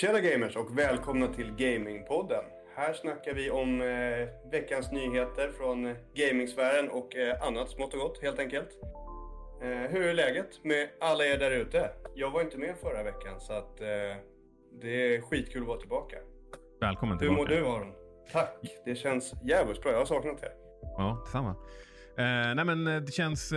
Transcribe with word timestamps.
Tjena 0.00 0.20
gamers 0.20 0.56
och 0.56 0.78
välkomna 0.78 1.28
till 1.28 1.50
Gamingpodden. 1.56 2.44
Här 2.76 2.92
snackar 2.92 3.34
vi 3.34 3.50
om 3.50 3.80
eh, 3.80 4.50
veckans 4.50 4.92
nyheter 4.92 5.50
från 5.58 5.86
eh, 5.86 5.96
gamingsfären 6.14 6.88
och 6.90 7.16
eh, 7.16 7.42
annat 7.42 7.68
smått 7.70 7.94
och 7.94 8.00
gott 8.00 8.22
helt 8.22 8.38
enkelt. 8.38 8.68
Eh, 9.62 9.68
hur 9.68 10.06
är 10.06 10.14
läget 10.14 10.64
med 10.64 10.88
alla 11.00 11.24
er 11.24 11.38
där 11.38 11.50
ute? 11.50 11.90
Jag 12.14 12.30
var 12.30 12.40
inte 12.40 12.58
med 12.58 12.76
förra 12.82 13.02
veckan 13.02 13.40
så 13.40 13.52
att 13.52 13.80
eh, 13.80 13.86
det 14.82 15.14
är 15.16 15.20
skitkul 15.20 15.62
att 15.62 15.68
vara 15.68 15.78
tillbaka. 15.80 16.16
Välkommen 16.80 17.18
Hur 17.18 17.28
tillbaka. 17.28 17.42
mår 17.54 17.56
du 17.60 17.66
Aron? 17.66 17.92
Tack, 18.32 18.58
det 18.84 18.94
känns 18.94 19.32
jävligt 19.44 19.82
bra. 19.82 19.92
Jag 19.92 19.98
har 19.98 20.06
saknat 20.06 20.42
er. 20.42 20.52
Ja, 20.82 21.22
detsamma. 21.24 21.50
Eh, 22.18 22.54
nej 22.54 22.64
men 22.64 22.84
det 22.84 23.12
känns 23.12 23.52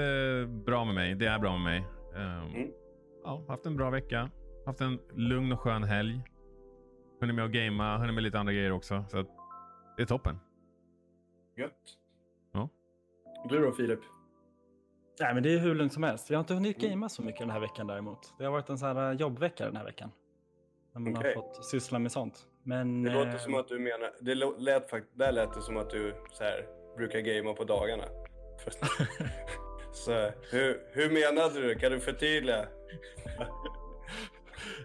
bra 0.66 0.86
med 0.86 0.96
mig. 0.96 1.16
Det 1.16 1.26
är 1.26 1.40
bra 1.40 1.58
med 1.58 1.62
mig. 1.62 1.78
Eh, 2.16 2.46
Mm. 2.56 2.72
Ja, 3.24 3.46
haft 3.48 3.66
en 3.66 3.76
bra 3.76 3.90
vecka. 3.90 4.30
Haft 4.66 4.82
en 4.82 5.00
lugn 5.16 5.52
och 5.52 5.60
skön 5.60 5.84
helg. 5.84 6.22
Hunnit 7.20 7.36
med 7.36 7.46
att 7.46 7.52
gamea, 7.52 7.98
hunnit 7.98 8.14
med 8.16 8.24
lite 8.24 8.40
andra 8.40 8.54
grejer 8.54 8.72
också. 8.72 9.06
Så 9.10 9.20
att, 9.20 9.28
det 9.98 10.02
är 10.04 10.06
toppen. 10.08 10.40
Gött. 11.58 11.74
Ja. 12.52 12.70
Du 13.50 13.60
då 13.60 13.72
Filip? 13.72 14.00
Nej, 15.20 15.34
men 15.34 15.44
det 15.44 15.54
är 15.54 15.58
hur 15.60 15.76
lugnt 15.76 15.94
som 15.94 16.04
helst. 16.04 16.30
Jag 16.30 16.38
har 16.38 16.40
inte 16.40 16.54
hunnit 16.54 16.78
gamea 16.78 17.10
så 17.10 17.22
mycket 17.22 17.40
den 17.40 17.50
här 17.50 17.60
veckan 17.60 17.88
däremot. 17.88 18.34
Det 18.38 18.44
har 18.44 18.52
varit 18.52 18.70
en 18.70 18.78
sån 18.78 18.98
här 18.98 19.14
jobbvecka 19.14 19.66
den 19.66 19.76
här 19.76 19.84
veckan. 19.86 20.12
När 20.94 21.02
man 21.02 21.18
Okej. 21.18 21.36
har 21.36 21.42
fått 21.42 21.66
syssla 21.66 22.00
med 22.00 22.12
sånt. 22.12 22.46
Men, 22.64 23.04
Det 23.04 23.14
låter 23.14 23.30
eh, 23.32 23.38
som 23.38 23.56
att 23.56 23.68
du 23.68 23.80
menar... 23.80 24.12
Det 24.22 24.36
lät 24.36 24.90
fakt- 24.90 25.08
där 25.14 25.32
lät 25.32 25.54
det 25.54 25.62
som 25.62 25.78
att 25.78 25.90
du 25.90 26.16
så 26.32 26.44
här, 26.44 26.66
brukar 26.98 27.20
gamea 27.20 27.54
på 27.54 27.64
dagarna. 27.64 28.04
så 29.92 30.12
hur, 30.52 30.82
hur 30.94 31.10
menade 31.10 31.62
du? 31.62 31.76
Kan 31.76 31.92
du 31.92 32.00
förtydliga? 32.00 32.66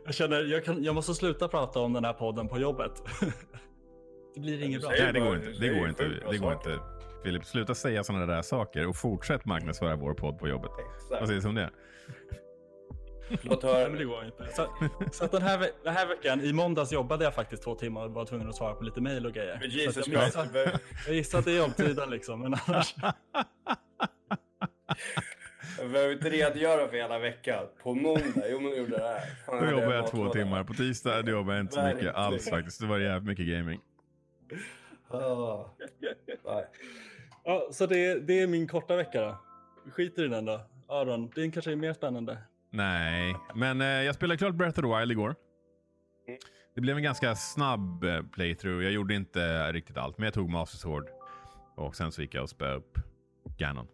Jag 0.05 0.15
känner 0.15 0.41
jag, 0.41 0.65
kan, 0.65 0.85
jag 0.85 0.95
måste 0.95 1.15
sluta 1.15 1.49
prata 1.49 1.81
om 1.81 1.93
den 1.93 2.05
här 2.05 2.13
podden 2.13 2.49
på 2.49 2.59
jobbet. 2.59 3.03
det 4.35 4.41
blir 4.41 4.63
inget 4.63 4.81
bra. 4.81 4.91
Nej, 4.91 5.13
det 5.13 5.21
går 5.21 5.37
inte. 5.37 5.51
Det 5.51 5.69
går 5.69 5.89
inte. 5.89 6.09
Det 6.31 6.39
går 6.39 6.53
inte. 6.53 6.79
Filip, 7.25 7.45
sluta 7.45 7.75
säga 7.75 8.05
sådana 8.05 8.27
där 8.27 8.43
saker 8.43 8.87
och 8.87 8.97
fortsätt 8.97 9.45
marknadsföra 9.45 9.97
vår 9.97 10.15
podd 10.15 10.39
på 10.39 10.49
jobbet. 10.49 10.71
Vad 10.71 11.19
Exakt. 11.19 11.29
sägs 11.29 11.45
om 11.45 11.55
det? 11.55 11.71
Låt 13.43 13.63
Nej, 13.63 13.73
höra. 13.73 13.89
det 13.89 14.05
går 14.05 14.25
inte. 14.25 14.49
Så, 14.57 14.69
så 15.13 15.25
att 15.25 15.33
den, 15.33 15.43
här, 15.43 15.71
den 15.85 15.95
här 15.95 16.07
veckan, 16.07 16.41
i 16.41 16.53
måndags 16.53 16.93
jobbade 16.93 17.25
jag 17.25 17.35
faktiskt 17.35 17.63
två 17.63 17.75
timmar 17.75 18.05
och 18.05 18.11
var 18.11 18.25
tvungen 18.25 18.49
att 18.49 18.57
svara 18.57 18.75
på 18.75 18.85
lite 18.85 19.01
mail 19.01 19.27
och 19.27 19.33
grejer. 19.33 19.59
Men 19.61 19.71
Jesus 19.71 19.97
att 19.97 20.07
jag, 20.13 20.25
gissar, 20.25 20.49
jag 21.07 21.17
gissar 21.17 21.39
att 21.39 21.45
det 21.45 21.53
är 21.53 21.59
jobbtiden 21.59 22.11
liksom, 22.11 22.41
men 22.41 22.55
annars. 22.67 22.95
Jag 25.79 25.91
behöver 25.91 26.13
inte 26.13 26.31
redogöra 26.31 26.89
för 26.89 26.97
hela 26.97 27.19
veckan. 27.19 27.67
På 27.83 27.95
måndag, 27.95 28.49
jo 28.51 28.61
men 28.61 28.71
du 28.71 28.77
gjorde 28.77 28.97
det 28.97 29.03
här. 29.03 29.21
Fan, 29.47 29.65
Då 29.65 29.71
jobbar 29.71 29.95
jag 29.95 30.11
två 30.11 30.29
timmar. 30.29 30.65
På 30.65 30.75
tisdag 30.75 31.23
då 31.23 31.31
jobbar 31.31 31.55
jag 31.55 31.61
inte 31.61 31.75
så 31.75 31.83
mycket 31.83 32.15
alls 32.15 32.51
faktiskt. 32.51 32.81
Det 32.81 32.87
var 32.87 32.99
jävligt 32.99 33.29
mycket 33.29 33.47
gaming. 33.47 33.81
Ah. 35.09 35.65
Ja, 37.45 37.69
så 37.73 37.87
det, 37.87 38.21
det 38.21 38.41
är 38.41 38.47
min 38.47 38.69
korta 38.69 38.97
vecka 38.97 39.21
då. 39.21 39.37
Skiter 39.91 40.25
i 40.25 40.29
den 40.29 40.45
då. 40.45 40.61
Aron, 40.89 41.31
din 41.31 41.53
kanske 41.53 41.73
är 41.73 41.77
mer 41.77 41.93
spännande. 41.93 42.39
Nej, 42.71 43.37
men 43.55 43.81
eh, 43.81 43.87
jag 43.87 44.15
spelade 44.15 44.39
klart 44.39 44.55
Breath 44.55 44.79
of 44.79 44.85
the 44.85 44.99
Wild 44.99 45.13
igår. 45.13 45.35
Mm. 46.29 46.39
Det 46.75 46.81
blev 46.81 46.97
en 46.97 47.03
ganska 47.03 47.35
snabb 47.35 48.05
eh, 48.05 48.23
playthrough. 48.23 48.85
Jag 48.85 48.93
gjorde 48.93 49.15
inte 49.15 49.73
riktigt 49.73 49.97
allt, 49.97 50.19
men 50.19 50.25
jag 50.25 50.35
tog 50.35 50.51
Master 50.51 50.79
Sword. 50.79 51.09
Och 51.77 51.97
sen 51.97 52.13
så 52.13 52.23
gick 52.23 52.35
jag 52.35 52.43
och 52.43 52.51
spöade 52.51 52.75
upp 52.75 52.99
Ganon. 53.59 53.87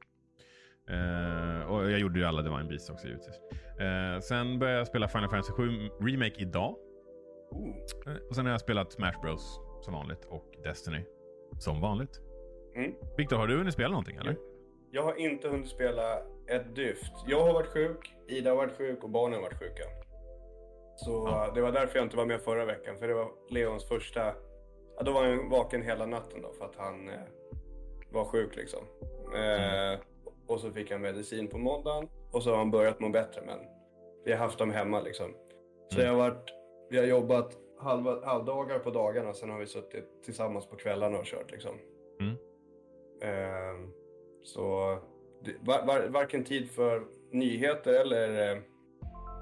Eh, 0.91 1.71
och 1.73 1.91
jag 1.91 1.99
gjorde 1.99 2.19
ju 2.19 2.25
alla 2.25 2.43
Divine 2.43 2.69
Beasts 2.69 2.91
också 2.91 3.07
givetvis. 3.07 3.41
Eh, 3.81 4.21
sen 4.21 4.59
började 4.59 4.79
jag 4.79 4.87
spela 4.87 5.09
Final 5.09 5.31
Fantasy 5.31 5.53
7 5.53 5.69
Remake 6.01 6.35
idag. 6.43 6.77
Eh, 8.07 8.13
och 8.29 8.35
sen 8.35 8.45
har 8.47 8.53
jag 8.53 8.61
spelat 8.61 8.93
Smash 8.93 9.21
Bros 9.23 9.61
som 9.83 9.95
vanligt 9.95 10.25
och 10.25 10.45
Destiny 10.65 11.05
som 11.59 11.81
vanligt. 11.81 12.21
Mm. 12.77 12.95
Victor, 13.17 13.37
har 13.37 13.47
du 13.47 13.57
hunnit 13.59 13.75
spela 13.75 13.89
någonting 13.89 14.17
eller? 14.17 14.37
Jag 14.91 15.03
har 15.03 15.15
inte 15.21 15.49
hunnit 15.49 15.69
spela 15.69 16.19
ett 16.47 16.75
dyft. 16.77 17.13
Jag 17.27 17.47
har 17.47 17.53
varit 17.53 17.67
sjuk, 17.67 18.15
Ida 18.29 18.51
har 18.51 18.57
varit 18.57 18.77
sjuk 18.77 19.05
och 19.05 19.11
barnen 19.11 19.35
har 19.35 19.43
varit 19.43 19.59
sjuka. 19.59 19.83
Så 20.97 21.11
Ja. 21.31 21.53
det 21.55 21.61
var 21.61 21.73
därför 21.73 21.97
jag 21.99 22.07
inte 22.07 22.17
var 22.17 22.27
med 22.27 22.41
förra 22.41 22.65
veckan. 22.65 22.97
För 22.99 23.09
det 23.09 23.15
var 23.15 23.29
Leons 23.51 23.89
första... 23.89 24.35
Ja, 24.97 25.03
då 25.05 25.13
var 25.13 25.25
han 25.27 25.49
vaken 25.49 25.83
hela 25.83 26.07
natten 26.07 26.43
då 26.43 26.53
för 26.53 26.65
att 26.65 26.77
han 26.77 27.09
eh, 27.09 27.15
var 28.13 28.25
sjuk 28.25 28.57
liksom. 28.57 28.81
Eh, 29.35 29.99
och 30.51 30.61
så 30.61 30.71
fick 30.71 30.91
han 30.91 31.01
medicin 31.01 31.49
på 31.49 31.59
måndagen 31.59 32.09
och 32.33 32.43
så 32.43 32.51
har 32.51 32.57
han 32.57 32.71
börjat 32.71 33.01
må 33.01 33.09
bättre 33.09 33.43
men 33.47 33.59
vi 34.25 34.33
har 34.33 34.39
haft 34.39 34.59
dem 34.59 34.71
hemma 34.71 35.01
liksom. 35.01 35.35
Så 35.89 36.01
Mm. 36.01 36.07
jag 36.07 36.13
har 36.23 36.31
varit... 36.31 36.55
Vi 36.91 36.99
har 36.99 37.05
jobbat 37.05 37.57
halva, 37.79 38.25
halvdagar 38.27 38.79
på 38.79 38.91
dagarna 38.91 39.33
sen 39.33 39.51
har 39.51 39.59
vi 39.59 39.67
suttit 39.67 40.23
tillsammans 40.25 40.67
på 40.67 40.77
kvällarna 40.77 41.19
och 41.19 41.25
kört 41.25 41.51
liksom. 41.51 41.71
Mm. 42.21 42.35
Eh, 43.23 43.89
så 44.43 44.99
det, 45.45 45.53
var, 45.61 45.87
var, 45.87 46.09
varken 46.09 46.45
tid 46.45 46.71
för 46.71 47.03
nyheter 47.33 47.93
eller, 48.01 48.53
eh, 48.53 48.59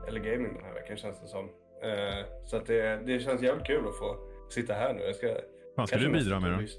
eller 0.09 0.21
gaming 0.21 0.55
den 0.55 0.65
här 0.65 0.75
veckan 0.75 0.97
känns 0.97 1.21
det 1.21 1.27
som. 1.29 1.45
Eh, 1.83 2.45
så 2.47 2.57
att 2.57 2.67
det, 2.67 2.97
det 3.07 3.21
känns 3.21 3.43
jävligt 3.43 3.67
kul 3.67 3.89
att 3.89 3.99
få 3.99 4.17
sitta 4.51 4.73
här 4.75 4.95
nu. 4.95 5.03
Jag 5.03 5.15
ska, 5.15 5.29
Vad 5.77 5.89
ska 5.89 5.99
du 5.99 6.13
bidra 6.13 6.41
med 6.41 6.51
då? 6.53 6.57
lys- 6.57 6.79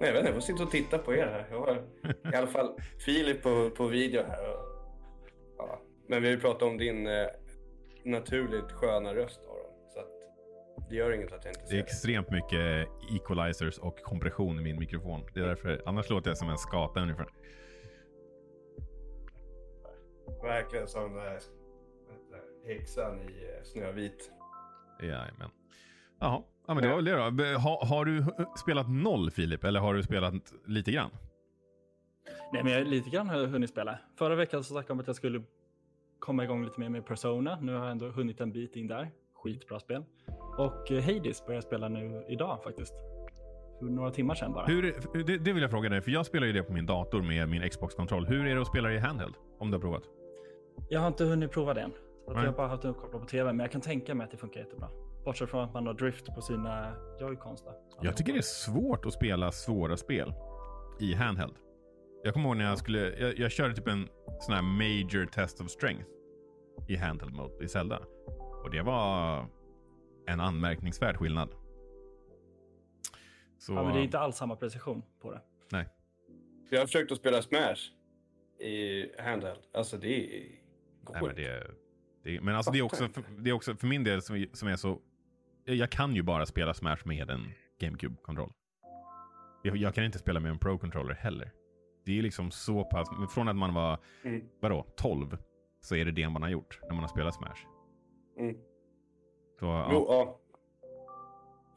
Nej, 0.00 0.08
jag 0.08 0.12
vet 0.12 0.16
inte. 0.20 0.28
Jag 0.28 0.34
får 0.34 0.40
sitta 0.40 0.62
och 0.62 0.70
titta 0.70 0.98
på 0.98 1.14
er 1.14 1.26
här. 1.26 1.46
Jag 1.50 1.60
har 1.60 1.82
i 2.32 2.36
alla 2.36 2.46
fall 2.46 2.76
Filip 3.04 3.42
på, 3.42 3.70
på 3.70 3.86
video 3.86 4.22
här. 4.28 4.50
Och, 4.50 4.58
ja. 5.58 5.80
Men 6.08 6.22
vi 6.22 6.28
har 6.28 6.34
ju 6.34 6.40
pratat 6.40 6.62
om 6.62 6.78
din 6.78 7.06
eh, 7.06 7.26
naturligt 8.04 8.72
sköna 8.72 9.14
röst 9.14 9.40
Aron. 9.44 9.90
Så 9.94 10.00
att 10.00 10.08
det 10.90 10.96
gör 10.96 11.12
inget 11.12 11.32
att 11.32 11.44
jag 11.44 11.50
inte 11.54 11.60
Det 11.60 11.66
är 11.66 11.68
ser 11.68 11.76
det. 11.76 11.82
extremt 11.82 12.30
mycket 12.30 12.88
equalizers 13.16 13.78
och 13.78 14.02
kompression 14.02 14.58
i 14.60 14.62
min 14.62 14.78
mikrofon. 14.78 15.20
Det 15.34 15.40
är 15.40 15.44
därför, 15.46 15.82
annars 15.86 16.10
låter 16.10 16.30
jag 16.30 16.38
som 16.38 16.48
en 16.48 16.58
skata 16.58 17.00
ungefär. 17.00 17.26
Verkligen 20.42 20.88
som 20.88 21.16
eh, 21.18 21.24
häxan 22.66 23.20
i 23.20 23.44
eh, 23.44 23.62
Snövit. 23.62 24.30
Jajamän. 25.02 25.50
Jaha, 26.20 26.42
ja, 26.66 26.74
men 26.74 26.82
det 26.82 26.88
var 26.88 26.96
väl 26.96 27.04
det 27.04 27.16
då. 27.24 27.30
Be- 27.30 27.54
Ha, 27.56 27.84
har 27.86 28.04
du 28.04 28.20
hu- 28.20 28.46
spelat 28.56 28.88
noll 28.90 29.30
Filip, 29.30 29.64
eller 29.64 29.80
har 29.80 29.94
du 29.94 30.02
spelat 30.02 30.34
lite 30.66 30.92
grann? 30.92 31.10
Nej, 32.52 32.64
men 32.64 32.72
jag, 32.72 32.86
lite 32.86 33.10
grann 33.10 33.28
har 33.28 33.38
jag 33.38 33.46
hunnit 33.48 33.70
spela. 33.70 33.98
Förra 34.18 34.34
veckan 34.34 34.64
så 34.64 34.68
snackade 34.72 34.86
jag 34.90 34.94
om 34.94 35.00
att 35.00 35.06
jag 35.06 35.16
skulle 35.16 35.42
komma 36.18 36.44
igång 36.44 36.64
lite 36.64 36.80
mer 36.80 36.88
med 36.88 37.06
Persona. 37.06 37.58
Nu 37.60 37.74
har 37.74 37.82
jag 37.82 37.90
ändå 37.90 38.08
hunnit 38.08 38.40
en 38.40 38.52
bit 38.52 38.76
in 38.76 38.86
där. 38.86 39.10
Skitbra 39.34 39.80
spel. 39.80 40.04
Och 40.58 40.92
eh, 40.92 41.02
Hades 41.04 41.46
börjar 41.46 41.56
jag 41.56 41.64
spela 41.64 41.88
nu 41.88 42.24
idag 42.28 42.62
faktiskt. 42.64 42.94
För 43.78 43.84
några 43.86 44.10
timmar 44.10 44.34
sedan 44.34 44.52
bara. 44.52 44.66
Hur, 44.66 44.82
det, 45.24 45.38
det 45.38 45.52
vill 45.52 45.62
jag 45.62 45.70
fråga 45.70 45.88
dig, 45.88 46.00
för 46.00 46.10
jag 46.10 46.26
spelar 46.26 46.46
ju 46.46 46.52
det 46.52 46.62
på 46.62 46.72
min 46.72 46.86
dator 46.86 47.22
med 47.22 47.48
min 47.48 47.68
Xbox-kontroll. 47.70 48.26
Hur 48.26 48.46
är 48.46 48.54
det 48.54 48.60
att 48.60 48.66
spela 48.66 48.92
i 48.92 48.98
handheld? 48.98 49.34
Om 49.58 49.70
du 49.70 49.76
har 49.76 49.80
provat? 49.82 50.02
Jag 50.88 51.00
har 51.00 51.06
inte 51.08 51.24
hunnit 51.24 51.50
prova 51.50 51.74
det 51.74 51.80
än. 51.80 51.92
Så 52.24 52.30
att 52.30 52.36
jag 52.36 52.44
har 52.50 52.56
bara 52.56 52.68
haft 52.68 52.82
det 52.82 52.88
uppkopplat 52.88 53.22
på 53.22 53.28
tv. 53.28 53.52
Men 53.52 53.58
jag 53.64 53.70
kan 53.72 53.80
tänka 53.80 54.14
mig 54.14 54.24
att 54.24 54.30
det 54.30 54.36
funkar 54.36 54.60
jättebra. 54.60 54.88
Bortsett 55.26 55.50
från 55.50 55.64
att 55.64 55.74
man 55.74 55.86
har 55.86 55.94
drift 55.94 56.26
på 56.34 56.40
sina 56.40 56.96
joycons. 57.20 57.64
Jag 58.00 58.16
tycker 58.16 58.32
det 58.32 58.38
är 58.38 58.42
svårt 58.42 59.06
att 59.06 59.12
spela 59.12 59.52
svåra 59.52 59.96
spel 59.96 60.34
i 61.00 61.14
handheld. 61.14 61.54
Jag 62.24 62.34
kommer 62.34 62.48
ihåg 62.48 62.56
när 62.56 62.64
jag 62.64 62.78
skulle, 62.78 63.18
jag, 63.18 63.38
jag 63.38 63.50
körde 63.52 63.74
typ 63.74 63.88
en 63.88 64.08
sån 64.40 64.54
här 64.54 64.62
major 64.62 65.26
test 65.26 65.60
of 65.60 65.70
strength 65.70 66.06
i 66.88 66.96
handheld 66.96 67.32
mode 67.32 67.64
i 67.64 67.68
Zelda. 67.68 67.98
Och 68.64 68.70
det 68.70 68.82
var 68.82 69.46
en 70.26 70.40
anmärkningsvärd 70.40 71.16
skillnad. 71.16 71.48
Så, 73.58 73.72
Ja, 73.72 73.82
men 73.84 73.92
det 73.92 74.00
är 74.00 74.04
inte 74.04 74.18
alls 74.18 74.36
samma 74.36 74.56
precision 74.56 75.02
på 75.22 75.30
det. 75.32 75.40
nej. 75.70 75.88
Jag 76.70 76.78
har 76.78 76.86
försökt 76.86 77.12
att 77.12 77.18
spela 77.18 77.42
Smash 77.42 77.92
i 78.60 79.06
handheld. 79.22 79.60
Alltså 79.74 79.96
det 79.96 80.38
är... 80.38 80.50
Nej, 81.12 81.22
men 81.22 81.34
det, 81.34 81.70
det, 82.24 82.40
men 82.40 82.54
alltså 82.54 82.70
det 82.72 82.78
är, 82.78 82.82
också, 82.82 83.08
för, 83.08 83.24
det 83.38 83.50
är 83.50 83.54
också 83.54 83.76
för 83.76 83.86
min 83.86 84.04
del 84.04 84.22
som, 84.22 84.46
som 84.52 84.68
är 84.68 84.76
så... 84.76 84.98
Jag 85.68 85.90
kan 85.90 86.14
ju 86.16 86.22
bara 86.22 86.46
spela 86.46 86.74
Smash 86.74 86.96
med 87.04 87.30
en 87.30 87.52
GameCube-kontroll. 87.80 88.52
Jag, 89.62 89.76
jag 89.76 89.94
kan 89.94 90.04
inte 90.04 90.18
spela 90.18 90.40
med 90.40 90.50
en 90.50 90.58
Pro-controller 90.58 91.14
heller. 91.14 91.52
Det 92.04 92.18
är 92.18 92.22
liksom 92.22 92.50
så 92.50 92.84
pass... 92.84 93.08
Från 93.34 93.48
att 93.48 93.56
man 93.56 93.74
var, 93.74 93.98
Mm. 94.24 94.44
vadå, 94.60 94.86
12 94.96 95.36
så 95.80 95.96
är 95.96 96.04
det 96.04 96.10
det 96.12 96.28
man 96.28 96.42
har 96.42 96.48
gjort 96.48 96.80
när 96.82 96.90
man 96.90 96.98
har 96.98 97.08
spelat 97.08 97.34
Smash. 97.34 97.66
Mm. 98.38 98.54
Så, 99.60 99.66
ja. 99.66 99.88
Jo, 99.92 100.06
ja. 100.08 100.38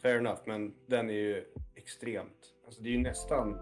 Fair 0.02 0.18
enough, 0.18 0.42
men 0.46 0.74
den 0.88 1.10
är 1.10 1.14
ju 1.14 1.46
extremt. 1.76 2.54
Alltså 2.66 2.82
det 2.84 2.90
är 2.90 2.94
ju 2.94 2.98
nästan... 3.00 3.58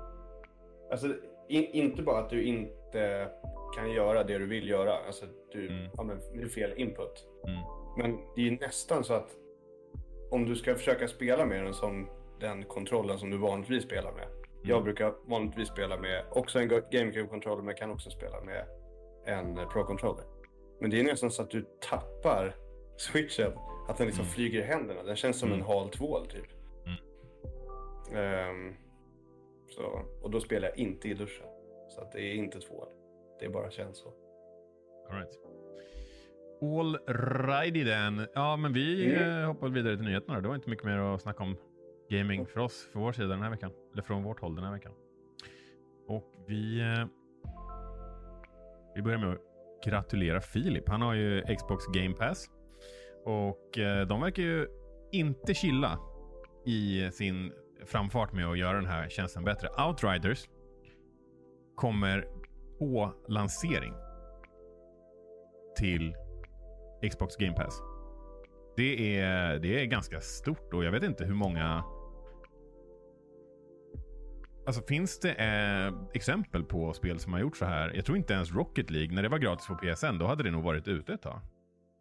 Alltså 0.91 1.07
in, 1.49 1.63
inte 1.65 2.01
bara 2.01 2.19
att 2.19 2.29
du 2.29 2.43
inte 2.43 3.29
kan 3.75 3.91
göra 3.91 4.23
det 4.23 4.37
du 4.37 4.45
vill 4.45 4.69
göra. 4.69 4.93
Alltså 5.07 5.25
du, 5.51 5.67
Mm. 5.69 5.89
ja, 5.97 6.03
men 6.03 6.17
det 6.33 6.41
är 6.41 6.47
fel 6.47 6.73
input. 6.77 7.27
Mm. 7.47 7.59
Men 7.97 8.19
det 8.35 8.41
är 8.41 8.45
ju 8.45 8.57
nästan 8.59 9.03
så 9.03 9.13
att 9.13 9.35
om 10.31 10.45
du 10.45 10.55
ska 10.55 10.75
försöka 10.75 11.07
spela 11.07 11.45
med 11.45 11.63
den 11.63 11.73
som 11.73 12.09
den 12.39 12.63
kontrollen 12.65 13.19
som 13.19 13.29
du 13.29 13.37
vanligtvis 13.37 13.83
spelar 13.83 14.11
med. 14.11 14.27
Jag 14.63 14.83
brukar 14.83 15.13
vanligtvis 15.29 15.67
spela 15.67 15.97
med 15.97 16.25
också 16.31 16.59
en 16.59 16.69
GameCube-controller 16.69 17.61
men 17.61 17.75
kan 17.75 17.91
också 17.91 18.09
spela 18.09 18.41
med 18.41 18.65
en 19.25 19.57
eh, 19.57 19.69
Pro-controller. 19.69 20.23
Men 20.79 20.89
det 20.89 20.99
är 20.99 21.03
nästan 21.03 21.31
så 21.31 21.41
att 21.41 21.49
du 21.49 21.65
tappar 21.89 22.55
switchen. 22.97 23.51
Att 23.87 23.97
den 23.97 24.07
liksom 24.07 24.23
Mm. 24.23 24.33
flyger 24.33 24.59
i 24.59 24.63
händerna. 24.63 25.03
Den 25.03 25.15
känns 25.15 25.39
som 25.39 25.49
Mm. 25.49 25.59
en 25.59 25.65
hal 25.65 25.89
tvål 25.89 26.25
typ. 26.27 26.45
Mm. 26.85 26.97
Ehm, 28.23 28.75
så, 29.69 30.01
och 30.21 30.31
då 30.31 30.39
spelar 30.39 30.67
jag 30.67 30.77
inte 30.77 31.07
i 31.09 31.13
duschen. 31.13 31.47
Så 31.89 32.01
att 32.01 32.11
det 32.11 32.21
är 32.21 32.33
inte 32.33 32.59
tvål. 32.59 32.87
Det 33.39 33.49
bara 33.49 33.71
känns 33.71 33.97
så. 33.97 34.07
All 35.09 35.15
right. 35.17 35.39
All 36.61 36.97
righty 37.47 37.85
then. 37.85 38.27
Ja, 38.33 38.55
men 38.57 38.73
vi 38.73 39.15
Mm. 39.15 39.39
eh, 39.41 39.47
hoppar 39.47 39.69
vidare 39.69 39.95
till 39.95 40.05
nyheterna. 40.05 40.41
Det 40.41 40.47
var 40.47 40.55
inte 40.55 40.69
mycket 40.69 40.85
mer 40.85 40.97
att 40.97 41.21
snacka 41.21 41.43
om 41.43 41.55
gaming 42.09 42.45
för 42.45 42.59
oss, 42.59 42.89
för 42.93 42.99
vår 42.99 43.11
sida 43.11 43.27
den 43.27 43.41
här 43.41 43.49
veckan. 43.49 43.71
Eller 43.93 44.03
från 44.03 44.23
vårt 44.23 44.39
håll 44.39 44.55
den 44.55 44.63
här 44.65 44.71
veckan. 44.71 44.91
Och 46.07 46.23
vi... 46.47 46.79
Eh, 46.81 47.05
vi 48.95 49.01
börjar 49.01 49.19
med 49.19 49.29
att 49.33 49.41
gratulera 49.85 50.41
Filip. 50.41 50.89
Han 50.89 51.01
har 51.01 51.13
ju 51.13 51.41
Xbox 51.55 51.85
Game 51.87 52.15
Pass. 52.15 52.49
Och 53.25 53.77
eh, 53.77 54.07
de 54.07 54.21
verkar 54.21 54.43
ju 54.43 54.67
inte 55.11 55.53
chilla 55.53 55.99
i 56.65 57.09
sin 57.11 57.51
framfart 57.85 58.33
med 58.33 58.45
att 58.47 58.57
göra 58.57 58.73
den 58.77 58.85
här 58.85 59.09
tjänsten 59.09 59.43
bättre. 59.43 59.69
Outriders 59.87 60.49
kommer 61.75 62.27
på 62.79 63.13
lansering 63.27 63.93
till 65.77 66.15
Xbox 67.01 67.35
Game 67.35 67.53
Pass. 67.53 67.81
Det 68.75 69.19
är, 69.19 69.59
det 69.59 69.81
är 69.81 69.85
ganska 69.85 70.21
stort 70.21 70.73
och 70.73 70.83
jag 70.83 70.91
vet 70.91 71.03
inte 71.03 71.25
hur 71.25 71.33
många... 71.33 71.83
Alltså 74.65 74.81
finns 74.81 75.19
det 75.19 75.33
eh, 75.33 75.93
exempel 76.13 76.63
på 76.63 76.93
spel 76.93 77.19
som 77.19 77.33
har 77.33 77.39
gjort 77.39 77.57
så 77.57 77.65
här? 77.65 77.91
Jag 77.95 78.05
tror 78.05 78.17
inte 78.17 78.33
ens 78.33 78.53
Rocket 78.53 78.89
League, 78.89 79.15
när 79.15 79.23
det 79.23 79.29
var 79.29 79.37
gratis 79.37 79.67
på 79.67 79.75
PSN, 79.75 80.17
då 80.19 80.27
hade 80.27 80.43
det 80.43 80.51
nog 80.51 80.63
varit 80.63 80.87
ute 80.87 81.13
ett 81.13 81.21
tag. 81.21 81.39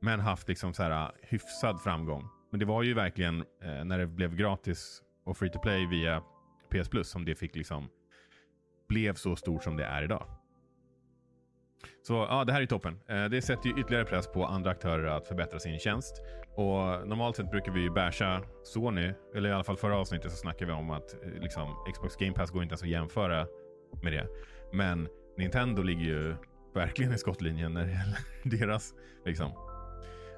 Men 0.00 0.20
haft 0.20 0.48
liksom 0.48 0.74
så 0.74 0.82
här 0.82 0.90
eh, 0.90 1.10
hyfsad 1.22 1.82
framgång. 1.82 2.28
Men 2.50 2.60
det 2.60 2.66
var 2.66 2.82
ju 2.82 2.94
verkligen 2.94 3.40
eh, 3.40 3.84
när 3.84 3.98
det 3.98 4.06
blev 4.06 4.36
gratis 4.36 5.02
och 5.24 5.36
free 5.36 5.50
to 5.50 5.58
play 5.58 5.86
via 5.86 6.22
PS 6.70 6.88
Plus 6.88 7.08
som 7.08 7.24
det 7.24 7.34
fick 7.34 7.56
liksom 7.56 7.88
blev 8.88 9.14
så 9.14 9.36
stort 9.36 9.64
som 9.64 9.76
det 9.76 9.84
är 9.84 10.02
idag. 10.02 10.26
Så 12.02 12.14
ja, 12.14 12.44
det 12.44 12.52
här 12.52 12.62
är 12.62 12.66
toppen. 12.66 13.00
Eh, 13.08 13.24
det 13.24 13.42
sätter 13.42 13.68
ju 13.68 13.80
ytterligare 13.80 14.04
press 14.04 14.26
på 14.26 14.44
andra 14.44 14.70
aktörer 14.70 15.06
att 15.06 15.28
förbättra 15.28 15.58
sin 15.58 15.78
tjänst. 15.78 16.22
Och 16.54 17.08
normalt 17.08 17.36
sett 17.36 17.50
brukar 17.50 17.72
vi 17.72 17.80
ju 17.80 17.90
basha 17.90 18.42
Sony, 18.62 19.12
eller 19.34 19.48
i 19.48 19.52
alla 19.52 19.64
fall 19.64 19.76
förra 19.76 19.98
avsnittet 19.98 20.30
så 20.30 20.36
snackade 20.36 20.66
vi 20.66 20.72
om 20.72 20.90
att 20.90 21.14
eh, 21.14 21.42
liksom, 21.42 21.74
Xbox 21.92 22.16
Game 22.16 22.32
Pass 22.32 22.50
går 22.50 22.62
inte 22.62 22.72
ens 22.72 22.82
att 22.82 22.88
jämföra 22.88 23.46
med 24.02 24.12
det. 24.12 24.26
Men 24.72 25.08
Nintendo 25.38 25.82
ligger 25.82 26.04
ju 26.04 26.34
verkligen 26.74 27.12
i 27.12 27.18
skottlinjen 27.18 27.72
när 27.74 27.84
det 27.84 27.90
gäller 27.92 28.18
deras 28.66 28.94
liksom. 29.24 29.52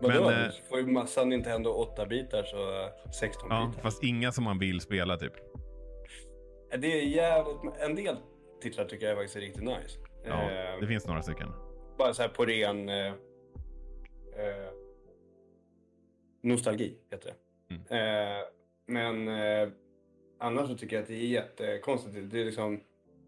Vadå? 0.00 0.24
Men, 0.24 0.42
eh, 0.42 0.46
du 0.46 0.68
får 0.68 0.78
ju 0.78 0.86
massa 0.86 1.24
Nintendo 1.24 1.70
8-bitar 1.96 2.42
så 2.42 2.88
16 3.12 3.48
Ja, 3.50 3.66
bitar. 3.66 3.82
fast 3.82 4.02
inga 4.04 4.32
som 4.32 4.44
man 4.44 4.58
vill 4.58 4.80
spela 4.80 5.16
typ. 5.16 5.32
Det 6.78 7.00
är 7.00 7.02
jävligt... 7.02 7.56
En 7.80 7.94
del 7.94 8.16
titlar 8.62 8.84
tycker 8.84 9.06
jag 9.06 9.16
faktiskt 9.16 9.36
är 9.36 9.40
riktigt 9.40 9.62
nice. 9.62 9.98
Ja, 10.24 10.50
Eh, 10.50 10.80
det 10.80 10.86
finns 10.86 11.06
några 11.06 11.22
stycken. 11.22 11.48
Bara 11.98 12.14
så 12.14 12.22
här 12.22 12.28
på 12.28 12.44
ren... 12.44 12.88
Eh, 12.88 13.06
eh, 13.06 14.72
nostalgi 16.40 16.98
heter 17.10 17.34
det. 17.68 17.74
Mm. 17.74 18.36
Eh, 18.38 18.44
men 18.86 19.28
eh, 19.28 19.68
annars 20.38 20.68
så 20.68 20.76
tycker 20.76 20.96
jag 20.96 21.02
att 21.02 21.08
det 21.08 21.14
är 21.14 21.26
jättekonstigt. 21.26 22.30
Det 22.30 22.40
är 22.40 22.44
liksom 22.44 22.80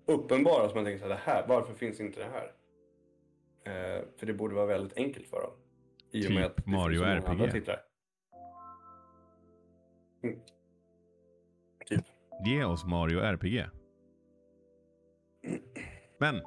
uppenbara 0.06 0.68
som 0.68 0.74
man 0.76 0.84
tänker 0.84 0.98
så 0.98 1.04
här, 1.04 1.14
det 1.14 1.20
här, 1.24 1.46
varför 1.48 1.74
finns 1.74 2.00
inte 2.00 2.20
det 2.20 2.26
här? 2.32 2.52
Eh, 3.64 4.02
för 4.16 4.26
det 4.26 4.32
borde 4.32 4.54
vara 4.54 4.66
väldigt 4.66 4.96
enkelt 4.96 5.26
för 5.26 5.40
dem. 5.40 5.52
I 6.10 6.26
och 6.26 6.30
med 6.32 6.42
Typ 6.42 6.50
att 6.58 6.64
det 6.64 6.70
Mario 6.70 7.04
finns 7.04 7.24
RPG. 7.24 7.30
andra 7.30 7.50
titlar. 7.50 7.80
Mm. 10.22 10.38
Typ. 11.86 12.04
Ge 12.46 12.64
oss 12.64 12.84
Mario 12.84 13.18
RPG. 13.20 13.64
Men, 16.18 16.42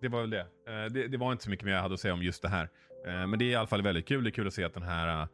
det 0.00 0.08
var 0.08 0.20
väl 0.20 0.30
det. 0.30 0.40
Eh, 0.40 0.84
det. 0.90 1.08
Det 1.08 1.16
var 1.16 1.32
inte 1.32 1.44
så 1.44 1.50
mycket 1.50 1.64
mer 1.64 1.72
jag 1.72 1.82
hade 1.82 1.94
att 1.94 2.00
säga 2.00 2.14
om 2.14 2.22
just 2.22 2.42
det 2.42 2.48
här. 2.48 2.68
Eh, 3.06 3.26
men 3.26 3.38
det 3.38 3.44
är 3.44 3.50
i 3.50 3.54
alla 3.54 3.66
fall 3.66 3.82
väldigt 3.82 4.08
kul. 4.08 4.24
Det 4.24 4.30
är 4.30 4.32
kul 4.32 4.46
att 4.46 4.54
se 4.54 4.64
att 4.64 4.74
den 4.74 4.82
här 4.82 5.22
eh, 5.22 5.28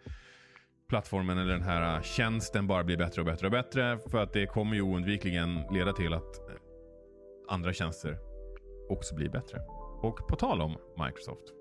plattformen 0.89 1.39
eller 1.39 1.53
den 1.53 1.63
här 1.63 2.03
tjänsten 2.03 2.67
bara 2.67 2.85
blir 2.85 2.97
bättre 2.97 3.21
och 3.21 3.27
bättre 3.27 3.47
och 3.47 3.53
bättre. 3.53 3.99
För 4.11 4.19
att 4.23 4.33
det 4.33 4.47
kommer 4.47 4.75
ju 4.75 4.83
oundvikligen 4.83 5.63
leda 5.73 5.93
till 5.93 6.13
att 6.15 6.41
andra 7.49 7.73
tjänster 7.73 8.19
också 8.89 9.15
blir 9.15 9.29
bättre. 9.29 9.61
Och 10.03 10.29
på 10.29 10.37
tal 10.37 10.61
om 10.61 10.77
Microsoft. 11.05 11.53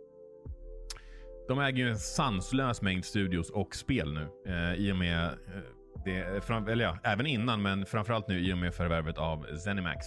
De 1.48 1.60
äger 1.60 1.84
ju 1.84 1.90
en 1.90 2.00
sanslös 2.00 2.82
mängd 2.82 3.06
studios 3.06 3.50
och 3.50 3.76
spel 3.76 4.14
nu. 4.14 4.28
Eh, 4.48 4.74
I 4.74 4.92
och 4.92 4.96
med, 4.96 5.26
eh, 5.26 5.32
det, 6.06 6.46
fram, 6.46 6.68
eller 6.68 6.86
ja, 6.86 6.98
även 7.04 7.26
innan, 7.26 7.62
men 7.62 7.86
framförallt 7.86 8.28
nu 8.28 8.40
i 8.40 8.54
och 8.54 8.58
med 8.58 8.74
förvärvet 8.74 9.18
av 9.18 9.58
Zenimax. 9.58 10.06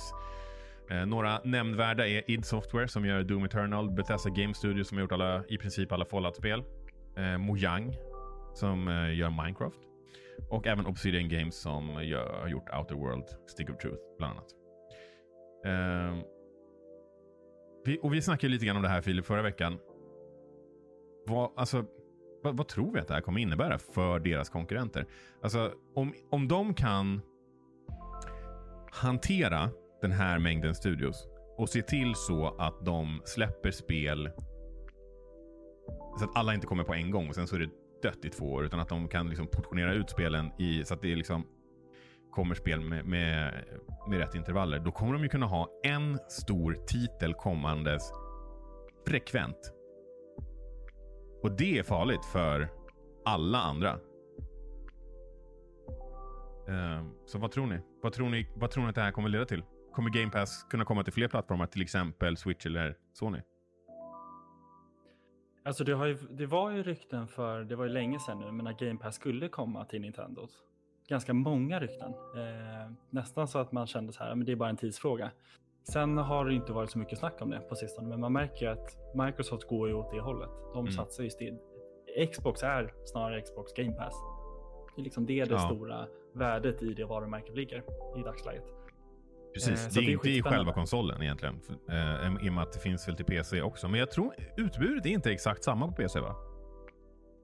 Eh, 0.91 1.07
några 1.07 1.41
nämnvärda 1.45 2.09
är 2.09 2.31
id 2.31 2.45
Software 2.45 2.89
som 2.89 3.05
gör 3.05 3.23
Doom 3.23 3.45
Eternal, 3.45 3.91
Bethesda 3.91 4.31
Game 4.31 4.55
Studio 4.55 4.85
som 4.85 4.97
har 4.97 5.03
gjort 5.03 5.13
alla, 5.13 5.45
i 5.49 5.59
princip 5.59 5.93
alla 5.93 6.05
Fallout-spel. 6.05 6.63
Eh, 7.17 7.39
Mojang 7.39 7.95
som 8.55 8.89
eh, 8.89 9.15
gör 9.19 9.31
Minecraft. 9.31 9.81
Och 10.51 10.67
även 10.67 10.87
Obsidian 10.87 11.29
Games 11.29 11.61
som 11.61 12.05
gör, 12.05 12.41
har 12.41 12.49
gjort 12.49 12.71
Outer 12.79 12.95
World, 12.95 13.25
Stick 13.47 13.71
of 13.71 13.77
Truth 13.77 14.03
bland 14.19 14.33
annat. 14.33 14.51
Eh, 15.65 16.25
vi, 17.85 17.99
och 18.03 18.15
vi 18.15 18.23
snackade 18.23 18.53
lite 18.53 18.67
grann 18.67 18.77
om 18.77 18.83
det 18.83 18.89
här 18.89 19.01
Filip 19.01 19.27
förra 19.27 19.43
veckan. 19.43 19.79
Vad, 21.27 21.51
alltså, 21.57 21.85
vad, 22.43 22.57
vad 22.57 22.69
tror 22.69 22.93
vi 22.93 23.01
att 23.01 23.09
det 23.09 23.15
här 23.15 23.21
kommer 23.21 23.41
innebära 23.41 23.79
för 23.79 24.19
deras 24.19 24.49
konkurrenter? 24.49 25.07
Alltså, 25.43 25.73
om, 25.95 26.15
om 26.31 26.49
de 26.49 26.75
kan 26.75 27.21
hantera 28.93 29.71
den 30.01 30.13
här 30.13 30.39
mängden 30.39 30.75
studios 30.75 31.29
och 31.57 31.69
se 31.69 31.83
till 31.83 32.15
så 32.15 32.57
att 32.59 32.85
de 32.85 33.23
släpper 33.25 33.71
spel 33.71 34.31
så 36.19 36.25
att 36.25 36.37
alla 36.37 36.55
inte 36.55 36.67
kommer 36.67 36.85
på 36.85 36.95
en 36.95 37.11
gång 37.11 37.29
och 37.29 37.35
sen 37.35 37.47
så 37.47 37.57
är 37.57 37.61
det 37.61 37.71
dött 38.03 38.25
i 38.25 38.31
två 38.31 38.53
år. 38.53 38.65
Utan 38.65 38.81
att 38.81 38.89
de 38.89 39.09
kan 39.09 39.29
liksom 39.29 39.47
portionera 39.47 39.95
ut 39.95 40.11
spelen 40.11 40.51
i, 40.59 40.85
så 40.85 40.95
att 40.95 41.03
det 41.03 41.17
liksom 41.17 41.47
kommer 42.31 42.55
spel 42.55 42.81
med, 42.81 43.07
med, 43.07 43.65
med 44.09 44.19
rätt 44.19 44.35
intervaller. 44.35 44.79
Då 44.79 44.93
kommer 44.93 45.13
de 45.13 45.23
ju 45.23 45.29
kunna 45.29 45.47
ha 45.47 45.69
en 45.83 46.19
stor 46.29 46.77
titel 46.87 47.35
kommandes 47.35 48.13
frekvent. 49.07 49.73
Och 51.43 51.53
det 51.57 51.79
är 51.79 51.83
farligt 51.83 52.25
för 52.25 52.69
alla 53.25 53.59
andra. 53.59 53.99
Ehm, 56.69 57.11
så 57.27 57.39
vad 57.39 57.51
tror 57.51 57.67
ni? 57.67 57.81
Vad 58.03 58.13
tror 58.13 58.29
ni, 58.29 58.49
vad 58.57 58.71
tror 58.71 58.83
ni 58.83 58.89
att 58.89 58.95
det 58.95 59.01
här 59.01 59.13
kommer 59.13 59.29
leda 59.29 59.45
till? 59.45 59.63
Kommer 59.97 60.11
Game 60.11 60.31
Pass 60.31 60.63
kunna 60.71 60.85
komma 60.85 61.05
till 61.05 61.13
fler 61.13 61.29
plattformar, 61.29 61.67
till 61.67 61.83
exempel 61.83 62.37
Switch 62.37 62.67
eller 62.67 62.97
Sony? 63.13 63.39
Alltså 65.65 65.85
det, 65.85 65.93
ju, 65.93 66.15
det 66.31 66.47
var 66.47 66.71
ju 66.71 66.83
rykten 66.83 67.29
för, 67.29 67.65
det 67.65 67.77
var 67.77 67.85
ju 67.85 67.91
länge 67.91 68.19
sedan 68.21 68.39
nu, 68.39 68.53
men 68.53 68.67
att 68.67 68.79
Game 68.79 68.99
Pass 68.99 69.15
skulle 69.15 69.49
komma 69.49 69.85
till 69.85 70.01
Nintendo. 70.01 70.49
Ganska 71.09 71.35
många 71.35 71.81
rykten. 71.81 72.11
Eh, 72.11 72.93
nästan 73.11 73.49
så 73.49 73.59
att 73.59 73.73
man 73.73 73.87
kände 73.87 74.13
så 74.13 74.25
här, 74.25 74.35
men 74.35 74.47
det 74.47 74.53
är 74.53 74.57
bara 74.57 74.69
en 74.69 74.77
tidsfråga. 74.77 75.31
Sen 75.93 76.19
har 76.19 76.45
det 76.45 76.55
inte 76.55 76.73
varit 76.73 76.91
så 76.91 76.99
mycket 76.99 77.19
snack 77.19 77.35
om 77.41 77.51
det 77.51 77.61
på 77.61 77.75
sistone, 77.77 78.09
men 78.09 78.21
man 78.21 78.33
märker 78.33 78.67
ju 78.67 78.73
att 78.73 79.15
Microsoft 79.15 79.69
går 79.69 79.89
ju 79.89 79.95
åt 79.95 80.11
det 80.11 80.21
hållet. 80.21 80.51
De 80.73 80.79
Mm. 80.81 80.93
satsar 80.93 81.25
ju 81.25 81.31
still. 81.31 81.59
Xbox 82.33 82.63
är 82.63 82.93
snarare 83.05 83.41
Xbox 83.43 83.73
Game 83.73 83.93
Pass. 83.93 84.15
Det 84.97 85.03
är 85.03 85.05
liksom 85.05 85.27
det, 85.27 85.45
det 85.45 85.51
Ja. 85.55 85.59
stora 85.59 86.07
värdet 86.35 86.83
i 86.83 86.95
det 86.95 87.05
varumärket 87.05 87.57
ligger 87.57 87.79
i 88.19 88.23
dagsläget. 88.23 88.65
Precis, 89.55 89.87
Eh, 89.87 89.93
det 89.95 90.01
är 90.01 90.07
det 90.07 90.13
inte 90.13 90.31
i 90.31 90.43
själva 90.43 90.73
konsolen 90.73 91.23
egentligen. 91.23 91.61
Eh, 91.91 92.47
I 92.47 92.49
och 92.49 92.53
med 92.53 92.63
att 92.63 92.73
det 92.73 92.79
finns 92.81 93.09
väl 93.09 93.17
till 93.17 93.25
PC 93.25 93.63
också. 93.63 93.89
Men 93.89 94.01
jag 94.01 94.11
tror 94.11 94.35
utbudet 94.57 95.07
är 95.07 95.11
inte 95.11 95.31
exakt 95.33 95.65
samma 95.65 95.87
på 95.89 95.93
PC 95.93 96.21
va? 96.21 96.35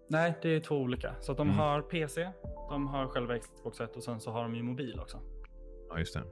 Nej, 0.09 0.39
det 0.43 0.49
är 0.49 0.61
två 0.61 0.77
olika. 0.77 1.15
Så 1.21 1.33
de 1.35 1.47
Mm. 1.49 1.59
har 1.59 1.83
PC, 1.83 2.31
de 2.71 2.87
har 2.87 3.07
själva 3.07 3.39
Xbox 3.39 3.81
1 3.81 3.97
och 3.97 4.03
sen 4.03 4.21
så 4.21 4.31
har 4.31 4.43
de 4.43 4.55
ju 4.55 4.63
mobil 4.63 5.01
också. 5.01 5.21
Ja, 5.91 5.99
just 5.99 6.15
det. 6.15 6.23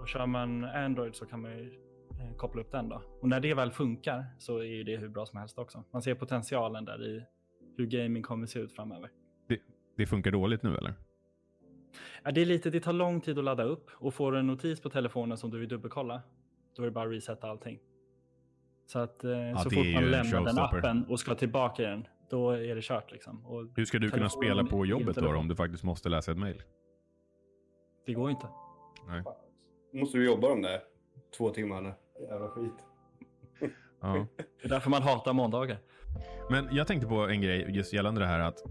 Och 0.00 0.08
kör 0.08 0.26
man 0.26 0.64
Android 0.64 1.14
så 1.14 1.26
kan 1.26 1.42
man 1.42 1.50
ju 1.58 1.64
eh, 2.10 2.36
koppla 2.36 2.60
upp 2.60 2.72
den 2.72 2.88
då. 2.88 3.02
Och 3.20 3.28
när 3.28 3.40
det 3.40 3.54
väl 3.54 3.70
funkar 3.70 4.24
så 4.38 4.62
är 4.62 4.84
det 4.84 4.96
hur 4.96 5.08
bra 5.08 5.26
som 5.26 5.38
helst 5.38 5.58
också. 5.58 5.84
Man 5.92 6.02
ser 6.02 6.14
potentialen 6.14 6.84
där 6.84 7.06
i 7.06 7.24
hur 7.76 7.86
gaming 7.86 8.22
kommer 8.22 8.46
se 8.46 8.58
ut 8.58 8.72
framöver. 8.72 9.10
Det 9.96 10.06
funkar 10.06 10.30
dåligt 10.30 10.62
nu 10.62 10.76
eller? 10.76 10.94
Ja, 12.22 12.30
det 12.30 12.40
är 12.40 12.46
lite, 12.46 12.70
det 12.70 12.80
tar 12.80 12.92
lång 12.92 13.20
tid 13.20 13.38
att 13.38 13.44
ladda 13.44 13.64
upp 13.64 13.90
och 13.94 14.14
får 14.14 14.32
du 14.32 14.38
en 14.38 14.46
notis 14.46 14.80
på 14.80 14.90
telefonen 14.90 15.38
som 15.38 15.50
du 15.50 15.58
vill 15.58 15.68
dubbelkolla, 15.68 16.22
då 16.76 16.82
är 16.82 16.86
det 16.86 16.92
bara 16.92 17.04
att 17.04 17.14
resetta 17.14 17.50
allting. 17.50 17.78
Så 18.86 18.98
att 18.98 19.24
eh, 19.24 19.30
så 19.30 19.68
det 19.68 19.76
är 19.76 19.84
fort 19.84 19.94
man 19.94 20.10
lämnar 20.10 20.44
den 20.44 20.58
appen 20.58 21.04
och 21.08 21.20
ska 21.20 21.34
tillbaka 21.34 21.82
i 21.82 21.86
den, 21.86 22.06
då 22.30 22.50
är 22.50 22.74
det 22.74 22.82
kört 22.82 23.12
liksom. 23.12 23.46
Och 23.46 23.66
Hur 23.76 23.84
ska 23.84 23.98
du 23.98 24.10
kunna 24.10 24.28
spela 24.28 24.64
på 24.64 24.86
jobbet 24.86 25.16
då, 25.16 25.36
om 25.36 25.48
du 25.48 25.56
faktiskt 25.56 25.84
måste 25.84 26.08
läsa 26.08 26.32
ett 26.32 26.38
mail? 26.38 26.62
Det 28.06 28.12
går 28.14 28.30
inte. 28.30 28.46
Nej. 29.06 29.22
Måste 29.92 30.18
du 30.18 30.26
jobba 30.26 30.48
de 30.48 30.62
där 30.62 30.80
två 31.36 31.50
timmarna? 31.50 31.94
Jävla 32.20 32.48
skit. 32.48 32.86
Ja. 34.00 34.26
Det 34.36 34.64
är 34.64 34.68
därför 34.68 34.90
man 34.90 35.02
hatar 35.02 35.32
måndagar. 35.32 35.78
Men 36.50 36.68
jag 36.72 36.86
tänkte 36.86 37.08
på 37.08 37.14
en 37.14 37.40
grej 37.40 37.66
just 37.68 37.92
gällande 37.92 38.20
det 38.20 38.26
här 38.26 38.40
att 38.40 38.62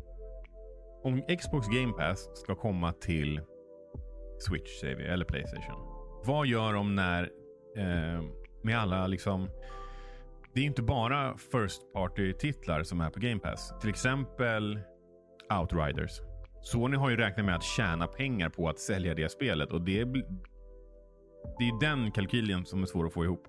om 1.03 1.21
Xbox 1.37 1.67
Game 1.67 1.93
Pass 1.93 2.29
ska 2.33 2.55
komma 2.55 2.91
till 2.91 3.41
Switch 4.39 4.79
säger 4.79 4.95
vi, 4.95 5.03
eller 5.03 5.25
Playstation. 5.25 5.75
Vad 6.25 6.47
gör 6.47 6.73
de 6.73 6.95
när 6.95 7.23
eh, 7.77 8.23
med 8.63 8.79
alla 8.79 9.07
liksom 9.07 9.49
det 10.53 10.61
är 10.61 10.65
inte 10.65 10.81
bara 10.81 11.37
First 11.37 11.93
Party-titlar 11.93 12.83
som 12.83 13.01
är 13.01 13.09
på 13.09 13.19
Game 13.19 13.39
Pass. 13.39 13.73
Till 13.81 13.89
exempel 13.89 14.79
Outriders. 15.59 16.21
Sony 16.61 16.97
har 16.97 17.09
ju 17.09 17.15
räknat 17.15 17.45
med 17.45 17.55
att 17.55 17.63
tjäna 17.63 18.07
pengar 18.07 18.49
på 18.49 18.69
att 18.69 18.79
sälja 18.79 19.13
det 19.13 19.31
spelet 19.31 19.71
och 19.71 19.81
det 19.81 19.99
är, 19.99 20.05
det 21.59 21.67
är 21.67 21.79
den 21.79 22.11
kalkylen 22.11 22.65
som 22.65 22.81
är 22.81 22.85
svår 22.85 23.05
att 23.05 23.13
få 23.13 23.23
ihop. 23.23 23.47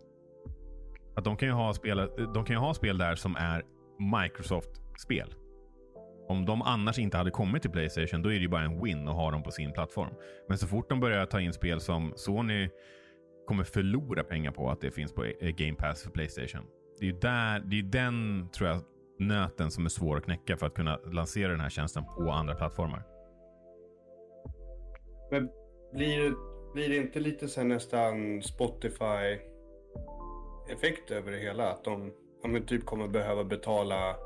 Att 1.16 1.24
de 1.24 1.36
kan 1.36 1.48
ju 1.48 1.54
ha 1.54 1.74
spel, 1.74 2.10
de 2.34 2.44
kan 2.44 2.56
ju 2.56 2.60
ha 2.60 2.74
spel 2.74 2.98
där 2.98 3.14
som 3.14 3.36
är 3.36 3.62
Microsoft-spel. 4.22 5.34
Om 6.28 6.46
de 6.46 6.62
annars 6.62 6.98
inte 6.98 7.16
hade 7.16 7.30
kommit 7.30 7.62
till 7.62 7.70
Playstation, 7.70 8.22
då 8.22 8.28
är 8.28 8.34
det 8.34 8.40
ju 8.40 8.48
bara 8.48 8.62
en 8.62 8.84
win 8.84 9.08
att 9.08 9.14
ha 9.14 9.30
dem 9.30 9.42
på 9.42 9.50
sin 9.50 9.72
plattform. 9.72 10.14
Men 10.48 10.58
så 10.58 10.66
fort 10.66 10.88
de 10.88 11.00
börjar 11.00 11.26
ta 11.26 11.40
in 11.40 11.52
spel 11.52 11.80
som 11.80 12.12
Sony 12.16 12.70
kommer 13.46 13.64
förlora 13.64 14.24
pengar 14.24 14.50
på 14.50 14.70
att 14.70 14.80
det 14.80 14.90
finns 14.90 15.12
på 15.12 15.26
e- 15.26 15.52
Game 15.52 15.74
Pass 15.74 16.02
för 16.02 16.10
Playstation. 16.10 16.66
Det 16.98 17.06
är 17.06 17.10
ju 17.10 17.18
där, 17.18 17.60
det 17.60 17.78
är 17.78 17.82
den, 17.82 18.48
tror 18.52 18.68
jag, 18.68 18.80
nöten 19.18 19.70
som 19.70 19.84
är 19.84 19.88
svår 19.88 20.16
att 20.16 20.24
knäcka 20.24 20.56
för 20.56 20.66
att 20.66 20.74
kunna 20.74 20.96
lansera 20.96 21.50
den 21.50 21.60
här 21.60 21.70
tjänsten 21.70 22.04
på 22.04 22.30
andra 22.30 22.54
plattformar. 22.54 23.02
Men 25.30 25.48
blir, 25.92 26.34
blir 26.74 26.88
det 26.88 26.96
inte 26.96 27.20
lite 27.20 27.48
så 27.48 27.64
nästan 27.64 28.42
Spotify-effekt 28.42 31.10
över 31.10 31.32
det 31.32 31.38
hela? 31.38 31.70
Att 31.70 31.84
de 31.84 32.12
ja, 32.42 32.60
typ 32.66 32.86
kommer 32.86 33.08
behöva 33.08 33.44
betala 33.44 34.16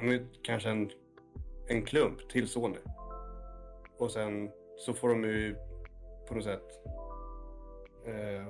ja, 0.00 0.18
kanske 0.42 0.70
en, 0.70 0.90
en 1.68 1.84
klump 1.84 2.28
till 2.28 2.48
Sony. 2.48 2.78
Och 3.98 4.10
sen 4.10 4.50
så 4.78 4.94
får 4.94 5.08
de 5.08 5.24
ju 5.24 5.56
på 6.28 6.34
något 6.34 6.44
sätt... 6.44 6.64
Eh, 8.06 8.46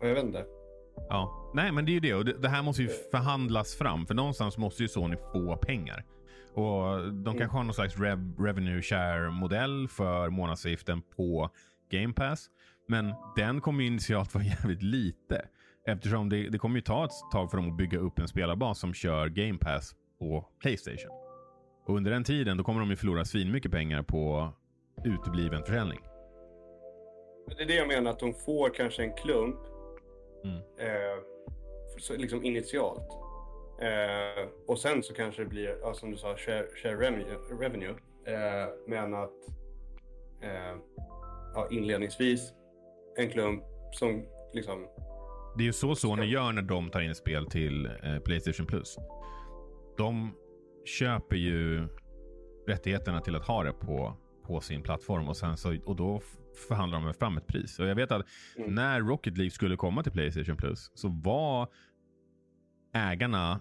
jag 0.00 0.14
vet 0.14 0.24
inte. 0.24 0.44
Ja, 1.08 1.50
nej 1.54 1.72
men 1.72 1.84
det 1.84 1.90
är 1.90 1.94
ju 1.94 2.00
det. 2.00 2.14
Och 2.14 2.24
det, 2.24 2.48
här 2.48 2.62
måste 2.62 2.82
ju 2.82 2.88
förhandlas 2.88 3.74
fram. 3.74 4.06
För 4.06 4.14
någonstans 4.14 4.58
måste 4.58 4.82
ju 4.82 4.88
Sony 4.88 5.16
få 5.32 5.56
pengar. 5.56 6.04
Och 6.54 7.12
de 7.12 7.38
kanske 7.38 7.56
har 7.56 7.64
någon 7.64 7.74
slags 7.74 7.98
rev, 7.98 8.34
revenue 8.38 8.82
share-modell 8.82 9.88
för 9.88 10.30
månadsavgiften 10.30 11.02
på 11.16 11.50
Game 11.90 12.12
Pass. 12.12 12.50
Men 12.88 13.14
den 13.36 13.60
kommer 13.60 13.84
initialt 13.84 14.34
vara 14.34 14.44
jävligt 14.44 14.82
lite. 14.82 15.46
Eftersom 15.86 16.28
det, 16.28 16.48
det 16.48 16.58
kommer 16.58 16.76
ju 16.76 16.82
ta 16.82 17.04
ett 17.04 17.10
tag 17.32 17.50
för 17.50 17.56
dem 17.56 17.70
att 17.70 17.76
bygga 17.76 17.98
upp 17.98 18.18
en 18.18 18.28
spelarbas 18.28 18.78
som 18.78 18.94
kör 18.94 19.28
Game 19.28 19.58
Pass 19.58 19.94
på 20.18 20.48
Playstation. 20.60 21.29
Och 21.90 21.96
under 21.96 22.10
den 22.10 22.24
tiden 22.24 22.56
då 22.56 22.64
kommer 22.64 22.80
de 22.80 22.90
ju 22.90 22.96
förlora 22.96 23.24
svinmycket 23.24 23.72
pengar 23.72 24.02
på 24.02 24.52
utebliven 25.04 25.64
försäljning. 25.64 26.00
Det 27.56 27.62
är 27.62 27.66
det 27.66 27.74
jag 27.74 27.88
menar, 27.88 28.10
att 28.10 28.18
de 28.18 28.34
får 28.34 28.74
kanske 28.74 29.02
en 29.02 29.12
klump 29.12 29.56
Mm. 30.44 30.56
Eh, 30.56 32.18
liksom 32.18 32.44
initialt. 32.44 33.08
Eh, 33.80 34.48
och 34.66 34.78
sen 34.78 35.02
så 35.02 35.14
kanske 35.14 35.42
det 35.42 35.48
blir, 35.48 35.78
ja, 35.82 35.94
som 35.94 36.10
du 36.10 36.16
sa, 36.16 36.36
share, 36.36 36.66
share 36.82 36.96
revenue. 37.60 37.94
Eh, 38.26 38.68
men 38.86 39.14
att 39.14 39.48
eh, 40.42 40.76
ja, 41.54 41.68
inledningsvis 41.70 42.52
en 43.16 43.30
klump 43.30 43.64
som 43.92 44.26
liksom... 44.52 44.86
Det 45.56 45.62
är 45.62 45.66
ju 45.66 45.72
så 45.72 45.94
Sony 45.94 46.26
gör 46.26 46.52
när 46.52 46.62
de 46.62 46.90
tar 46.90 47.00
in 47.00 47.14
spel 47.14 47.46
till 47.46 47.86
eh, 47.86 48.18
Playstation 48.24 48.66
Plus. 48.66 48.96
De 49.96 50.32
köper 50.98 51.36
ju 51.36 51.88
rättigheterna 52.66 53.20
till 53.20 53.36
att 53.36 53.46
ha 53.46 53.62
det 53.64 53.72
på, 53.72 54.16
på 54.46 54.60
sin 54.60 54.82
plattform 54.82 55.28
och, 55.28 55.36
sen 55.36 55.56
så, 55.56 55.76
och 55.84 55.96
då 55.96 56.22
förhandlar 56.68 57.00
de 57.00 57.14
fram 57.14 57.36
ett 57.36 57.46
pris. 57.46 57.78
Och 57.78 57.86
jag 57.86 57.94
vet 57.94 58.12
att 58.12 58.26
mm. 58.56 58.74
när 58.74 59.00
Rocket 59.00 59.36
League 59.36 59.50
skulle 59.50 59.76
komma 59.76 60.02
till 60.02 60.12
Playstation 60.12 60.56
Plus 60.56 60.90
så 60.94 61.08
var 61.08 61.68
ägarna, 62.94 63.60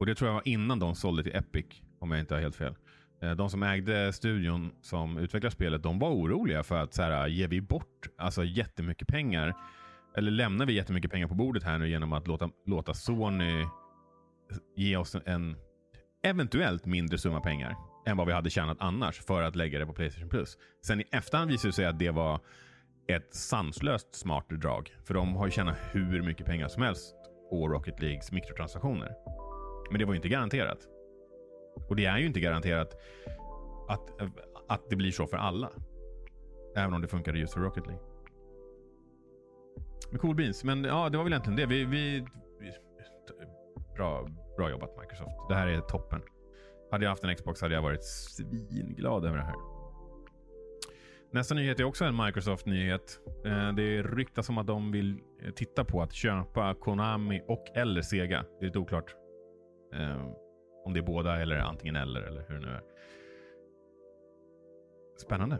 och 0.00 0.06
det 0.06 0.14
tror 0.14 0.28
jag 0.28 0.34
var 0.34 0.48
innan 0.48 0.78
de 0.78 0.94
sålde 0.94 1.22
till 1.22 1.36
Epic, 1.36 1.66
om 2.00 2.10
jag 2.10 2.20
inte 2.20 2.34
har 2.34 2.40
helt 2.40 2.56
fel. 2.56 2.76
Eh, 3.22 3.32
de 3.32 3.50
som 3.50 3.62
ägde 3.62 4.12
studion 4.12 4.72
som 4.80 5.18
utvecklar 5.18 5.50
spelet, 5.50 5.82
de 5.82 5.98
var 5.98 6.10
oroliga 6.10 6.62
för 6.62 6.82
att 6.82 6.94
så 6.94 7.02
här, 7.02 7.26
ger 7.26 7.48
vi 7.48 7.60
bort 7.60 8.08
alltså, 8.18 8.44
jättemycket 8.44 9.08
pengar, 9.08 9.54
eller 10.16 10.30
lämnar 10.30 10.66
vi 10.66 10.72
jättemycket 10.72 11.10
pengar 11.10 11.28
på 11.28 11.34
bordet 11.34 11.62
här 11.62 11.78
nu 11.78 11.88
genom 11.88 12.12
att 12.12 12.26
låta, 12.26 12.50
låta 12.66 12.94
Sony 12.94 13.64
ge 14.76 14.96
oss 14.96 15.16
en 15.26 15.56
eventuellt 16.24 16.86
mindre 16.86 17.18
summa 17.18 17.40
pengar 17.40 17.76
än 18.06 18.16
vad 18.16 18.26
vi 18.26 18.32
hade 18.32 18.50
tjänat 18.50 18.76
annars 18.80 19.20
för 19.20 19.42
att 19.42 19.56
lägga 19.56 19.78
det 19.78 19.86
på 19.86 19.92
Playstation 19.92 20.28
Plus. 20.28 20.58
Sen 20.86 21.00
i 21.00 21.04
efterhand 21.10 21.50
visade 21.50 21.68
det 21.68 21.74
sig 21.74 21.86
att 21.86 21.98
det 21.98 22.10
var 22.10 22.40
ett 23.06 23.34
sanslöst 23.34 24.14
smart 24.14 24.48
drag. 24.48 24.96
För 25.04 25.14
de 25.14 25.36
har 25.36 25.46
ju 25.46 25.50
tjänat 25.50 25.76
hur 25.92 26.22
mycket 26.22 26.46
pengar 26.46 26.68
som 26.68 26.82
helst 26.82 27.14
på 27.50 27.68
Rocket 27.68 28.00
Leagues 28.00 28.32
mikrotransaktioner. 28.32 29.14
Men 29.90 29.98
det 29.98 30.04
var 30.04 30.12
ju 30.12 30.16
inte 30.16 30.28
garanterat. 30.28 30.78
Och 31.88 31.96
det 31.96 32.04
är 32.04 32.18
ju 32.18 32.26
inte 32.26 32.40
garanterat 32.40 32.94
att, 33.88 34.20
att 34.68 34.90
det 34.90 34.96
blir 34.96 35.10
så 35.10 35.26
för 35.26 35.36
alla. 35.36 35.70
Även 36.76 36.94
om 36.94 37.00
det 37.00 37.08
funkade 37.08 37.38
just 37.38 37.54
för 37.54 37.60
Rocket 37.60 37.86
League. 37.86 38.02
Men 40.10 40.18
cool 40.18 40.34
beans. 40.36 40.64
Men 40.64 40.84
ja, 40.84 41.08
det 41.08 41.16
var 41.16 41.24
väl 41.24 41.32
egentligen 41.32 41.56
det. 41.56 41.66
Vi, 41.66 41.84
vi, 41.84 42.26
bra, 43.96 44.28
bra 44.56 44.70
jobbat 44.70 44.90
Microsoft. 45.00 45.48
Det 45.48 45.54
här 45.54 45.66
är 45.66 45.80
toppen. 45.80 46.22
Hade 46.90 47.04
jag 47.04 47.10
haft 47.10 47.24
en 47.24 47.36
Xbox 47.36 47.60
hade 47.60 47.74
jag 47.74 47.82
varit 47.82 48.04
svinglad 48.04 49.24
över 49.24 49.36
det 49.36 49.44
här. 49.44 49.74
Nästa 51.30 51.54
nyhet 51.54 51.80
är 51.80 51.84
också 51.84 52.04
en 52.04 52.16
Microsoft-nyhet. 52.16 53.20
Eh, 53.44 53.72
det 53.72 54.02
ryktas 54.02 54.48
om 54.48 54.58
att 54.58 54.66
de 54.66 54.92
vill 54.92 55.20
eh, 55.42 55.50
titta 55.50 55.84
på 55.84 56.02
att 56.02 56.12
köpa 56.12 56.74
Konami 56.74 57.42
och 57.48 57.64
eller 57.74 58.02
Sega. 58.02 58.44
Det 58.58 58.64
är 58.64 58.66
lite 58.66 58.78
oklart. 58.78 59.14
Eh, 59.94 60.26
om 60.84 60.92
det 60.92 61.00
är 61.00 61.04
båda 61.04 61.42
eller 61.42 61.56
antingen 61.56 61.96
eller 61.96 62.20
eller 62.20 62.44
hur 62.48 62.54
det 62.54 62.66
nu 62.66 62.72
är. 62.72 62.82
Spännande. 65.16 65.58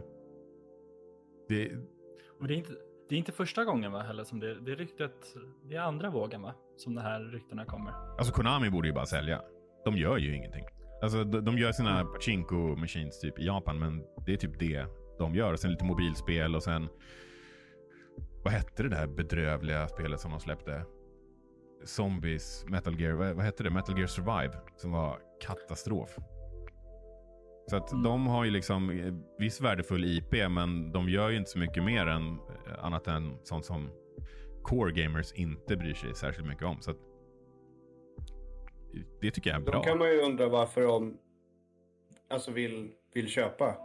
Det, 1.47 1.71
det, 2.39 2.53
är, 2.53 2.57
inte, 2.57 2.73
det 3.09 3.15
är 3.15 3.19
inte 3.19 3.31
första 3.31 3.65
gången 3.65 3.91
va, 3.91 3.99
heller 3.99 4.23
som 4.23 4.39
det, 4.39 4.59
det 4.59 4.75
ryktet. 4.75 5.35
Det 5.63 5.75
är 5.75 5.81
andra 5.81 6.09
vågen 6.09 6.41
va? 6.41 6.53
Som 6.77 6.95
de 6.95 7.01
här 7.01 7.19
ryktena 7.19 7.65
kommer. 7.65 7.93
Alltså 8.17 8.33
Konami 8.33 8.69
borde 8.69 8.87
ju 8.87 8.93
bara 8.93 9.05
sälja. 9.05 9.41
De 9.85 9.97
gör 9.97 10.17
ju 10.17 10.35
ingenting. 10.35 10.65
Alltså 11.01 11.23
de, 11.23 11.57
gör 11.57 11.71
sina 11.71 11.99
mm. 11.99 12.13
pachinko 12.13 12.75
machines 12.75 13.19
typ 13.19 13.39
i 13.39 13.45
Japan, 13.45 13.79
men 13.79 14.03
det 14.25 14.33
är 14.33 14.37
typ 14.37 14.59
det 14.59 14.85
de 15.19 15.35
gör. 15.35 15.53
Och 15.53 15.59
sen 15.59 15.71
lite 15.71 15.85
mobilspel 15.85 16.55
och 16.55 16.63
sen... 16.63 16.87
Vad 18.43 18.53
hette 18.53 18.83
det 18.83 18.89
där 18.89 19.07
bedrövliga 19.07 19.87
spelet 19.87 20.19
som 20.19 20.31
de 20.31 20.39
släppte? 20.39 20.85
Zombies, 21.83 22.65
Metal 22.67 23.01
Gear, 23.01 23.13
vad, 23.13 23.35
vad 23.35 23.45
hette 23.45 23.63
det? 23.63 23.69
Metal 23.69 23.97
Gear 23.97 24.07
Survive. 24.07 24.53
Som 24.75 24.91
var 24.91 25.19
katastrof. 25.41 26.17
Så 27.67 27.75
att 27.75 27.91
mm. 27.91 28.03
de 28.03 28.27
har 28.27 28.45
ju 28.45 28.51
liksom 28.51 28.89
eh, 28.89 29.13
viss 29.39 29.61
värdefull 29.61 30.05
IP, 30.05 30.49
men 30.49 30.91
de 30.91 31.09
gör 31.09 31.29
ju 31.29 31.37
inte 31.37 31.49
så 31.49 31.59
mycket 31.59 31.83
mer 31.83 32.07
än 32.07 32.27
eh, 32.27 32.85
annat 32.85 33.07
än 33.07 33.37
sånt 33.43 33.65
som 33.65 33.89
core 34.63 34.91
gamers 34.91 35.33
inte 35.33 35.77
bryr 35.77 35.93
sig 35.93 36.15
särskilt 36.15 36.47
mycket 36.47 36.63
om. 36.63 36.81
Så 36.81 36.91
att 36.91 36.97
det 39.21 39.31
tycker 39.31 39.49
jag 39.49 39.59
är 39.59 39.65
bra. 39.65 39.73
Då 39.73 39.83
kan 39.83 39.97
man 39.97 40.07
ju 40.07 40.21
undra 40.21 40.49
varför 40.49 40.81
de 40.81 41.17
alltså 42.29 42.51
vill, 42.51 42.91
vill 43.13 43.27
köpa. 43.27 43.75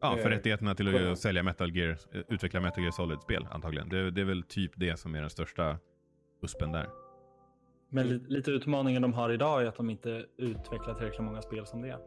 Ja, 0.00 0.16
för 0.16 0.30
eh, 0.30 0.34
rättigheterna 0.34 0.74
till 0.74 1.10
att 1.10 1.18
sälja 1.18 1.42
Metal 1.42 1.76
Gear, 1.76 1.98
utveckla 2.28 2.60
Metal 2.60 2.82
Gear 2.82 2.92
Solid-spel 2.92 3.46
antagligen. 3.50 3.88
Det, 3.88 4.10
det, 4.10 4.20
är 4.20 4.24
väl 4.24 4.42
typ 4.42 4.72
det 4.76 4.98
som 4.98 5.14
är 5.14 5.20
den 5.20 5.30
största 5.30 5.78
uspen 6.42 6.72
där. 6.72 6.88
Men 7.88 8.08
lite, 8.08 8.32
lite 8.32 8.50
utmaningen 8.50 9.02
de 9.02 9.12
har 9.12 9.30
idag 9.30 9.62
är 9.62 9.66
att 9.66 9.76
de 9.76 9.90
inte 9.90 10.26
utvecklar 10.36 10.94
tillräckligt 10.94 11.24
många 11.24 11.42
spel 11.42 11.66
som 11.66 11.82
det. 11.82 11.98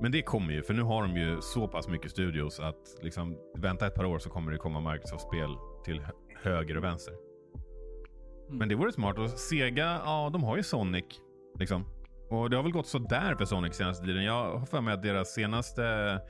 Men 0.00 0.12
det 0.12 0.22
kommer 0.22 0.52
ju, 0.52 0.62
för 0.62 0.74
nu 0.74 0.82
har 0.82 1.02
de 1.02 1.16
ju 1.16 1.40
så 1.40 1.68
pass 1.68 1.88
mycket 1.88 2.10
studios 2.10 2.60
att 2.60 2.98
liksom, 3.02 3.38
vänta 3.58 3.86
ett 3.86 3.94
par 3.94 4.04
år 4.04 4.18
så 4.18 4.30
kommer 4.30 4.52
det 4.52 4.58
komma 4.58 4.92
Microsoft-spel 4.92 5.56
till 5.84 6.02
höger 6.42 6.76
och 6.76 6.84
vänster. 6.84 7.14
Mm. 7.14 8.58
Men 8.58 8.68
det 8.68 8.74
vore 8.74 8.92
smart. 8.92 9.18
Och 9.18 9.30
Sega, 9.30 10.00
ja 10.04 10.30
de 10.32 10.44
har 10.44 10.56
ju 10.56 10.62
Sonic. 10.62 11.04
Liksom. 11.58 11.84
Och 12.28 12.50
det 12.50 12.56
har 12.56 12.62
väl 12.62 12.72
gått 12.72 12.86
så 12.86 12.98
där 12.98 13.34
för 13.34 13.44
Sonic 13.44 13.74
senaste 13.74 14.06
tiden. 14.06 14.24
Jag 14.24 14.58
har 14.58 14.66
för 14.66 14.80
mig 14.80 14.94
att 14.94 15.02
deras 15.02 15.34
senaste 15.34 16.20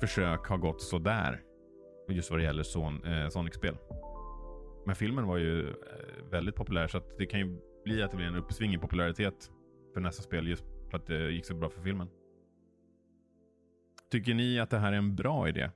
försök 0.00 0.46
har 0.46 0.56
gått 0.56 0.82
så 0.82 0.98
där. 0.98 1.42
Just 2.08 2.30
vad 2.30 2.40
det 2.40 2.42
gäller 2.42 2.62
son, 2.62 3.04
eh, 3.04 3.28
Sonic-spel. 3.28 3.76
Men 4.86 4.96
filmen 4.96 5.26
var 5.26 5.36
ju 5.36 5.68
eh, 5.68 5.74
väldigt 6.30 6.54
populär 6.54 6.86
så 6.86 7.00
det 7.18 7.26
kan 7.26 7.40
ju 7.40 7.58
bli 7.84 8.02
att 8.02 8.10
det 8.10 8.16
blir 8.16 8.26
en 8.26 8.36
uppsving 8.36 8.74
i 8.74 8.78
popularitet 8.78 9.50
för 9.94 10.00
nästa 10.00 10.22
spel 10.22 10.48
just 10.48 10.64
för 10.90 10.96
att 10.96 11.06
det 11.06 11.30
gick 11.30 11.46
så 11.46 11.54
bra 11.54 11.70
för 11.70 11.80
filmen. 11.80 12.08
Tycker 14.10 14.34
ni 14.34 14.58
att 14.58 14.70
det 14.70 14.78
här 14.78 14.92
är 14.92 14.96
en 14.96 15.16
bra 15.16 15.48
idé? 15.48 15.70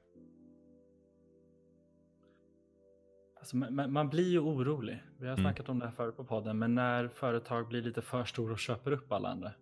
Alltså, 3.39 3.57
man, 3.57 3.93
man, 3.93 4.09
blir 4.09 4.31
ju 4.31 4.39
orolig. 4.39 5.03
Vi 5.19 5.27
har 5.27 5.35
mm. 5.35 5.45
snackat 5.45 5.69
om 5.69 5.79
det 5.79 5.87
här 5.87 5.93
förut 5.93 6.17
på 6.17 6.25
podden, 6.25 6.59
men 6.59 6.75
när 6.75 7.09
företag 7.09 7.69
blir 7.69 7.83
lite 7.83 8.03
för 8.03 8.25
stora 8.25 8.53
och 8.53 8.59
köper 8.59 8.91
upp 8.91 9.13
alla 9.13 9.29
andra. 9.29 9.53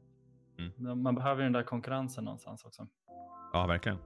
Mm. 0.58 1.02
Man 1.02 1.14
behöver 1.14 1.42
den 1.42 1.52
där 1.52 1.62
konkurrensen 1.62 2.24
någonstans 2.24 2.64
också. 2.64 2.86
Ja, 3.52 3.66
verkligen. 3.66 3.98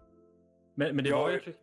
Men, 0.75 0.97
men 0.97 1.04
det, 1.04 1.11
Ja, 1.11 1.18
var 1.18 1.28
ju 1.28 1.33
jag- 1.33 1.40
ett 1.40 1.47
rykte, 1.47 1.62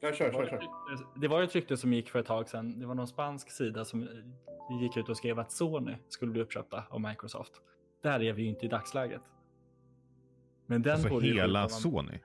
Ja, 0.00 0.12
kör, 0.12 0.30
det, 0.30 0.38
var 0.38 0.46
kör, 0.46 0.60
kör. 0.60 1.20
det 1.20 1.28
var 1.28 1.38
ju 1.38 1.44
ett 1.44 1.54
rykte 1.54 1.76
som 1.76 1.92
gick 1.92 2.10
för 2.10 2.18
ett 2.18 2.26
tag 2.26 2.48
sedan. 2.48 2.80
Det 2.80 2.86
var 2.86 2.94
någon 2.94 3.08
spansk 3.08 3.50
sida 3.50 3.84
som 3.84 4.02
eh, 4.02 4.82
gick 4.82 4.96
ut 4.96 5.08
och 5.08 5.16
skrev 5.16 5.38
att 5.38 5.52
Sony 5.52 5.96
skulle 6.08 6.32
bli 6.32 6.42
uppköpta 6.42 6.84
av 6.90 7.00
Microsoft. 7.00 7.52
Där 8.02 8.22
är 8.22 8.32
vi 8.32 8.42
ju 8.42 8.48
inte 8.48 8.66
i 8.66 8.68
dagsläget. 8.68 9.22
Men 10.70 10.82
den 10.82 10.92
Alltså 10.92 11.18
hela 11.18 11.58
komma- 11.60 11.68
Sony. 11.68 12.18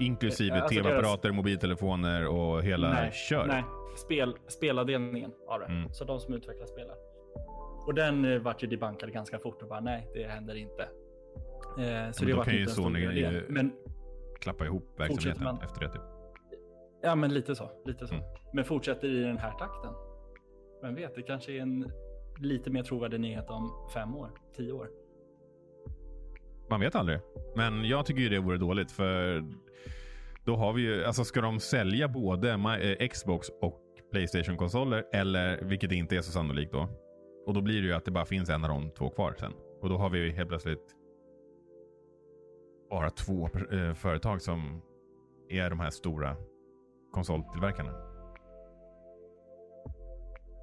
Inklusive 0.00 0.54
Alltså 0.60 0.74
tv-apparater, 0.74 1.32
mobiltelefoner 1.32 2.26
och 2.26 2.62
hela 2.62 2.92
Nej, 2.92 3.12
köret. 3.12 3.46
nej. 3.48 3.64
Spel, 3.96 4.36
spelavdelningen 4.48 5.32
av 5.48 5.60
det. 5.60 5.66
Mm. 5.66 5.92
Så 5.92 6.04
de 6.04 6.20
som 6.20 6.34
utvecklar 6.34 6.66
spelar. 6.66 6.96
Och 7.86 7.94
den 7.94 8.24
eh, 8.24 8.38
vart 8.38 8.62
ju 8.62 8.66
debankad 8.66 9.12
ganska 9.12 9.38
fort 9.38 9.62
och 9.62 9.68
bara 9.68 9.80
nej, 9.80 10.08
det 10.14 10.24
händer 10.24 10.54
inte. 10.54 10.82
Eh, 10.82 10.88
så 11.76 11.84
men 11.84 12.12
det 12.26 12.30
då 12.32 12.36
var 12.36 12.44
kan 12.44 12.54
ju 12.54 12.66
Sony 12.66 13.00
ju- 13.00 13.46
Men 13.48 13.72
Klappa 14.40 14.64
ihop 14.64 14.94
verksamheten 15.00 15.44
man. 15.44 15.58
efter 15.62 15.80
det. 15.80 15.92
Typ. 15.92 16.02
Ja, 17.02 17.14
men 17.14 17.34
lite 17.34 17.54
så. 17.54 17.70
Lite 17.84 18.06
så. 18.06 18.14
Mm. 18.14 18.26
Men 18.54 18.64
fortsätter 18.64 19.08
i 19.08 19.20
den 19.20 19.38
här 19.38 19.50
takten. 19.52 19.92
Vem 20.82 20.94
vet, 20.94 21.14
det 21.14 21.22
kanske 21.22 21.52
är 21.52 21.60
en 21.60 21.92
lite 22.40 22.70
mer 22.70 22.82
trovärdig 22.82 23.20
nyhet 23.20 23.50
om 23.50 23.72
fem 23.94 24.14
år, 24.16 24.30
tio 24.56 24.72
år. 24.72 24.88
Man 26.70 26.80
vet 26.80 26.94
aldrig. 26.94 27.18
Men 27.56 27.84
jag 27.84 28.06
tycker 28.06 28.20
ju 28.20 28.28
det 28.28 28.38
vore 28.38 28.58
dåligt 28.58 28.92
för 28.92 29.44
då 30.44 30.56
har 30.56 30.72
vi 30.72 30.82
ju, 30.82 31.04
alltså 31.04 31.24
ska 31.24 31.40
de 31.40 31.60
sälja 31.60 32.08
både 32.08 32.50
eh, 32.50 33.08
Xbox 33.08 33.48
och 33.60 33.80
Playstation-konsoler 34.12 35.04
eller, 35.12 35.62
vilket 35.62 35.92
inte 35.92 36.16
är 36.16 36.20
så 36.20 36.32
sannolikt 36.32 36.72
då. 36.72 36.88
Och 37.46 37.54
då 37.54 37.60
blir 37.60 37.80
det 37.82 37.86
ju 37.86 37.92
att 37.92 38.04
det 38.04 38.10
bara 38.10 38.24
finns 38.24 38.48
en 38.50 38.64
av 38.64 38.70
de 38.70 38.90
två 38.90 39.10
kvar 39.10 39.34
sen. 39.38 39.52
Och 39.80 39.88
då 39.88 39.96
har 39.96 40.10
vi 40.10 40.30
helt 40.30 40.48
plötsligt 40.48 40.94
bara 42.90 43.10
två 43.10 43.48
eh, 43.72 43.94
företag 43.94 44.42
som 44.42 44.82
är 45.48 45.70
de 45.70 45.80
här 45.80 45.90
stora 45.90 46.36
konsoltillverkarna. 47.12 47.92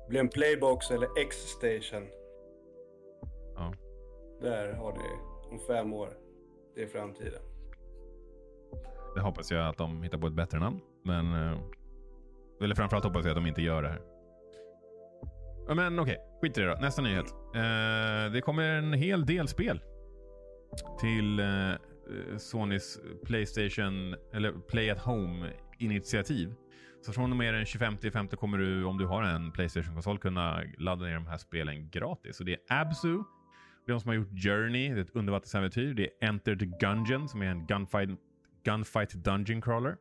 Det 0.05 0.09
blir 0.09 0.19
en 0.19 0.29
Playbox 0.29 0.91
eller 0.91 1.07
X-station. 1.19 2.07
Ja. 3.55 3.73
Där 4.41 4.73
har 4.73 4.91
ni 4.93 5.34
om 5.55 5.67
fem 5.67 5.93
år. 5.93 6.09
Det 6.75 6.83
är 6.83 6.87
framtiden. 6.87 7.41
Det 9.15 9.21
hoppas 9.21 9.51
jag 9.51 9.67
att 9.67 9.77
de 9.77 10.03
hittar 10.03 10.17
på 10.17 10.27
ett 10.27 10.33
bättre 10.33 10.59
namn. 10.59 10.79
Men... 11.03 11.33
Eh, 11.33 11.59
eller 12.61 12.75
framförallt 12.75 13.05
hoppas 13.05 13.25
jag 13.25 13.31
att 13.31 13.43
de 13.43 13.47
inte 13.47 13.61
gör 13.61 13.81
det 13.83 13.89
här. 13.89 14.01
Men 15.75 15.99
okej, 15.99 16.17
skit 16.41 16.57
i 16.57 16.61
det 16.61 16.67
då. 16.67 16.77
Nästa 16.81 17.01
nyhet. 17.01 17.25
Eh, 17.31 18.33
det 18.33 18.41
kommer 18.43 18.63
en 18.63 18.93
hel 18.93 19.25
del 19.25 19.47
spel. 19.47 19.81
Till 20.99 21.39
eh, 21.39 21.73
Sonys 22.37 22.99
Playstation, 23.25 24.15
eller 24.33 24.51
Play 24.51 24.89
at 24.89 24.99
Home-initiativ. 24.99 26.53
Så 27.01 27.13
från 27.13 27.31
och 27.31 27.37
med 27.37 27.53
den 27.53 27.65
25 27.65 27.97
kommer 28.27 28.57
du, 28.57 28.83
om 28.83 28.97
du 28.97 29.05
har 29.05 29.23
en 29.23 29.51
Playstation-konsol, 29.51 30.19
kunna 30.19 30.63
ladda 30.77 31.05
ner 31.05 31.13
de 31.13 31.27
här 31.27 31.37
spelen 31.37 31.89
gratis. 31.89 32.39
Och 32.39 32.45
det 32.45 32.53
är 32.53 32.81
Absu, 32.81 33.23
det 33.85 33.91
är 33.91 33.93
de 33.93 33.99
som 33.99 34.09
har 34.09 34.15
gjort 34.15 34.43
Journey, 34.43 34.89
det 34.93 34.99
är 34.99 35.03
ett 35.03 35.15
undervattensäventyr. 35.15 35.93
Det 35.93 36.03
är 36.03 36.27
Enter 36.29 36.55
the 36.55 36.65
Gungeon 36.65 37.29
som 37.29 37.41
är 37.41 37.45
en 37.45 37.65
gunfight, 37.65 38.09
gunfight 38.63 39.13
dungeon 39.13 39.61
crawler. 39.61 39.97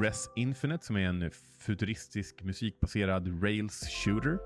Res 0.00 0.30
Infinite 0.36 0.84
som 0.84 0.96
är 0.96 1.08
en 1.08 1.30
futuristisk 1.58 2.42
musikbaserad 2.42 3.42
rails 3.44 3.88
shooter. 4.04 4.38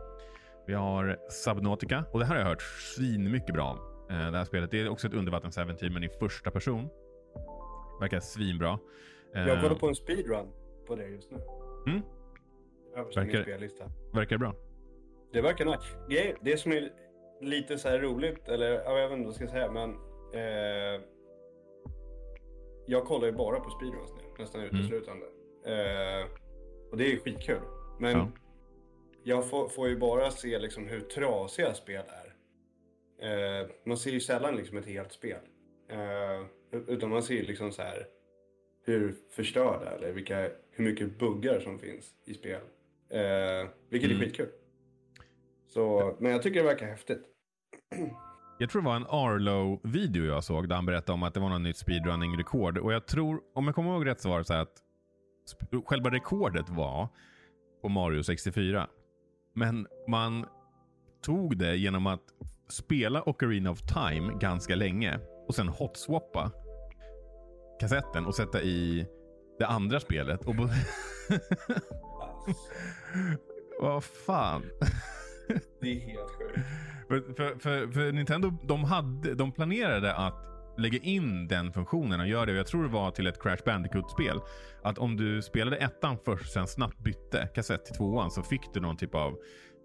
Vi 0.67 0.75
har 0.75 1.19
Subnautica 1.31 2.05
och 2.13 2.19
det 2.19 2.25
här 2.27 2.35
har 2.35 2.41
jag 2.43 2.49
hört 2.49 2.63
svin 2.97 3.31
mycket 3.31 3.55
bra 3.55 3.71
om. 3.73 3.79
eh, 4.17 4.31
Det 4.31 4.39
här 4.39 4.45
spelet. 4.45 4.71
Det 4.71 4.81
är 4.81 4.89
också 4.89 5.07
ett 5.07 5.15
undervattensäventyr 5.15 5.91
men 5.91 6.05
i 6.05 6.09
första 6.21 6.51
person. 6.51 6.89
Verkar 8.01 8.21
svinbra. 8.21 8.79
Eh, 9.35 9.49
Jag 9.49 9.63
kollar 9.63 9.75
på 9.75 9.89
en 9.89 9.95
speedrun 9.95 10.47
på 10.87 10.97
det 10.97 11.07
just 11.09 11.31
nu. 11.31 11.37
Mm. 11.87 12.03
Överst 12.97 13.15
på 13.15 13.21
min 13.21 13.29
Verkar- 13.29 13.43
spellista. 13.43 13.85
Verkar 14.15 14.37
det 14.37 14.39
bra? 14.39 14.55
Det 15.33 15.41
verkar 15.41 15.65
nice. 15.65 15.97
Grej- 16.11 16.37
Det 16.43 16.57
som 16.57 16.73
är 16.73 16.91
lite 17.41 17.79
så 17.79 17.89
här 17.89 17.99
roligt, 17.99 18.49
eller 18.49 18.71
ja, 18.73 18.99
jag 18.99 19.09
vet 19.09 19.19
inte 19.19 19.27
vad 19.27 19.41
jag 19.41 19.49
ska 19.49 19.49
säga, 19.49 19.71
men 19.71 19.91
eh, 20.35 21.01
jag 22.87 23.05
kollar 23.05 23.27
ju 23.27 23.33
bara 23.33 23.61
på 23.61 23.71
speedruns 23.71 24.15
nu, 24.17 24.23
nästan 24.43 24.61
uteslutande. 24.63 25.27
Eh, 25.65 26.27
och 26.91 26.97
det 26.97 27.05
är 27.05 27.11
ju 27.11 27.19
skitkul. 27.21 27.61
Men 28.01 28.13
Ja. 28.17 28.29
jag 29.23 29.51
får, 29.51 29.69
får 29.69 29.89
ju 29.89 29.97
bara 29.97 30.31
se 30.31 30.59
liksom 30.59 30.87
hur 30.89 31.01
trasiga 31.01 31.75
spel 31.75 32.03
är. 32.09 32.35
Eh, 33.63 33.67
man 33.85 33.97
ser 33.97 34.11
ju 34.11 34.21
sällan 34.21 34.57
liksom 34.57 34.77
ett 34.79 34.87
helt 34.87 35.13
spel. 35.13 35.41
Eh, 35.89 36.47
utan 36.89 37.11
man 37.11 37.23
ser 37.23 37.35
ju 37.35 37.43
liksom 37.43 37.73
så 37.73 37.83
här 37.83 38.07
hur 38.85 39.15
förstörda 39.31 39.91
eller 39.91 40.13
vilka, 40.13 40.51
hur 40.71 40.85
mycket 40.85 41.19
buggar 41.19 41.61
som 41.61 41.79
finns 41.79 42.15
i 42.25 42.35
spel. 42.35 42.61
Eh, 43.11 43.69
vilket 43.89 44.11
Mm. 44.11 44.23
är 44.23 44.25
skitkul. 44.27 44.49
Så, 45.69 46.17
men 46.21 46.33
jag 46.33 46.43
tycker 46.43 46.61
det 46.61 46.67
verkar 46.67 46.87
häftigt. 46.87 47.23
Jag 48.59 48.71
tror 48.71 48.83
det 48.83 48.89
var 48.89 48.97
en 48.97 49.07
Arlo-video 49.09 50.25
jag 50.25 50.45
såg 50.45 50.69
där 50.69 50.77
han 50.77 50.87
berättade 50.87 51.13
om 51.13 51.23
att 51.23 51.35
det 51.35 51.41
var 51.41 51.49
något 51.49 51.61
nytt 51.61 51.77
speedrunning-rekord. 51.77 52.79
Och 52.79 52.93
jag 52.93 53.07
tror, 53.07 53.41
om 53.55 53.67
jag 53.67 53.75
kommer 53.75 53.91
ihåg 53.91 54.07
rätt 54.07 54.21
så 54.21 54.29
var 54.29 54.39
det 54.39 54.45
så 54.45 54.55
här 54.55 54.61
att 54.63 54.83
själva 55.87 56.11
rekordet 56.11 56.69
var 56.69 57.09
på 57.83 57.89
Mario 57.89 58.23
64. 58.23 58.89
Men 59.55 59.87
man 60.09 60.47
tog 61.23 61.59
det 61.59 61.77
genom 61.77 62.07
att 62.07 62.23
spela 62.69 63.23
Ocarina 63.29 63.71
of 63.71 63.83
Time 63.83 64.35
ganska 64.41 64.75
länge 64.75 65.19
och 65.49 65.55
sen 65.55 65.69
hotswappa 65.69 66.51
kassetten 67.81 68.27
och 68.27 68.35
sätta 68.35 68.63
i 68.63 69.07
det 69.59 69.67
andra 69.67 70.01
spelet. 70.01 70.45
Och 70.45 70.55
bo- 70.55 70.69
Vad 73.81 74.05
fan. 74.05 74.63
Det 75.81 75.91
är 75.91 76.01
helt 76.01 76.31
sjukt. 76.31 76.59
För, 77.09 77.35
för, 77.37 77.59
för, 77.59 77.93
för 77.93 78.13
Nintendo, 78.13 78.53
de, 78.63 78.85
hade, 78.85 79.35
de 79.35 79.53
planerade 79.53 80.15
att 80.15 80.45
lägga 80.79 80.99
in 80.99 81.49
den 81.49 81.73
funktionen 81.73 82.21
och 82.21 82.29
göra 82.29 82.47
det. 82.47 82.53
Jag 82.53 82.67
tror 82.67 82.83
det 82.83 82.89
var 82.89 83.11
till 83.11 83.27
ett 83.27 83.43
Crash 83.43 83.65
Bandicoot-spel. 83.65 84.41
Att 84.83 84.99
om 84.99 85.17
du 85.17 85.43
spelade 85.43 85.77
ettan 85.77 86.17
först, 86.25 86.53
sen 86.53 86.67
snabbt 86.67 86.99
bytte 86.99 87.49
kassett 87.55 87.85
till 87.85 87.95
tvåan 87.95 88.31
så 88.31 88.43
fick 88.43 88.75
du 88.75 88.81
någon 88.81 88.97
typ 88.97 89.15
av 89.15 89.39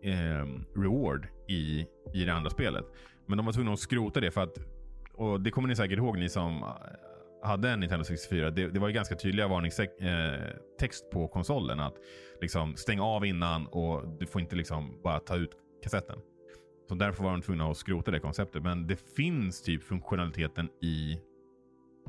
eh, 0.03 0.45
reward 0.75 1.27
i, 1.47 1.85
i 2.13 2.25
det 2.25 2.33
andra 2.33 2.49
spelet. 2.49 2.85
Men 3.25 3.37
de 3.37 3.45
var 3.45 3.53
tvungna 3.53 3.73
att 3.73 3.79
skrota 3.79 4.19
det 4.19 4.31
för 4.31 4.41
att, 4.41 4.57
och 5.13 5.41
det 5.41 5.51
kommer 5.51 5.67
ni 5.67 5.75
säkert 5.75 5.97
ihåg 5.97 6.17
ni 6.17 6.29
som 6.29 6.63
hade 7.43 7.69
en 7.69 7.79
Nintendo 7.79 8.05
64. 8.05 8.49
Det, 8.49 8.67
det 8.67 8.79
var 8.79 8.87
ju 8.87 8.93
ganska 8.93 9.15
tydliga 9.15 9.47
varningstext 9.47 11.03
eh, 11.03 11.09
på 11.11 11.27
konsolen 11.27 11.79
att 11.79 11.95
liksom 12.41 12.75
stäng 12.75 12.99
av 12.99 13.25
innan 13.25 13.67
och 13.67 14.07
du 14.19 14.25
får 14.25 14.41
inte 14.41 14.55
liksom 14.55 15.01
bara 15.03 15.19
ta 15.19 15.35
ut 15.35 15.51
kassetten. 15.83 16.19
Så 16.89 16.95
därför 16.95 17.23
var 17.23 17.31
de 17.31 17.41
tvungna 17.41 17.71
att 17.71 17.77
skrota 17.77 18.11
det 18.11 18.19
konceptet. 18.19 18.63
Men 18.63 18.87
det 18.87 18.95
finns 19.15 19.61
typ 19.61 19.83
funktionaliteten 19.83 20.69
i 20.81 21.19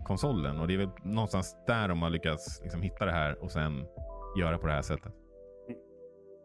konsolen 0.04 0.60
och 0.60 0.68
det 0.68 0.74
är 0.74 0.78
väl 0.78 0.88
någonstans 1.04 1.56
där 1.66 1.88
de 1.88 2.02
har 2.02 2.10
lyckats 2.10 2.60
liksom 2.62 2.82
hitta 2.82 3.04
det 3.04 3.12
här 3.12 3.42
och 3.42 3.52
sen 3.52 3.84
göra 4.38 4.58
på 4.58 4.66
det 4.66 4.72
här 4.72 4.82
sättet. 4.82 5.12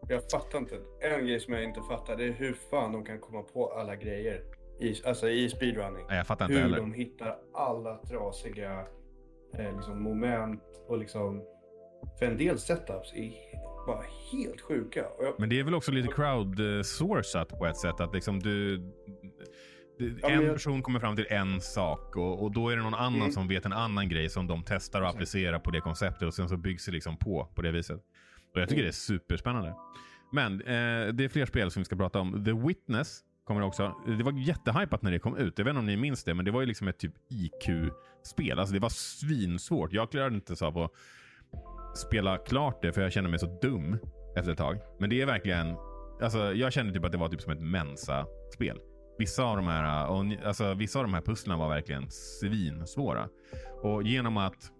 Jag 0.08 0.30
fattar 0.30 0.58
inte. 0.58 0.74
En 1.00 1.26
grej 1.26 1.40
som 1.40 1.54
jag 1.54 1.64
inte 1.64 1.80
fattar 1.82 2.16
det 2.16 2.24
är 2.24 2.32
hur 2.32 2.52
fan 2.52 2.92
de 2.92 3.04
kan 3.04 3.20
komma 3.20 3.42
på 3.42 3.72
alla 3.72 3.96
grejer. 3.96 4.59
I, 4.80 4.94
alltså 5.06 5.28
i 5.28 5.48
speedrunning. 5.50 6.04
Nej, 6.08 6.16
jag 6.16 6.26
fattar 6.26 6.44
inte 6.44 6.54
Hur 6.54 6.62
heller. 6.62 6.76
de 6.76 6.92
hittar 6.92 7.36
alla 7.54 7.96
trasiga 7.96 8.80
eh, 9.58 9.76
liksom, 9.76 10.02
moment 10.02 10.62
och 10.88 10.98
liksom... 10.98 11.42
För 12.18 12.26
en 12.26 12.36
del 12.36 12.58
setups 12.58 13.12
är 13.14 13.32
bara 13.86 14.02
helt 14.32 14.60
sjuka. 14.60 15.04
Jag, 15.20 15.34
Men 15.38 15.48
det 15.48 15.60
är 15.60 15.64
väl 15.64 15.74
också 15.74 15.92
lite 15.92 16.08
crowdsourcat 16.08 17.48
på 17.58 17.66
ett 17.66 17.76
sätt. 17.76 18.00
Att 18.00 18.14
liksom 18.14 18.38
du... 18.40 18.76
du 19.98 20.18
Ja, 20.22 20.28
men 20.28 20.38
en 20.38 20.44
jag- 20.44 20.52
person 20.54 20.82
kommer 20.82 21.00
fram 21.00 21.16
till 21.16 21.26
en 21.30 21.60
sak 21.60 22.16
och, 22.16 22.42
och 22.42 22.52
då 22.52 22.68
är 22.68 22.76
det 22.76 22.82
någon 22.82 22.94
annan 22.94 23.20
Mm. 23.20 23.32
som 23.32 23.48
vet 23.48 23.66
en 23.66 23.72
annan 23.72 24.08
grej 24.08 24.28
som 24.28 24.46
de 24.46 24.62
testar 24.66 25.00
och 25.00 25.06
Exakt. 25.06 25.16
applicerar 25.16 25.58
på 25.58 25.70
det 25.70 25.80
konceptet 25.80 26.22
och 26.22 26.34
sen 26.34 26.48
så 26.48 26.56
byggs 26.56 26.86
det 26.86 26.92
liksom 26.92 27.16
på 27.16 27.48
på 27.54 27.62
det 27.62 27.70
viset. 27.72 28.00
Och 28.54 28.60
jag 28.60 28.68
tycker 28.68 28.82
Mm. 28.82 28.84
det 28.84 28.88
är 28.90 28.92
superspännande. 28.92 29.74
Men 30.32 30.60
eh, 30.60 31.12
det 31.12 31.24
är 31.24 31.28
fler 31.28 31.46
spel 31.46 31.70
som 31.70 31.80
vi 31.80 31.84
ska 31.84 31.96
prata 31.96 32.20
om. 32.20 32.44
The 32.44 32.52
Witness 32.52 33.20
kommer 33.50 33.66
också. 33.66 33.94
Det 34.06 34.22
var 34.22 34.32
jättehypat 34.32 35.02
när 35.02 35.10
det 35.10 35.18
kom 35.18 35.36
ut. 35.36 35.58
Jag 35.58 35.64
vet 35.64 35.70
inte 35.70 35.78
om 35.78 35.86
ni 35.86 35.96
minns 35.96 36.24
det, 36.24 36.34
men 36.34 36.44
det 36.44 36.50
var 36.50 36.60
ju 36.60 36.66
liksom 36.66 36.88
ett 36.88 36.98
typ 36.98 37.12
IQ-spel. 37.28 38.58
Alltså 38.58 38.74
det 38.74 38.80
var 38.80 38.88
svinsvårt. 38.88 39.92
Jag 39.92 40.10
klarade 40.10 40.34
inte 40.34 40.56
så 40.56 40.66
av 40.66 40.78
att 40.78 40.90
spela 41.96 42.38
klart 42.38 42.82
det 42.82 42.92
för 42.92 43.02
jag 43.02 43.12
kände 43.12 43.30
mig 43.30 43.38
så 43.38 43.58
dum 43.62 43.98
efter 44.36 44.52
ett 44.52 44.58
tag. 44.58 44.78
Men 45.00 45.10
det 45.10 45.22
är 45.22 45.26
verkligen, 45.26 45.76
alltså 46.22 46.52
jag 46.52 46.72
kände 46.72 46.92
typ 46.92 47.04
att 47.04 47.12
det 47.12 47.18
var 47.18 47.28
typ 47.28 47.40
som 47.40 47.52
ett 47.52 47.60
Mensa-spel. 47.60 48.80
Vissa 49.18 49.44
av 49.44 49.56
de 49.56 49.66
här, 49.66 50.08
och, 50.08 50.46
alltså, 50.46 50.74
vissa 50.74 50.98
av 50.98 51.04
de 51.04 51.14
här 51.14 51.20
pusslen 51.20 51.58
var 51.58 51.68
verkligen 51.68 52.10
svinsvåra. 52.10 53.28
Och 53.82 54.02
genom 54.02 54.36
att 54.36 54.72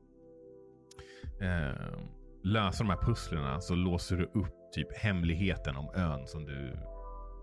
eh, 1.40 1.98
lösa 2.44 2.84
de 2.84 2.90
här 2.90 3.02
pusslerna 3.02 3.60
så 3.60 3.74
låser 3.74 4.16
du 4.16 4.24
upp 4.24 4.72
typ 4.74 4.96
hemligheten 4.96 5.76
om 5.76 5.90
ön 5.94 6.26
som 6.26 6.46
du, 6.46 6.76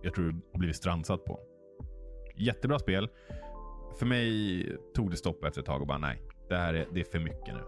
jag 0.02 0.14
tror 0.14 0.26
du 0.26 0.60
blivit 0.60 0.76
strandsatt 0.76 1.26
på. 1.26 1.40
Jättebra 2.36 2.80
spel. 2.80 3.10
för 4.00 4.06
mig 4.06 4.78
tog 4.96 5.12
det 5.12 5.18
stopp 5.18 5.44
efter 5.44 5.62
ett 5.62 5.68
tag 5.68 5.82
och 5.82 5.88
bara 5.88 5.98
nej, 5.98 6.22
det 6.50 6.58
här 6.58 6.74
är, 6.74 6.88
det 6.94 7.00
är 7.00 7.04
för 7.04 7.20
mycket 7.20 7.54
nu. 7.54 7.64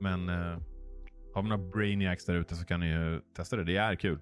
Men 0.00 0.28
eh, 0.28 0.58
har 1.34 1.42
vi 1.42 1.48
några 1.48 1.70
brainiacs 1.70 2.24
där 2.24 2.34
ute 2.34 2.56
så 2.56 2.64
kan 2.66 2.80
ni 2.80 2.86
ju 2.86 3.20
testa 3.36 3.56
det. 3.56 3.64
Det 3.64 3.76
är 3.76 3.94
kul. 3.94 4.20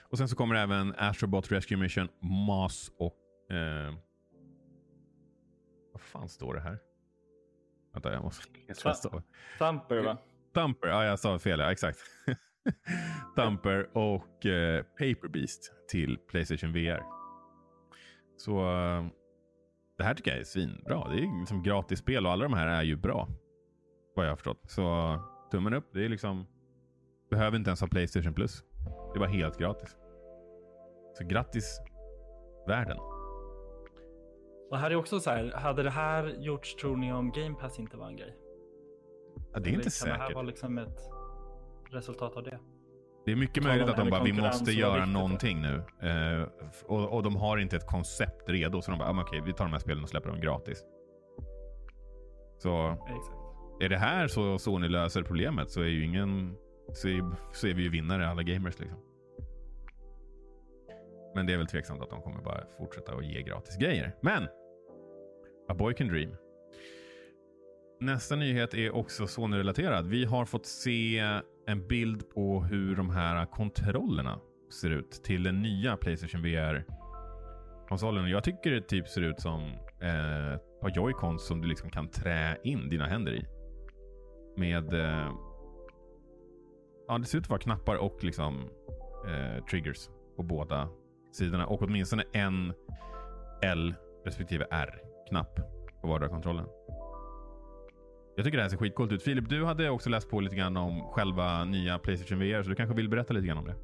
Och 0.00 0.18
sen 0.18 0.28
så 0.28 0.36
kommer 0.36 0.54
även 0.54 0.94
Astrobot 0.98 1.52
Rescue 1.52 1.78
Mission, 1.78 2.08
Mas 2.20 2.92
och... 2.98 3.16
Eh, 3.56 3.94
vad 5.92 6.00
fan 6.00 6.28
står 6.28 6.54
det 6.54 6.60
här? 6.60 6.78
Vänta, 7.92 8.12
jag 8.12 8.22
måste... 8.22 8.44
Thumper 9.58 10.02
va? 10.02 10.18
Thumper, 10.54 10.88
ja 10.88 11.04
jag 11.04 11.18
sa 11.18 11.38
fel, 11.38 11.60
ja 11.60 11.72
exakt. 11.72 11.98
Thumper 13.36 13.96
och 13.96 14.46
eh, 14.46 14.82
Paper 14.82 15.28
Beast 15.28 15.72
till 15.88 16.18
Playstation 16.18 16.72
VR. 16.72 17.02
Så 18.36 18.58
eh, 18.60 19.06
det 19.98 20.04
här 20.04 20.14
tycker 20.14 20.30
jag 20.30 20.40
är 20.40 20.44
svinbra. 20.44 21.08
Det 21.08 21.16
är 21.18 21.38
liksom 21.40 21.62
gratis 21.62 21.98
spel 21.98 22.26
och 22.26 22.32
alla 22.32 22.44
de 22.44 22.52
här 22.52 22.66
är 22.66 22.82
ju 22.82 22.96
bra. 22.96 23.28
Vad 24.16 24.26
jag 24.26 24.30
har 24.30 24.36
förstått. 24.36 24.60
Så 24.70 25.16
tummen 25.50 25.74
upp. 25.74 25.90
Det 25.92 26.04
är 26.04 26.08
liksom... 26.08 26.46
Behöver 27.30 27.56
inte 27.56 27.70
ens 27.70 27.80
ha 27.80 27.88
Playstation 27.88 28.34
Plus. 28.34 28.62
Det 29.14 29.20
var 29.20 29.26
helt 29.26 29.58
gratis. 29.58 29.96
Så 31.14 31.24
grattis 31.26 31.80
världen. 32.68 32.98
Och 34.70 34.78
här 34.78 34.90
är 34.90 34.96
också 34.96 35.20
så 35.20 35.30
här, 35.30 35.52
hade 35.52 35.82
det 35.82 35.90
här 35.90 36.34
gjorts 36.38 36.76
tror 36.76 36.96
ni 36.96 37.12
om 37.12 37.32
Game 37.32 37.54
Pass 37.54 37.78
inte 37.78 37.96
var 37.96 38.06
en 38.06 38.16
grej? 38.16 38.36
Ja, 39.52 39.60
det 39.60 39.70
är 39.70 39.72
inte 39.72 39.82
Kan 39.82 39.90
säkert. 39.90 40.14
det 40.18 40.22
här 40.22 40.34
vara 40.34 40.42
liksom 40.42 40.78
ett 40.78 40.98
resultat 41.90 42.36
av 42.36 42.42
det? 42.42 42.58
Det 43.24 43.32
är 43.32 43.36
mycket 43.36 43.64
möjligt 43.64 43.88
att 43.88 43.96
de 43.96 44.10
bara, 44.10 44.22
vi 44.22 44.32
måste 44.32 44.64
och 44.70 44.74
göra 44.74 44.94
viktigt 44.94 45.14
då." 45.14 45.18
någonting 45.20 45.62
nu. 45.62 45.74
Eh, 46.08 46.42
f- 46.68 46.84
och, 46.86 47.12
och 47.14 47.22
de 47.22 47.36
har 47.36 47.58
inte 47.58 47.76
ett 47.76 47.86
koncept 47.86 48.48
redo. 48.50 48.82
Så 48.82 48.90
de 48.90 48.98
bara, 48.98 49.08
ah, 49.10 49.22
okej, 49.22 49.42
vi 49.46 49.52
tar 49.52 49.64
de 49.64 49.72
här 49.72 49.80
spelen 49.80 50.02
och 50.02 50.08
släpper 50.08 50.28
dem 50.30 50.40
gratis. 50.40 50.84
Så 52.58 52.90
Exakt. 52.90 53.82
är 53.82 53.88
det 53.88 53.96
här 53.98 54.26
så 54.28 54.58
Sony 54.58 54.88
löser 54.88 55.22
problemet 55.22 55.70
så 55.70 55.80
är 55.80 55.86
ju 55.86 56.04
ingen... 56.04 56.56
Så 56.92 57.08
är, 57.08 57.24
så 57.52 57.66
är 57.66 57.74
vi 57.74 57.82
ju 57.82 57.88
vinnare 57.88 58.28
alla 58.28 58.42
gamers 58.42 58.78
liksom. 58.78 58.98
Men 61.34 61.46
det 61.46 61.52
är 61.52 61.56
väl 61.56 61.66
tveksamt 61.66 62.02
att 62.02 62.10
de 62.10 62.22
kommer 62.22 62.42
bara 62.42 62.64
fortsätta 62.78 63.12
att 63.12 63.26
ge 63.26 63.42
gratis 63.42 63.76
grejer. 63.76 64.12
Men! 64.22 64.48
A 65.68 65.74
boy 65.74 65.94
can 65.94 66.08
dream. 66.08 66.30
Nästa 68.00 68.36
nyhet 68.36 68.74
är 68.74 68.94
också 68.94 69.26
Sony-relaterad. 69.26 70.06
Vi 70.06 70.24
har 70.24 70.44
fått 70.44 70.66
se 70.66 71.22
en 71.68 71.88
bild 71.88 72.30
på 72.30 72.62
hur 72.62 72.96
de 72.96 73.10
här 73.10 73.46
kontrollerna 73.46 74.40
ser 74.80 74.90
ut 74.90 75.10
till 75.10 75.42
den 75.42 75.62
nya 75.62 75.96
Playstation 75.96 76.42
VR-konsolen. 76.42 78.30
Jag 78.30 78.44
tycker 78.44 78.70
det 78.70 78.80
typ 78.80 79.08
ser 79.08 79.22
ut 79.22 79.40
som 79.40 79.62
eh, 80.00 80.52
ett 80.52 80.80
par 80.80 80.90
joycons 80.96 81.46
som 81.46 81.60
du 81.60 81.68
liksom 81.68 81.90
kan 81.90 82.08
trä 82.08 82.58
in 82.64 82.88
dina 82.88 83.06
händer 83.06 83.32
i. 83.32 83.46
Med... 84.56 84.92
Eh, 84.94 85.32
ja, 87.08 87.18
det 87.18 87.24
ser 87.24 87.38
ut 87.38 87.44
att 87.44 87.50
vara 87.50 87.60
knappar 87.60 87.96
och 87.96 88.24
liksom 88.24 88.70
eh, 89.26 89.64
triggers 89.64 90.08
på 90.36 90.42
båda 90.42 90.88
sidorna. 91.32 91.66
Och 91.66 91.82
åtminstone 91.82 92.24
en 92.32 92.72
L 93.62 93.94
respektive 94.24 94.66
R-knapp 94.70 95.60
på 96.00 96.08
vardera 96.08 96.28
kontrollen. 96.28 96.66
Jag 98.38 98.44
tycker 98.44 98.56
det 98.58 98.62
här 98.62 98.70
ser 98.70 98.76
skitcoolt 98.76 99.12
ut. 99.12 99.22
Filip, 99.22 99.48
du 99.48 99.64
hade 99.64 99.90
också 99.90 100.10
läst 100.10 100.30
på 100.30 100.40
lite 100.40 100.56
grann 100.56 100.76
om 100.76 101.02
själva 101.02 101.64
nya 101.64 101.98
Playstation 101.98 102.38
VR, 102.38 102.62
så 102.62 102.68
du 102.68 102.74
kanske 102.74 102.94
vill 102.96 103.08
berätta 103.08 103.34
lite 103.34 103.46
grann 103.46 103.58
om 103.58 103.64
det? 103.64 103.74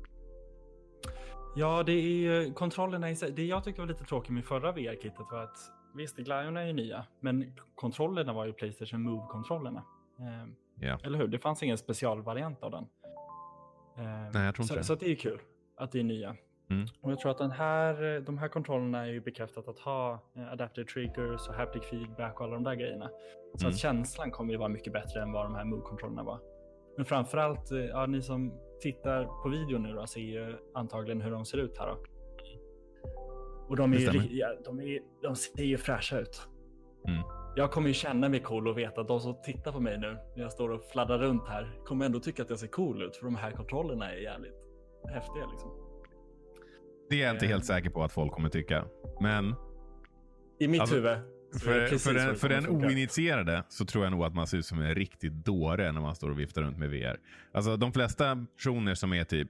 Ja, 1.56 1.82
det 1.82 1.92
är 1.92 2.02
ju 2.02 2.52
kontrollerna 2.52 3.10
i 3.10 3.16
sig. 3.16 3.32
Det 3.32 3.44
jag 3.44 3.64
tyckte 3.64 3.80
var 3.80 3.88
lite 3.88 4.04
tråkigt 4.04 4.32
med 4.32 4.44
förra 4.44 4.72
VR-kittet 4.72 5.26
var 5.30 5.42
att 5.42 5.56
visst, 5.94 6.16
glajjorna 6.16 6.62
är 6.62 6.66
ju 6.66 6.72
nya, 6.72 7.06
men 7.20 7.52
kontrollerna 7.74 8.32
var 8.32 8.46
ju 8.46 8.52
Playstation 8.52 9.02
Move-kontrollerna. 9.02 9.82
Eh, 10.18 10.48
Ja. 10.80 10.98
Eller 11.04 11.18
hur? 11.18 11.28
Det 11.28 11.38
fanns 11.38 11.62
ingen 11.62 11.78
specialvariant 11.78 12.62
av 12.62 12.70
den. 12.70 12.84
Eh, 13.96 14.04
Nej, 14.32 14.44
jag 14.44 14.54
tror 14.54 14.62
inte 14.64 14.66
så, 14.66 14.74
det. 14.74 14.84
så 14.84 14.94
det 14.94 15.06
är 15.06 15.10
ju 15.10 15.16
kul 15.16 15.38
att 15.76 15.92
det 15.92 15.98
är 16.00 16.04
nya. 16.04 16.36
Mm. 16.74 16.86
Och 17.02 17.10
jag 17.12 17.18
tror 17.18 17.30
att 17.30 17.38
den 17.38 17.50
här, 17.50 18.20
de 18.20 18.38
här 18.38 18.48
kontrollerna 18.48 19.06
är 19.06 19.10
ju 19.12 19.20
bekräftat 19.20 19.68
att 19.68 19.78
ha 19.78 20.12
eh, 20.36 20.52
adaptive 20.52 20.86
triggers 20.86 21.48
och 21.48 21.54
haptic 21.54 21.84
feedback 21.84 22.40
och 22.40 22.46
alla 22.46 22.54
de 22.54 22.64
där 22.64 22.74
grejerna. 22.74 23.10
Så 23.54 23.64
Mm. 23.66 23.70
att 23.70 23.78
känslan 23.78 24.30
kommer 24.30 24.52
ju 24.52 24.58
vara 24.58 24.68
mycket 24.68 24.92
bättre 24.92 25.22
än 25.22 25.32
vad 25.32 25.46
de 25.46 25.54
här 25.54 25.64
Move-kontrollerna 25.64 26.22
var. 26.24 26.40
Men 26.96 27.06
framförallt, 27.06 27.70
eh, 27.72 27.78
ja, 27.78 28.06
ni 28.06 28.22
som 28.22 28.52
tittar 28.80 29.24
på 29.42 29.48
videon 29.48 29.82
nu 29.82 29.92
då 29.92 30.06
ser 30.06 30.20
ju 30.20 30.56
antagligen 30.74 31.20
hur 31.20 31.30
de 31.30 31.44
ser 31.44 31.58
ut 31.58 31.78
här 31.78 31.86
då. 31.86 31.96
Och 33.68 33.76
de, 33.76 33.92
är 33.92 33.96
ju, 33.96 34.38
ja, 34.38 34.48
de, 34.64 34.80
är, 34.80 35.00
de 35.22 35.36
ser 35.36 35.62
ju 35.64 35.76
fräscha 35.76 36.18
ut. 36.18 36.48
Mm. 37.08 37.22
Jag 37.56 37.70
kommer 37.70 37.88
ju 37.88 37.94
känna 37.94 38.28
mig 38.28 38.40
cool 38.40 38.68
och 38.68 38.78
veta 38.78 39.00
att 39.00 39.08
de 39.08 39.20
som 39.20 39.42
tittar 39.42 39.72
på 39.72 39.80
mig 39.80 39.98
nu 39.98 40.18
när 40.36 40.42
jag 40.42 40.52
står 40.52 40.68
och 40.70 40.84
fladdrar 40.84 41.18
runt 41.18 41.48
här 41.48 41.78
kommer 41.84 42.06
ändå 42.06 42.20
tycka 42.20 42.42
att 42.42 42.50
jag 42.50 42.58
ser 42.58 42.66
cool 42.66 43.02
ut 43.02 43.16
för 43.16 43.24
de 43.24 43.36
här 43.36 43.50
kontrollerna 43.50 44.12
är 44.12 44.16
jävligt 44.16 44.54
häftiga 45.08 45.46
liksom. 45.46 45.70
Det 47.10 47.22
är 47.22 47.26
jag 47.26 47.34
inte 47.36 47.46
helt 47.46 47.64
säker 47.64 47.90
på 47.90 48.04
att 48.04 48.12
folk 48.12 48.32
kommer 48.32 48.48
tycka. 48.48 48.84
Men 49.20 49.54
I 50.60 50.68
mitt 50.68 50.80
Alltså, 50.80 50.96
huvud. 50.96 51.18
för, 51.62 51.98
för, 51.98 52.14
den, 52.14 52.36
för 52.36 52.48
den 52.48 52.68
oinitierade 52.68 53.64
så 53.68 53.84
tror 53.84 54.04
jag 54.04 54.10
nog 54.10 54.24
att 54.24 54.34
man 54.34 54.46
ser 54.46 54.58
ut 54.58 54.66
som 54.66 54.80
en 54.80 54.94
riktig 54.94 55.32
dåre 55.32 55.92
när 55.92 56.00
man 56.00 56.14
står 56.14 56.30
och 56.30 56.38
viftar 56.38 56.62
runt 56.62 56.78
med 56.78 56.90
VR. 56.90 57.16
Alltså 57.52 57.76
de 57.76 57.92
flesta 57.92 58.46
personer 58.56 58.94
som 58.94 59.12
är 59.12 59.24
typ 59.24 59.48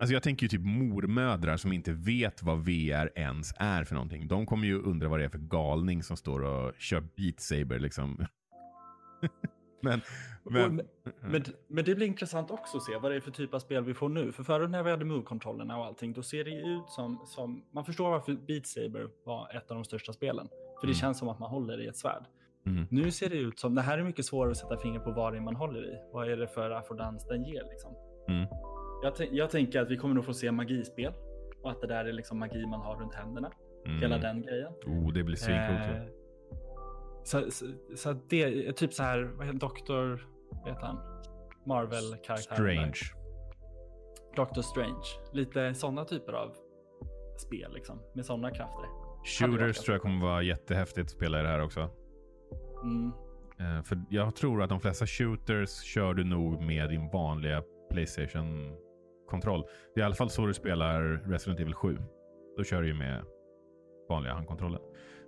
Alltså 0.00 0.14
jag 0.14 0.22
tänker 0.22 0.44
ju 0.44 0.48
typ 0.48 0.60
mormödrar 0.60 1.56
som 1.56 1.72
inte 1.72 1.92
vet 1.92 2.42
vad 2.42 2.58
VR 2.58 3.10
ens 3.14 3.54
är 3.56 3.84
för 3.84 3.94
någonting. 3.94 4.28
De 4.28 4.46
kommer 4.46 4.66
ju 4.66 4.82
undra 4.82 5.08
vad 5.08 5.20
det 5.20 5.24
är 5.24 5.28
för 5.28 5.38
galning 5.38 6.02
som 6.02 6.16
står 6.16 6.44
och 6.44 6.72
kör 6.78 7.00
Beat 7.16 7.40
Saber 7.40 7.78
liksom. 7.78 8.26
men, 9.86 10.00
men, 10.44 10.76
Men, 11.20 11.42
men 11.68 11.84
det 11.84 11.94
blir 11.94 12.06
intressant 12.06 12.50
också 12.50 12.76
att 12.76 12.82
se 12.82 12.96
vad 12.96 13.10
det 13.12 13.16
är 13.16 13.20
för 13.20 13.30
typ 13.30 13.54
av 13.54 13.58
spel 13.58 13.84
vi 13.84 13.94
får 13.94 14.08
nu. 14.08 14.32
För 14.32 14.42
förut 14.42 14.70
när 14.70 14.82
vi 14.82 14.90
hade 14.90 15.04
Move-kontrollerna 15.04 15.78
och 15.78 15.84
allting, 15.84 16.12
då 16.12 16.22
ser 16.22 16.44
det 16.44 16.50
ut 16.50 16.88
som, 16.88 17.22
som... 17.26 17.64
Man 17.70 17.84
förstår 17.84 18.10
varför 18.10 18.32
Beat 18.32 18.66
Saber 18.66 19.08
var 19.24 19.56
ett 19.56 19.70
av 19.70 19.74
de 19.74 19.84
största 19.84 20.12
spelen. 20.12 20.48
För 20.80 20.86
det 20.86 20.92
Mm. 20.92 20.94
känns 20.94 21.18
som 21.18 21.28
att 21.28 21.38
man 21.38 21.50
håller 21.50 21.80
i 21.80 21.86
ett 21.86 21.96
svärd. 21.96 22.24
Mm. 22.66 22.86
Nu 22.90 23.10
ser 23.10 23.28
det 23.30 23.36
ut 23.36 23.58
som... 23.58 23.74
Det 23.74 23.82
här 23.82 23.98
är 23.98 24.02
mycket 24.02 24.24
svårare 24.24 24.50
att 24.50 24.56
sätta 24.56 24.76
fingret 24.78 25.04
på 25.04 25.10
vad 25.12 25.32
det 25.32 25.36
är 25.36 25.40
man 25.40 25.56
håller 25.56 25.84
i. 25.94 25.98
Vad 26.12 26.30
är 26.30 26.36
det 26.36 26.48
för 26.48 26.70
affordans 26.70 27.26
den 27.28 27.44
ger 27.44 27.62
liksom? 27.70 27.94
Mm. 28.28 28.46
Jag, 29.02 29.12
jag 29.32 29.50
tänker 29.50 29.80
att 29.80 29.90
vi 29.90 29.96
kommer 29.96 30.14
nog 30.14 30.24
få 30.24 30.34
se 30.34 30.52
magispel. 30.52 31.12
Och 31.62 31.70
att 31.70 31.80
det 31.80 31.86
där 31.86 32.04
är 32.04 32.12
liksom 32.12 32.38
magi 32.38 32.66
man 32.66 32.80
har 32.80 32.96
runt 32.96 33.14
händerna. 33.14 33.50
mm. 33.86 33.98
Hela 34.00 34.18
den 34.18 34.42
grejen. 34.42 34.72
Oh, 34.86 35.12
det 35.12 35.22
blir 35.24 35.36
svincoolt. 35.36 35.80
Eh, 35.80 36.02
så, 37.26 37.50
så, 37.50 37.66
så 37.96 38.12
det 38.28 38.42
är 38.42 38.72
typ 38.72 38.92
så 38.92 39.02
här, 39.02 39.18
vad 39.36 39.46
heter 39.46 39.58
Doktor, 39.58 40.26
vad 40.50 40.68
heter 40.68 40.86
han? 40.86 40.98
Marvel-karaktären. 41.66 42.64
där. 42.64 42.74
Strange. 42.74 43.00
Doctor 44.36 44.62
Strange. 44.62 45.04
Lite 45.32 45.74
sådana 45.74 46.04
typer 46.04 46.32
av 46.32 46.54
spel 47.38 47.72
liksom, 47.74 47.98
med 48.14 48.26
sådana 48.26 48.50
krafter. 48.50 48.84
Shooters 49.24 49.78
tror 49.78 49.94
jag 49.94 50.02
kommer 50.02 50.26
vara 50.26 50.42
jättehäftigt 50.42 51.04
att 51.04 51.10
spela 51.10 51.40
i 51.40 51.42
det 51.42 51.48
här 51.48 51.62
också. 51.62 51.90
Mm. 52.82 53.12
Eh, 53.58 53.82
för 53.82 54.02
jag 54.10 54.36
tror 54.36 54.62
att 54.62 54.68
de 54.68 54.80
flesta 54.80 55.06
shooters 55.06 55.82
kör 55.82 56.14
du 56.14 56.24
nog 56.24 56.62
med 56.62 56.88
din 56.88 57.10
vanliga 57.10 57.62
Playstation-kontroll. 57.90 59.64
Det 59.94 60.00
är 60.00 60.02
i 60.02 60.06
alla 60.06 60.14
fall 60.14 60.30
så 60.30 60.46
du 60.46 60.54
spelar 60.54 61.02
Resident 61.02 61.60
Evil 61.60 61.74
7. 61.74 61.98
Då 62.56 62.64
kör 62.64 62.82
du 62.82 62.88
ju 62.88 62.94
med 62.94 63.24
vanliga 64.08 64.34
handkontrollen. 64.34 64.80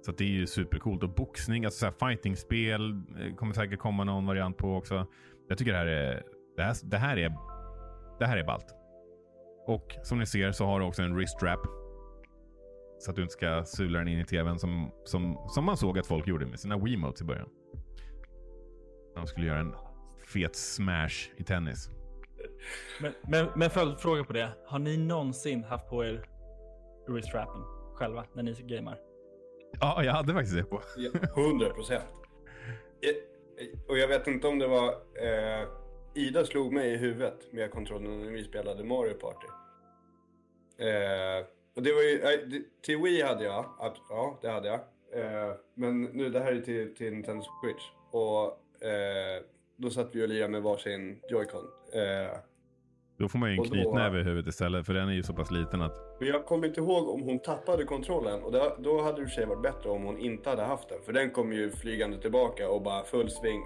Så 0.03 0.11
att 0.11 0.19
det 0.19 0.25
är 0.25 0.29
ju 0.29 0.47
supercoolt. 0.47 1.03
Och 1.03 1.11
boxning, 1.15 1.65
alltså 1.65 1.87
så 1.87 2.07
fighting-spel 2.07 2.91
eh, 2.91 3.35
kommer 3.35 3.55
säkert 3.55 3.79
komma 3.79 4.05
någon 4.05 4.27
variant 4.27 4.57
på 4.57 4.77
också. 4.77 5.07
Jag 5.49 5.59
tycker 5.59 5.73
det 5.73 5.79
här 5.79 5.87
är, 5.87 6.23
det 6.57 6.63
här, 6.63 6.77
det 6.83 6.97
här 6.97 7.17
är, 7.17 7.35
det 8.19 8.27
här 8.27 8.37
är 8.37 8.45
ballt. 8.45 8.75
Och 9.67 9.97
som 10.03 10.19
ni 10.19 10.27
ser 10.27 10.53
så 10.53 10.67
har 10.67 10.81
du 10.81 10.87
också 10.87 11.03
en 11.03 11.15
wrist 11.15 11.43
wrap. 11.43 11.61
Så 12.99 13.11
att 13.11 13.17
du 13.17 13.23
inte 13.23 13.33
ska 13.33 13.65
sula 13.65 13.99
den 13.99 14.09
in 14.09 14.19
i 14.19 14.25
tvn 14.25 14.59
som, 14.59 14.91
som, 15.05 15.39
som 15.49 15.65
man 15.65 15.77
såg 15.77 15.99
att 15.99 16.07
folk 16.07 16.27
gjorde 16.27 16.47
med 16.47 16.61
sina 16.61 16.79
Wiimotes 16.79 17.23
i 17.23 17.25
början. 17.25 17.49
De 19.15 19.27
skulle 19.27 19.47
göra 19.47 19.59
en 19.59 19.75
fet 20.27 20.57
smash 20.57 21.31
i 21.37 21.45
tennis. 21.45 21.91
Men, 23.01 23.13
men, 23.29 23.49
men 23.57 23.71
följdfråga 23.71 24.25
på 24.25 24.33
det. 24.33 24.53
Har 24.67 24.79
ni 24.79 24.97
någonsin 24.97 25.65
haft 25.65 25.89
på 25.89 26.05
er 26.05 26.25
wristwrapen 27.09 27.63
själva 27.95 28.25
när 28.35 28.43
ni 28.43 28.53
gamar? 28.53 29.08
Ja, 29.81 30.05
jag 30.05 30.13
hade 30.13 30.33
faktiskt 30.33 30.57
det 30.57 30.65
på. 30.65 30.81
100 31.41 31.71
procent. 31.71 32.05
Och 33.89 33.99
jag 33.99 34.09
vet 34.09 34.27
inte 34.27 34.49
om 34.49 34.59
det 34.59 34.67
var... 34.67 34.89
Eh, 35.23 35.69
Ida 36.15 36.45
slog 36.45 36.73
mig 36.73 36.93
i 36.93 36.97
huvudet 36.97 37.53
med 37.53 37.71
kontrollen 37.71 38.21
när 38.21 38.31
vi 38.33 38.45
spelade 38.45 38.85
Mario 38.85 39.15
Party. 39.15 39.47
Eh, 40.79 41.47
och 41.77 41.83
det 41.83 41.93
var 41.93 42.03
ju... 42.03 42.21
eh, 42.23 42.61
Till 42.83 42.99
Wii 43.03 43.23
hade 43.23 43.45
jag. 43.45 43.65
Ja, 44.09 44.39
det 44.43 44.49
hade 44.49 44.69
jag. 44.69 44.81
Eh, 45.13 45.55
men 45.75 46.03
nu, 46.03 46.29
det 46.31 46.41
här 46.41 46.53
är 46.53 46.61
till, 46.61 46.95
till 46.97 47.13
Nintendo 47.13 47.45
Switch. 47.63 47.83
Och 48.11 48.85
eh, 48.87 49.43
då 49.77 49.91
satt 49.91 50.15
vi 50.15 50.25
och 50.25 50.29
lirade 50.29 50.49
med 50.53 50.63
varsin 50.63 51.21
Joy-Con. 51.31 51.65
Eh, 51.93 52.39
då 53.19 53.29
får 53.29 53.39
man 53.39 53.51
ju 53.51 53.57
en 53.57 53.65
knytnäve 53.65 54.21
i 54.21 54.23
huvudet 54.23 54.47
istället, 54.47 54.87
för 54.87 54.95
den 54.95 55.09
är 55.09 55.13
ju 55.13 55.23
så 55.23 55.35
pass 55.35 55.51
liten 55.51 55.83
att... 55.83 56.17
Men 56.21 56.29
jag 56.29 56.47
kommer 56.47 56.67
inte 56.67 56.81
ihåg 56.81 57.09
om 57.09 57.23
hon 57.23 57.39
tappade 57.39 57.85
kontrollen 57.85 58.43
och 58.43 58.53
då, 58.53 58.77
då 58.79 59.03
hade 59.03 59.23
det 59.23 59.29
sig 59.29 59.47
varit 59.47 59.63
bättre 59.63 59.91
om 59.91 60.03
hon 60.03 60.19
inte 60.19 60.51
hade 60.51 60.63
haft 60.63 60.89
den. 60.89 60.99
För 61.05 61.13
den 61.13 61.31
kom 61.31 61.53
ju 61.53 61.71
flygande 61.71 62.19
tillbaka 62.19 62.69
och 62.69 62.83
bara 62.83 63.05
full 63.05 63.31
sving 63.31 63.63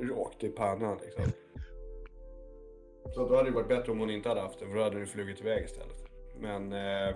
rakt 0.00 0.44
i 0.44 0.48
pannan 0.48 0.98
liksom. 1.04 1.24
Så 3.14 3.28
då 3.28 3.36
hade 3.36 3.50
det 3.50 3.54
varit 3.54 3.68
bättre 3.68 3.92
om 3.92 3.98
hon 3.98 4.10
inte 4.10 4.28
hade 4.28 4.40
haft 4.40 4.58
den 4.58 4.68
för 4.68 4.76
då 4.76 4.82
hade 4.82 4.98
den 4.98 5.06
flugit 5.06 5.40
iväg 5.40 5.64
istället. 5.64 6.04
Men 6.40 6.72
eh, 6.72 7.14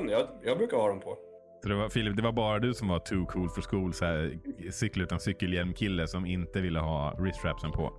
inte, 0.00 0.12
jag, 0.12 0.26
jag 0.42 0.58
brukar 0.58 0.76
ha 0.76 0.88
dem 0.88 1.00
på. 1.00 1.18
Så 1.62 1.68
det 1.68 1.74
var, 1.74 1.88
Filip, 1.88 2.16
det 2.16 2.22
var 2.22 2.32
bara 2.32 2.58
du 2.58 2.74
som 2.74 2.88
var 2.88 2.98
too 2.98 3.26
cool 3.26 3.48
for 3.48 3.62
school, 3.62 3.94
så 3.94 4.04
här, 4.04 4.38
cykel 4.70 5.02
utan 5.02 5.20
cykelhjälm-kille 5.20 6.06
som 6.06 6.26
inte 6.26 6.60
ville 6.60 6.80
ha 6.80 7.14
wriststrapsen 7.18 7.72
på. 7.72 7.92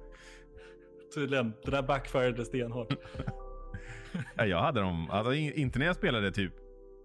Tydligen, 1.16 1.54
det 1.66 1.72
där 1.72 1.82
backfirade 1.84 2.46
stenhårt. 2.46 2.94
Ja, 4.36 4.46
Jag 4.46 4.62
hade 4.62 4.80
dem, 4.80 5.10
alltså, 5.12 5.34
inte 5.34 5.80
när 5.80 5.86
jag 5.86 5.96
spelade 5.96 6.32
typ 6.32 6.54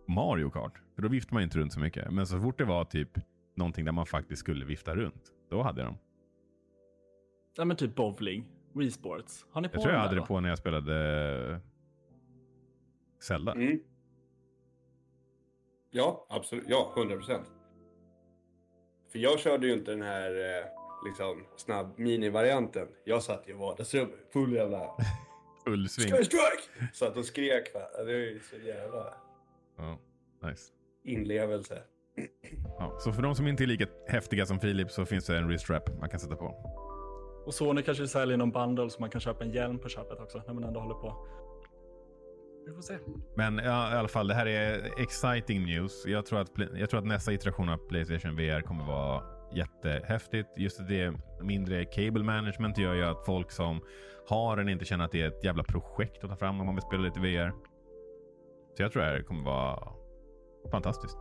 Mario 0.09 0.51
Kart, 0.51 0.83
för 0.95 1.03
då 1.03 1.09
viftade 1.09 1.35
man 1.35 1.43
inte 1.43 1.59
runt 1.59 1.73
så 1.73 1.81
mycket. 1.81 2.11
Men 2.11 2.27
så 2.27 2.41
fort 2.41 2.59
det 2.59 2.65
var 2.65 2.85
typ 2.85 3.09
någonting 3.57 3.85
där 3.85 3.93
man 3.93 4.07
faktiskt 4.07 4.41
skulle 4.41 4.65
vifta 4.65 4.95
runt, 4.95 5.33
då 5.51 5.63
hade 5.63 5.81
jag 5.81 5.89
dem. 5.89 5.99
Ja 7.57 7.65
men 7.65 7.77
typ 7.77 7.95
bowling, 7.95 8.45
Wii 8.75 8.91
Sports. 8.91 9.47
Har 9.51 9.61
ni 9.61 9.69
på 9.69 9.75
Jag 9.77 9.83
tror 9.83 9.95
jag 9.95 10.01
hade 10.01 10.15
det 10.15 10.27
på 10.27 10.41
när 10.41 10.49
jag 10.49 10.59
spelade 10.59 11.61
Zelda. 13.23 13.53
Mm. 13.53 13.81
Ja, 15.91 16.27
absolut. 16.31 16.65
Ja, 16.69 16.93
100 16.97 17.17
procent. 17.17 17.53
För 19.13 19.19
jag 19.19 19.39
körde 19.41 19.67
ju 19.67 19.73
inte 19.73 19.91
den 19.91 20.03
här 20.03 20.31
eh, 20.31 20.84
liksom 21.05 21.45
snabb 21.57 21.99
mini-varianten. 21.99 22.89
Jag 23.05 23.23
satt 23.23 23.49
ju 23.49 23.53
i 23.53 23.57
vardagsrummet 23.57 24.15
full 24.33 24.53
jävla 24.53 24.91
Full 25.65 25.89
sving. 25.89 26.09
Strike! 26.09 26.91
Satt 26.93 27.17
och 27.17 27.25
skrek 27.25 27.75
va. 27.75 27.81
Det 28.05 28.13
är 28.13 28.17
ju 28.17 28.41
så 28.51 28.57
jävla 28.57 29.15
Ja, 29.79 29.99
nice. 30.49 30.73
inlevelse. 31.05 31.83
Ja, 32.79 32.97
så 33.01 33.13
för 33.13 33.23
de 33.23 33.35
som 33.35 33.47
inte 33.47 33.65
är 33.65 33.67
lika 33.67 33.87
häftiga 34.09 34.47
som 34.47 34.61
Filip 34.61 34.91
så 34.91 35.05
finns 35.07 35.27
det 35.27 35.39
en 35.39 35.49
wriststrap 35.49 36.01
man 36.01 36.09
kan 36.11 36.21
sätta 36.21 36.37
på. 36.37 36.45
Och 37.47 37.55
Sony 37.55 37.83
kanske 37.83 38.09
säljer 38.09 38.37
någon 38.37 38.51
bundle 38.51 38.91
så 38.91 39.01
man 39.01 39.11
kan 39.11 39.21
köpa 39.21 39.45
en 39.45 39.51
hjälm 39.51 39.79
på 39.79 39.89
köpet 39.89 40.21
också 40.21 40.43
när 40.47 40.55
man 40.55 40.65
ändå 40.65 40.81
håller 40.81 40.95
på. 40.95 41.27
Vi 42.67 42.75
får 42.75 42.83
se. 42.83 42.99
Men 43.37 43.57
ja, 43.59 43.95
i 43.95 43.97
alla 43.99 44.09
fall, 44.09 44.29
det 44.29 44.35
här 44.35 44.47
är 44.47 44.91
exciting 45.03 45.65
news. 45.65 46.07
Jag 46.07 46.27
tror, 46.27 46.41
att, 46.41 46.51
jag 46.75 46.91
tror 46.91 46.99
att 47.01 47.07
nästa 47.07 47.33
iteration 47.33 47.69
av 47.69 47.77
Playstation 47.77 48.37
VR 48.37 48.61
kommer 48.61 48.85
vara 48.87 49.23
jättehäftigt. 49.57 50.49
Just 50.57 50.89
det 50.89 51.15
mindre 51.41 51.85
cable 51.85 52.23
management 52.25 52.79
gör 52.79 52.95
ju 52.95 53.03
att 53.03 53.27
folk 53.27 53.51
som 53.51 53.81
har 54.29 54.57
den 54.57 54.69
inte 54.69 54.85
känner 54.85 55.05
att 55.05 55.13
det 55.13 55.23
är 55.23 55.29
ett 55.29 55.45
jävla 55.45 55.63
projekt 55.63 56.25
att 56.25 56.31
ta 56.31 56.37
fram 56.37 56.61
om 56.61 56.67
man 56.67 56.75
vill 56.75 56.83
spela 56.83 57.03
lite 57.03 57.21
VR. 57.21 57.53
Så 58.75 58.83
jag 58.83 58.93
tror 58.93 59.03
det 59.03 59.09
här 59.09 59.23
kommer 59.23 59.45
vara 59.45 59.93
fantastiskt. 60.71 61.19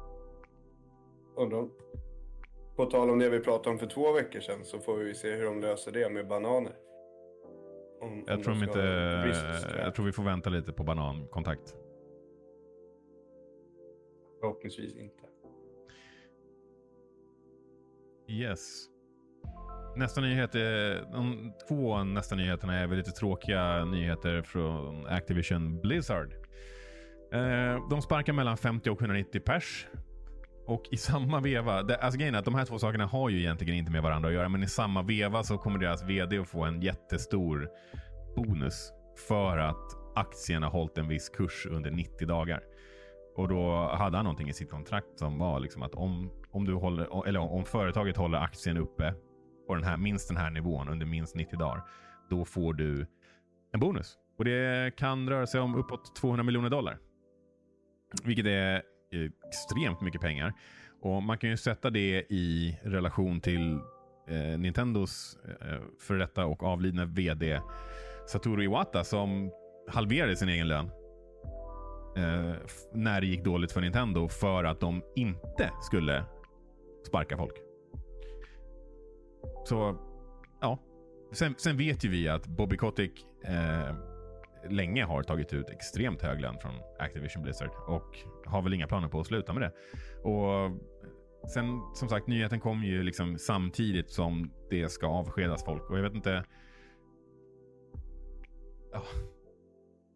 Om... 1.36 1.72
På 2.76 2.86
tal 2.86 3.10
om 3.10 3.20
det 3.20 3.30
vi 3.30 3.40
pratade 3.40 3.70
om 3.70 3.80
för 3.80 3.88
två 3.88 4.12
veckor 4.12 4.40
sedan 4.40 4.66
så 4.66 4.80
får 4.80 4.98
vi 4.98 5.14
se 5.14 5.32
hur 5.36 5.46
de 5.46 5.62
löser 5.62 5.92
det 5.92 6.10
med 6.10 6.28
bananer. 6.28 6.74
Om, 8.02 8.24
Jag 8.28 8.38
om 8.38 8.44
tror, 8.44 8.54
de 8.54 8.64
inte, 8.64 8.80
jag 9.78 9.96
tror 9.96 10.06
vi 10.06 10.12
får 10.12 10.24
vänta 10.24 10.50
lite 10.50 10.72
på 10.74 10.84
banankontakt. 10.84 11.76
Förhoppningsvis 14.40 14.96
inte. 14.96 15.24
Yes. 18.28 18.86
Nästa 19.96 20.22
nyhet 20.22 20.56
är, 20.56 21.02
de 21.12 21.54
två 21.68 22.04
nästa 22.04 22.36
nyheterna 22.36 22.80
är 22.80 22.88
väl 22.88 22.98
lite 22.98 23.12
tråkiga 23.12 23.86
nyheter 23.86 24.42
från 24.42 25.08
Activision 25.08 25.82
Blizzard. 25.82 26.34
Eh, 27.34 27.90
de 27.90 28.02
sparkar 28.02 28.34
mellan 28.34 28.58
50 28.58 28.90
och 28.90 29.02
190 29.02 29.42
pers. 29.46 29.88
Och 30.66 30.84
i 30.92 30.98
samma 30.98 31.40
veva, 31.40 31.84
det, 31.84 31.98
alltså 31.98 32.18
grejen 32.18 32.36
är 32.36 32.40
att 32.40 32.46
de 32.46 32.56
här 32.56 32.66
två 32.66 32.80
sakerna 32.80 33.06
har 33.06 33.30
ju 33.30 33.40
egentligen 33.40 33.76
inte 33.76 33.92
med 33.92 34.04
varandra 34.04 34.30
att 34.30 34.36
göra, 34.36 34.50
men 34.50 34.64
i 34.64 34.68
samma 34.68 35.02
veva 35.02 35.44
så 35.44 35.58
kommer 35.58 35.80
deras 35.80 36.04
vd 36.04 36.40
att 36.40 36.48
få 36.48 36.64
en 36.64 36.82
jättestor 36.82 37.70
bonus 38.36 38.92
för 39.28 39.58
att 39.58 39.98
aktien 40.16 40.64
har 40.64 40.70
hållit 40.70 40.98
en 40.98 41.08
viss 41.08 41.30
kurs 41.30 41.66
under 41.66 41.92
90 41.92 42.28
dagar. 42.28 42.64
Och 43.36 43.48
då 43.48 43.88
hade 43.88 44.18
han 44.18 44.24
någonting 44.24 44.50
i 44.50 44.54
sitt 44.54 44.70
kontrakt 44.70 45.20
som 45.20 45.40
var 45.40 45.60
liksom 45.60 45.84
att 45.84 45.96
om, 45.96 46.32
om, 46.54 46.66
du 46.66 46.74
håller, 46.74 47.28
eller 47.28 47.40
om 47.40 47.66
företaget 47.66 48.18
håller 48.18 48.38
aktien 48.38 48.78
uppe 48.78 49.14
på 49.68 49.76
den 49.76 49.84
här, 49.84 49.98
minst 49.98 50.28
den 50.28 50.38
här 50.38 50.50
nivån 50.50 50.90
under 50.90 51.06
minst 51.06 51.36
90 51.36 51.60
dagar, 51.60 51.84
då 52.30 52.46
får 52.46 52.74
du 52.74 53.08
en 53.74 53.80
bonus. 53.80 54.18
Och 54.38 54.46
det 54.46 54.96
kan 54.96 55.30
röra 55.30 55.48
sig 55.48 55.62
om 55.62 55.76
uppåt 55.76 56.16
200 56.16 56.44
miljoner 56.44 56.70
dollar. 56.70 56.98
Vilket 58.24 58.46
är 58.46 58.76
eh, 59.12 59.30
extremt 59.48 60.02
mycket 60.02 60.22
pengar. 60.22 60.54
Och 61.02 61.24
man 61.24 61.38
kan 61.38 61.50
ju 61.50 61.58
sätta 61.58 61.90
det 61.90 62.26
i 62.30 62.78
relation 62.84 63.42
till 63.42 63.80
eh, 64.28 64.60
Nintendos 64.60 65.38
eh, 65.62 65.82
före 66.00 66.18
detta 66.18 66.46
och 66.46 66.64
avlidna 66.64 67.06
vd 67.06 67.62
Satoru 68.28 68.64
Iwata 68.64 69.04
som 69.04 69.52
halverade 69.88 70.36
sin 70.36 70.50
egen 70.50 70.68
lön 70.68 70.86
eh, 72.18 72.56
när 72.94 73.22
det 73.22 73.28
gick 73.28 73.44
dåligt 73.44 73.72
för 73.72 73.82
Nintendo 73.82 74.28
för 74.28 74.64
att 74.64 74.80
de 74.80 75.04
inte 75.16 75.72
skulle 75.82 76.26
sparka 77.06 77.38
folk. 77.38 77.56
Så, 79.66 79.98
ja. 80.62 80.80
Sen, 81.32 81.56
sen 81.58 81.78
vet 81.78 82.06
ju 82.06 82.10
vi 82.10 82.30
att 82.30 82.48
Bobby 82.48 82.78
Kotick 82.78 83.26
eh, 83.44 83.96
länge 84.70 85.04
har 85.04 85.24
tagit 85.24 85.54
ut 85.54 85.70
extremt 85.70 86.22
hög 86.22 86.42
lön 86.42 86.56
från 86.62 86.74
Activision 87.00 87.44
Blizzard 87.44 87.70
och 87.88 88.18
har 88.46 88.62
väl 88.62 88.74
inga 88.74 88.88
planer 88.88 89.08
på 89.08 89.20
att 89.20 89.28
sluta 89.28 89.54
med 89.54 89.62
det. 89.62 89.72
Och 90.30 90.72
sen 91.54 91.82
som 91.94 92.10
sagt, 92.10 92.28
nyheten 92.28 92.60
kom 92.60 92.84
ju 92.84 93.04
liksom 93.04 93.38
samtidigt 93.38 94.12
som 94.12 94.52
det 94.70 94.90
ska 94.90 95.08
avskedas 95.08 95.66
folk 95.66 95.90
och 95.90 95.98
jag 95.98 96.04
vet 96.04 96.14
inte. 96.14 96.44
Ja. 98.92 99.04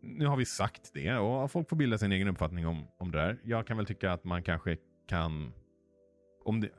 Nu 0.02 0.26
har 0.26 0.38
vi 0.38 0.45
sagt 0.45 0.91
det 0.93 1.13
och 1.13 1.52
folk 1.52 1.69
får 1.69 1.78
bilda 1.78 1.97
sin 1.97 2.12
egen 2.12 2.28
uppfattning 2.28 2.67
om, 2.67 2.88
om 2.97 3.12
det 3.12 3.17
där. 3.17 3.39
Jag 3.43 3.67
kan 3.67 3.78
väl 3.78 3.86
tycka 3.86 4.12
att 4.12 4.23
man 4.23 4.43
kanske 4.43 4.78
kan 5.08 5.54
om 6.47 6.62
det. 6.62 6.69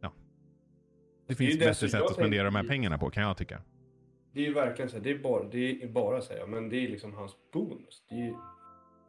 Ja. 0.00 0.12
Det 1.26 1.34
finns 1.34 1.58
det 1.58 1.64
bättre 1.64 1.88
sätt 1.88 2.02
att 2.02 2.14
spendera 2.14 2.44
de 2.44 2.54
här 2.54 2.64
pengarna 2.64 2.98
på 2.98 3.10
kan 3.10 3.22
jag 3.22 3.36
tycka. 3.36 3.62
Det 4.32 4.40
är 4.40 4.44
ju 4.44 4.54
verkligen 4.54 4.90
så 4.90 4.96
här, 4.96 5.04
det 5.04 5.10
är 5.10 5.18
bara, 5.18 5.44
det 5.44 5.82
är 5.82 5.88
bara 5.88 6.20
så 6.20 6.32
här, 6.32 6.46
men 6.46 6.68
det 6.68 6.76
är 6.76 6.88
liksom 6.88 7.14
hans 7.14 7.36
bonus. 7.52 8.04
Det 8.08 8.14
är 8.14 8.34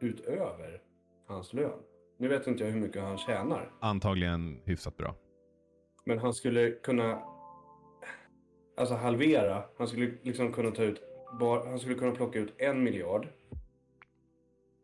utöver 0.00 0.80
hans 1.26 1.52
lön. 1.52 1.78
Nu 2.18 2.28
vet 2.28 2.46
inte 2.46 2.64
jag 2.64 2.70
hur 2.70 2.80
mycket 2.80 3.02
han 3.02 3.18
tjänar. 3.18 3.70
Antagligen 3.80 4.60
hyfsat 4.64 4.96
bra. 4.96 5.14
Men 6.04 6.18
han 6.18 6.34
skulle 6.34 6.70
kunna 6.70 7.22
alltså 8.76 8.94
halvera. 8.94 9.62
Han 9.78 9.88
skulle 9.88 10.12
liksom 10.22 10.52
kunna 10.52 10.70
ta 10.70 10.82
ut, 10.82 11.02
bara, 11.40 11.68
han 11.68 11.78
skulle 11.78 11.94
kunna 11.94 12.14
plocka 12.14 12.38
ut 12.38 12.54
en 12.58 12.84
miljard. 12.84 13.28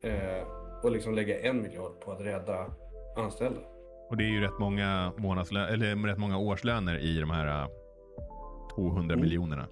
Eh, 0.03 0.47
och 0.83 0.91
liksom 0.91 1.15
lägga 1.15 1.41
en 1.41 1.63
miljard 1.63 2.01
på 2.01 2.13
att 2.13 2.21
rädda 2.21 2.75
anställda. 3.17 3.72
Och 4.13 4.19
det 4.19 4.25
är 4.25 4.29
ju 4.29 4.41
rätt 4.41 4.59
många 4.59 5.13
månadslö- 5.17 5.67
eller 5.67 5.97
rätt 6.07 6.19
många 6.19 6.39
årslöner 6.39 6.99
i 6.99 7.21
de 7.21 7.31
här 7.31 7.63
äh, 7.63 7.69
200 8.75 9.15
Mm. 9.15 9.21
miljonerna. 9.25 9.69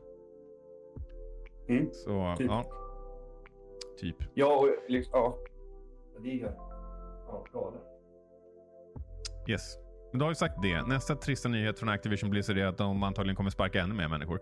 Mm. 1.68 1.88
Så 1.92 2.34
Typ. 2.38 2.50
ja. 2.50 2.64
Typ. 4.00 4.16
Ja, 4.34 4.56
och 4.60 4.68
liksom, 4.88 5.10
ja. 5.14 5.36
Det 6.22 6.28
är 6.28 6.32
ju 6.34 6.40
ja, 7.28 7.44
galet. 7.52 7.80
Yes. 9.48 9.76
Men 10.10 10.18
då 10.18 10.24
har 10.24 10.30
vi 10.30 10.34
sagt 10.34 10.62
det. 10.62 10.82
Nästa 10.82 11.14
trista 11.16 11.48
nyhet 11.48 11.78
från 11.78 11.88
Activision 11.88 12.30
Blizzard 12.30 12.58
är 12.58 12.66
att 12.66 12.78
de 12.78 13.02
antagligen 13.02 13.36
kommer 13.36 13.50
sparka 13.50 13.80
ännu 13.80 13.94
mer 13.94 14.08
människor. 14.08 14.40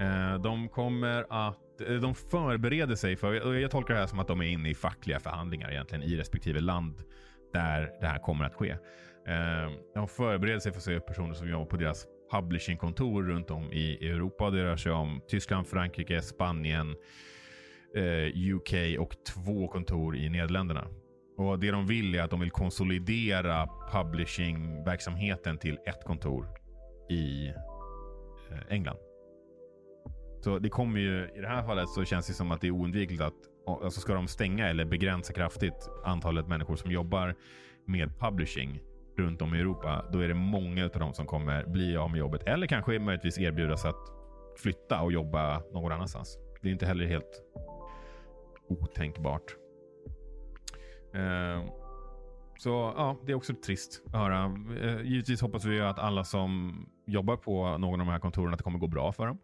Eh, 0.00 0.38
de 0.42 0.68
kommer 0.68 1.26
att... 1.48 1.80
eh, 1.80 1.94
De 1.94 2.14
förbereder 2.14 2.94
sig 2.94 3.16
för... 3.16 3.54
Jag 3.54 3.70
tolkar 3.70 3.94
det 3.94 4.00
här 4.00 4.06
som 4.06 4.18
att 4.18 4.28
de 4.28 4.40
är 4.40 4.44
inne 4.48 4.70
i 4.70 4.74
fackliga 4.74 5.20
förhandlingar 5.20 5.70
egentligen 5.70 6.02
i 6.04 6.16
respektive 6.16 6.60
land 6.60 7.02
där 7.52 7.92
det 8.00 8.06
här 8.06 8.18
kommer 8.18 8.44
att 8.44 8.54
ske. 8.54 8.76
Ehm, 9.26 9.72
de 9.94 10.08
förbereder 10.08 10.58
sig 10.58 10.72
för 10.72 10.78
att 10.78 10.84
se 10.84 11.00
personer 11.00 11.34
som 11.34 11.48
jobbar 11.48 11.66
på 11.66 11.76
deras 11.76 12.06
publishingkontor 12.30 13.22
runt 13.22 13.50
om 13.50 13.72
i 13.72 14.08
Europa. 14.08 14.50
Det 14.50 14.64
rör 14.64 14.76
sig 14.76 14.92
om 14.92 15.20
Tyskland, 15.28 15.66
Frankrike, 15.66 16.22
Spanien, 16.22 16.96
eh, 17.96 18.54
UK 18.54 18.98
och 18.98 19.14
två 19.34 19.68
kontor 19.68 20.16
i 20.16 20.28
Nederländerna. 20.28 20.88
Och 21.36 21.58
Det 21.58 21.70
de 21.70 21.86
vill 21.86 22.14
är 22.14 22.22
att 22.22 22.30
de 22.30 22.40
vill 22.40 22.50
konsolidera 22.50 23.68
publishingverksamheten 23.92 25.58
till 25.58 25.78
ett 25.86 26.04
kontor 26.04 26.46
i 27.10 27.48
eh, 28.50 28.58
England. 28.68 28.96
Så 30.40 30.58
det 30.58 30.68
kommer 30.68 31.00
ju, 31.00 31.28
i 31.36 31.40
det 31.40 31.48
här 31.48 31.62
fallet 31.62 31.88
så 31.88 32.04
känns 32.04 32.26
det 32.26 32.32
som 32.32 32.50
att 32.50 32.60
det 32.60 32.66
är 32.66 32.70
oundvikligt 32.70 33.22
att 33.22 33.34
alltså 33.66 34.00
ska 34.00 34.14
de 34.14 34.28
stänga 34.28 34.68
eller 34.68 34.84
begränsa 34.84 35.32
kraftigt 35.32 35.88
antalet 36.04 36.48
människor 36.48 36.76
som 36.76 36.90
jobbar 36.90 37.34
med 37.86 38.18
publishing 38.18 38.80
runt 39.16 39.42
om 39.42 39.54
i 39.54 39.60
Europa, 39.60 40.04
då 40.12 40.18
är 40.18 40.28
det 40.28 40.34
många 40.34 40.84
av 40.84 40.90
dem 40.90 41.14
som 41.14 41.26
kommer 41.26 41.64
bli 41.64 41.96
av 41.96 42.10
med 42.10 42.18
jobbet 42.18 42.42
eller 42.46 42.66
kanske 42.66 42.98
möjligtvis 42.98 43.38
erbjudas 43.38 43.84
att 43.84 44.20
flytta 44.58 45.02
och 45.02 45.12
jobba 45.12 45.62
någon 45.72 45.92
annanstans. 45.92 46.38
Det 46.62 46.68
är 46.68 46.72
inte 46.72 46.86
heller 46.86 47.06
helt 47.06 47.42
otänkbart. 48.68 49.56
Eh, 51.14 51.64
så 52.58 52.70
ja, 52.96 53.16
det 53.26 53.32
är 53.32 53.36
också 53.36 53.54
trist 53.54 54.02
att 54.06 54.12
höra. 54.12 54.44
Eh, 54.82 55.02
givetvis 55.02 55.40
hoppas 55.40 55.64
vi 55.64 55.80
att 55.80 55.98
alla 55.98 56.24
som 56.24 56.74
jobbar 57.06 57.36
på 57.36 57.78
någon 57.78 58.00
av 58.00 58.06
de 58.06 58.12
här 58.12 58.18
kontoren 58.18 58.52
att 58.52 58.58
det 58.58 58.64
kommer 58.64 58.78
gå 58.78 58.86
bra 58.86 59.12
för 59.12 59.26
dem. 59.26 59.38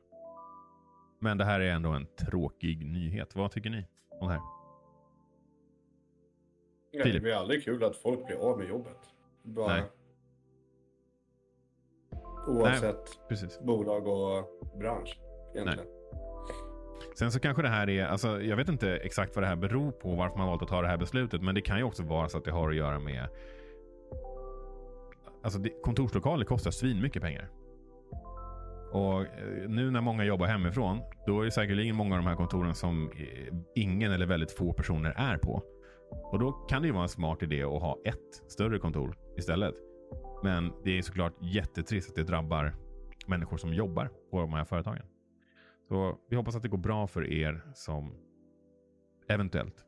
Men 1.21 1.39
det 1.39 1.45
här 1.45 1.61
är 1.61 1.71
ändå 1.71 1.91
en 1.91 2.07
tråkig 2.07 2.87
nyhet. 2.87 3.37
Vad 3.37 3.51
tycker 3.51 3.71
ni 3.71 3.87
om 4.21 4.29
det 4.29 4.35
här? 4.35 4.43
Ja, 6.91 7.05
det 7.05 7.21
blir 7.21 7.35
aldrig 7.35 7.65
kul 7.65 7.85
att 7.85 7.97
folk 7.97 8.27
blir 8.27 8.37
av 8.37 8.59
med 8.59 8.69
jobbet. 8.69 9.16
Bara... 9.47 9.67
Nej. 9.67 9.83
Oavsett 12.47 13.29
Precis. 13.29 13.61
bolag 13.61 14.07
och 14.07 14.45
bransch. 14.79 15.21
Egentligen. 15.55 15.87
Sen 17.19 17.33
så 17.33 17.41
kanske 17.41 17.63
det 17.63 17.69
här 17.69 17.89
är, 17.89 18.07
alltså 18.07 18.43
jag 18.43 18.57
vet 18.57 18.69
inte 18.69 18.97
exakt 18.97 19.37
vad 19.37 19.43
det 19.43 19.49
här 19.49 19.57
beror 19.57 19.93
på, 19.93 20.15
varför 20.15 20.39
man 20.39 20.47
valt 20.47 20.63
att 20.63 20.69
ta 20.69 20.83
det 20.83 20.89
här 20.89 20.97
beslutet, 20.97 21.43
men 21.43 21.55
det 21.55 21.61
kan 21.61 21.79
ju 21.79 21.85
också 21.85 22.03
vara 22.03 22.29
så 22.29 22.39
att 22.39 22.45
det 22.45 22.51
har 22.51 22.71
att 22.71 22.77
göra 22.77 22.99
med 22.99 23.29
Alltså 25.43 25.59
det, 25.59 25.71
kontorslokaler 25.83 26.45
kostar 26.45 26.71
svinmycket 26.71 27.23
pengar. 27.23 27.49
Och 28.93 29.21
eh, 29.21 29.69
nu 29.69 29.91
när 29.91 30.01
många 30.01 30.25
jobbar 30.25 30.47
hemifrån, 30.47 31.01
då 31.27 31.41
är 31.41 31.45
det 31.45 31.51
säkerligen 31.51 31.97
många 31.97 32.15
av 32.15 32.23
de 32.23 32.29
här 32.29 32.37
kontoren 32.37 32.75
som 32.75 33.11
eh, 33.11 33.55
ingen 33.75 34.13
eller 34.13 34.27
väldigt 34.27 34.53
få 34.53 34.73
personer 34.73 35.15
är 35.17 35.39
på. 35.39 35.63
Och 36.11 36.39
då 36.39 36.53
kan 36.53 36.83
det 36.83 36.89
ju 36.89 36.93
vara 36.93 37.03
en 37.03 37.09
smart 37.09 37.43
idé 37.43 37.63
att 37.63 37.83
ha 37.83 37.99
ett 38.05 38.43
större 38.49 38.79
kontor 38.79 39.17
istället. 39.37 39.75
Men 40.43 40.73
det 40.85 40.99
är 40.99 41.03
såklart 41.03 41.35
jättetrist 41.41 42.09
att 42.09 42.17
det 42.17 42.25
drabbar 42.25 42.75
människor 43.27 43.57
som 43.57 43.75
jobbar 43.75 44.11
på 44.31 44.41
de 44.41 44.53
här 44.53 44.65
företagen. 44.65 45.07
Så 45.89 46.19
vi 46.29 46.37
hoppas 46.37 46.57
att 46.57 46.63
det 46.63 46.69
går 46.69 46.79
bra 46.79 47.07
för 47.07 47.33
er 47.33 47.63
som 47.75 48.15
eventuellt 49.29 49.85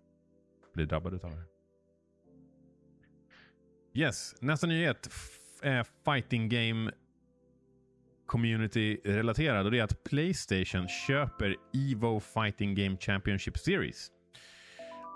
blir 0.75 0.87
drabbade 0.87 1.17
av 1.17 1.31
det. 1.31 1.45
Yes, 4.01 4.35
nästa 4.41 4.67
nyhet 4.67 5.09
är 5.63 5.87
fighting 6.05 6.49
game 6.49 6.93
community 8.27 9.01
relaterad 9.05 9.67
och 9.67 9.73
det 9.73 9.79
är 9.79 9.83
att 9.83 10.05
Playstation 10.05 10.89
köper 10.89 11.57
Evo 11.73 12.21
Fighting 12.21 12.75
Game 12.75 12.97
Championship 12.97 13.59
Series. 13.59 14.11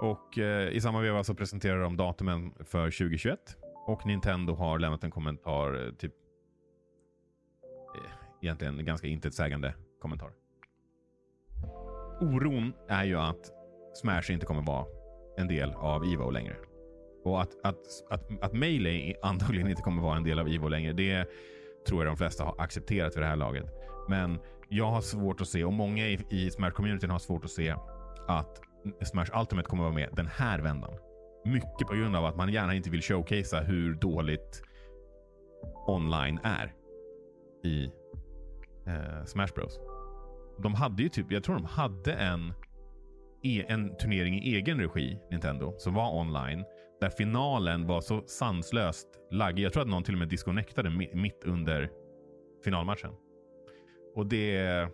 Och 0.00 0.38
eh, 0.38 0.68
i 0.68 0.80
samma 0.80 1.00
veva 1.00 1.24
så 1.24 1.34
presenterar 1.34 1.82
de 1.82 1.96
datumen 1.96 2.52
för 2.64 2.90
2021 2.90 3.61
och 3.86 4.06
Nintendo 4.06 4.54
har 4.54 4.78
lämnat 4.78 5.04
en 5.04 5.10
kommentar, 5.10 5.86
eh, 5.86 5.92
typ 5.92 6.12
eh, 7.94 8.10
egentligen 8.42 8.78
en 8.78 8.84
ganska 8.84 9.06
intetsägande 9.06 9.74
kommentar. 10.00 10.30
Oron 12.20 12.72
är 12.88 13.04
ju 13.04 13.16
att 13.16 13.50
Smash 13.94 14.30
inte 14.30 14.46
kommer 14.46 14.62
vara 14.62 14.86
en 15.36 15.48
del 15.48 15.72
av 15.72 16.04
IVO 16.04 16.30
längre. 16.30 16.56
Och 17.24 17.42
att, 17.42 17.66
att, 17.66 17.78
att, 18.10 18.42
att 18.44 18.52
Melee 18.52 19.14
antagligen 19.22 19.68
inte 19.68 19.82
kommer 19.82 20.02
vara 20.02 20.16
en 20.16 20.24
del 20.24 20.38
av 20.38 20.48
IVO 20.48 20.68
längre, 20.68 20.92
det 20.92 21.28
tror 21.86 22.04
jag 22.04 22.10
de 22.12 22.16
flesta 22.16 22.44
har 22.44 22.54
accepterat 22.58 23.16
vid 23.16 23.22
det 23.22 23.26
här 23.26 23.36
laget. 23.36 23.66
Men 24.08 24.38
jag 24.68 24.90
har 24.90 25.00
svårt 25.00 25.40
att 25.40 25.48
se, 25.48 25.64
och 25.64 25.72
många 25.72 26.06
i, 26.06 26.26
i 26.30 26.50
Smash-communityn 26.50 27.10
har 27.10 27.18
svårt 27.18 27.44
att 27.44 27.50
se, 27.50 27.74
att 28.28 28.60
Smash 29.04 29.40
Ultimate 29.40 29.68
kommer 29.68 29.82
vara 29.82 29.94
med 29.94 30.08
den 30.12 30.26
här 30.26 30.58
vändan. 30.58 30.90
Mycket 31.44 31.88
på 31.88 31.94
grund 31.94 32.16
av 32.16 32.24
att 32.24 32.36
man 32.36 32.52
gärna 32.52 32.74
inte 32.74 32.90
vill 32.90 33.02
showcasea 33.02 33.60
hur 33.60 33.94
dåligt 33.94 34.62
online 35.86 36.40
är 36.42 36.74
i 37.64 37.84
eh, 38.86 39.24
Smash 39.24 39.54
Bros. 39.54 39.80
De 40.62 40.74
hade 40.74 41.02
ju 41.02 41.08
typ, 41.08 41.32
jag 41.32 41.44
tror 41.44 41.54
de 41.54 41.64
hade 41.64 42.12
en, 42.12 42.52
e, 43.42 43.64
en 43.68 43.96
turnering 43.96 44.42
i 44.42 44.56
egen 44.56 44.80
regi, 44.80 45.18
Nintendo, 45.30 45.74
som 45.78 45.94
var 45.94 46.20
online. 46.20 46.64
Där 47.00 47.10
finalen 47.10 47.86
var 47.86 48.00
så 48.00 48.22
sanslöst 48.26 49.08
laggig. 49.30 49.64
Jag 49.64 49.72
tror 49.72 49.82
att 49.82 49.88
någon 49.88 50.02
till 50.02 50.14
och 50.14 50.18
med 50.18 50.28
disconnectade 50.28 50.90
mitt 51.14 51.44
under 51.44 51.90
finalmatchen. 52.64 53.12
Och 54.14 54.26
det, 54.26 54.88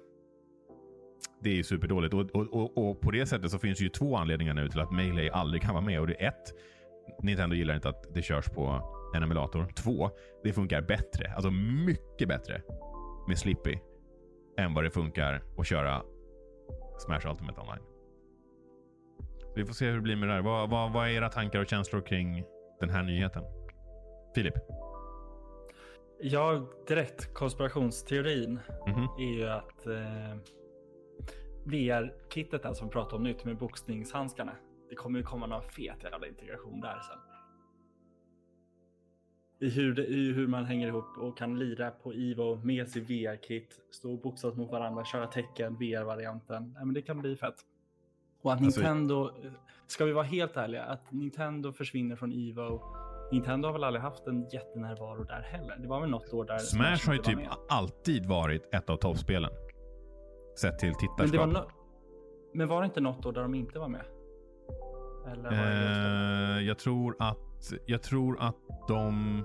det 1.41 1.51
är 1.51 1.55
ju 1.55 1.63
superdåligt. 1.63 2.15
Och, 2.15 2.21
och, 2.21 2.55
och, 2.55 2.79
och 2.91 3.01
på 3.01 3.11
det 3.11 3.27
sättet 3.27 3.51
så 3.51 3.59
finns 3.59 3.79
det 3.79 3.85
ju 3.85 3.91
två 3.91 4.17
anledningar 4.17 4.55
nu 4.55 4.69
till 4.69 4.81
att 4.81 4.93
Melee 4.93 5.33
aldrig 5.33 5.63
kan 5.63 5.75
vara 5.75 5.85
med. 5.85 6.01
Och 6.01 6.07
det 6.07 6.23
är 6.25 6.29
ett, 6.29 6.55
Nintendo 7.23 7.57
gillar 7.57 7.75
inte 7.75 7.89
att 7.89 8.15
det 8.15 8.23
körs 8.23 8.49
på 8.49 8.81
en 9.15 9.23
emulator. 9.23 9.67
Två, 9.77 10.11
det 10.45 10.53
funkar 10.53 10.81
bättre. 10.83 11.33
Alltså 11.35 11.51
mycket 11.87 12.29
bättre 12.29 12.63
med 13.29 13.39
Slippy 13.39 13.79
än 14.59 14.75
vad 14.75 14.85
det 14.85 14.91
funkar 14.91 15.43
att 15.59 15.67
köra 15.67 16.03
Smash 16.99 17.31
Ultimate 17.31 17.61
Online. 17.61 17.83
Så 19.41 19.53
vi 19.57 19.65
får 19.65 19.75
se 19.75 19.87
hur 19.87 19.95
det 19.95 20.01
blir 20.03 20.17
med 20.17 20.29
det 20.29 20.33
här. 20.35 20.43
Vad, 20.43 20.71
vad, 20.71 20.93
vad 20.93 21.07
är 21.09 21.11
era 21.13 21.29
tankar 21.29 21.61
och 21.61 21.69
känslor 21.69 22.01
kring 22.01 22.45
den 22.81 22.91
här 22.91 23.03
nyheten? 23.03 23.43
Filip? 24.35 24.55
Ja, 26.21 26.67
direkt 26.89 27.35
konspirationsteorin 27.35 28.61
Mhm. 28.87 29.09
är 29.19 29.33
ju 29.39 29.49
att 29.49 29.87
eh, 29.87 30.37
VR-kittet 31.69 32.63
där 32.63 32.73
som 32.73 32.87
vi 32.89 32.93
pratade 32.93 33.17
om 33.17 33.23
nytt 33.23 33.45
med 33.45 33.57
boxningshandskarna. 33.59 34.53
Det 34.91 34.95
kommer 34.95 35.19
ju 35.19 35.25
komma 35.25 35.47
någon 35.47 35.63
fet 35.63 36.03
jävla 36.05 36.27
integration 36.27 36.81
där 36.81 37.01
sen. 37.01 37.19
I 39.61 39.71
hur, 39.71 39.95
det, 39.95 40.07
I 40.07 40.33
hur 40.33 40.47
man 40.47 40.65
hänger 40.65 40.89
ihop 40.89 41.19
och 41.19 41.39
kan 41.39 41.59
lira 41.59 41.91
på 41.91 42.15
Ivo 42.15 42.57
med 42.65 42.89
sitt 42.89 43.11
VR-kit, 43.11 43.81
stå 43.91 44.13
och 44.13 44.21
boxas 44.21 44.55
mot 44.57 44.71
varandra, 44.71 45.05
köra 45.05 45.27
tecken, 45.27 45.77
VR-varianten. 45.79 46.75
Ja, 46.79 46.85
men 46.85 46.95
det 46.95 47.03
kan 47.03 47.19
bli 47.21 47.37
fett. 47.37 47.55
Och 48.43 48.53
att 48.53 48.61
Alltså- 48.63 48.81
Nintendo, 48.81 49.31
ska 49.87 50.05
vi 50.05 50.13
vara 50.13 50.25
helt 50.25 50.57
ärliga, 50.57 50.85
att 50.85 51.13
Nintendo 51.13 51.73
försvinner 51.73 52.17
från 52.17 52.33
Ivo. 52.33 52.81
Nintendo 53.33 53.69
har 53.69 53.73
väl 53.73 53.85
aldrig 53.85 54.03
haft 54.03 54.27
en 54.27 54.49
jättenärvaro 54.49 55.25
där 55.25 55.41
heller. 55.41 55.77
Det 55.79 55.89
var 55.89 56.01
väl 56.01 56.11
något 56.11 56.33
år 56.33 56.45
där 56.45 56.59
Smash 56.59 57.07
har 57.07 57.13
ju 57.15 57.19
var 57.19 57.25
typ 57.25 57.37
med. 57.37 57.49
alltid 57.69 58.27
varit 58.27 58.75
ett 58.75 58.91
av 58.91 58.97
toppspelen. 58.97 59.51
Sett 60.61 60.79
till 60.79 60.89
Men, 60.89 60.99
tittarskap. 60.99 61.33
det 61.33 61.39
var 61.39 61.47
no 61.47 61.71
men 62.55 62.69
var 62.69 62.81
det 62.81 62.85
inte 62.85 63.01
något 63.01 63.27
år 63.27 63.33
där 63.33 63.43
de 63.43 63.55
inte 63.55 63.79
var 63.79 63.89
med? 63.89 64.05
Eller 65.33 65.43
var 65.43 65.51
det? 65.51 66.59
Eh, 66.59 66.67
jag 66.67 66.79
tror 66.79 67.17
att 67.19 67.73
jag 67.87 68.03
tror 68.03 68.41
att 68.41 68.57
de 68.89 69.43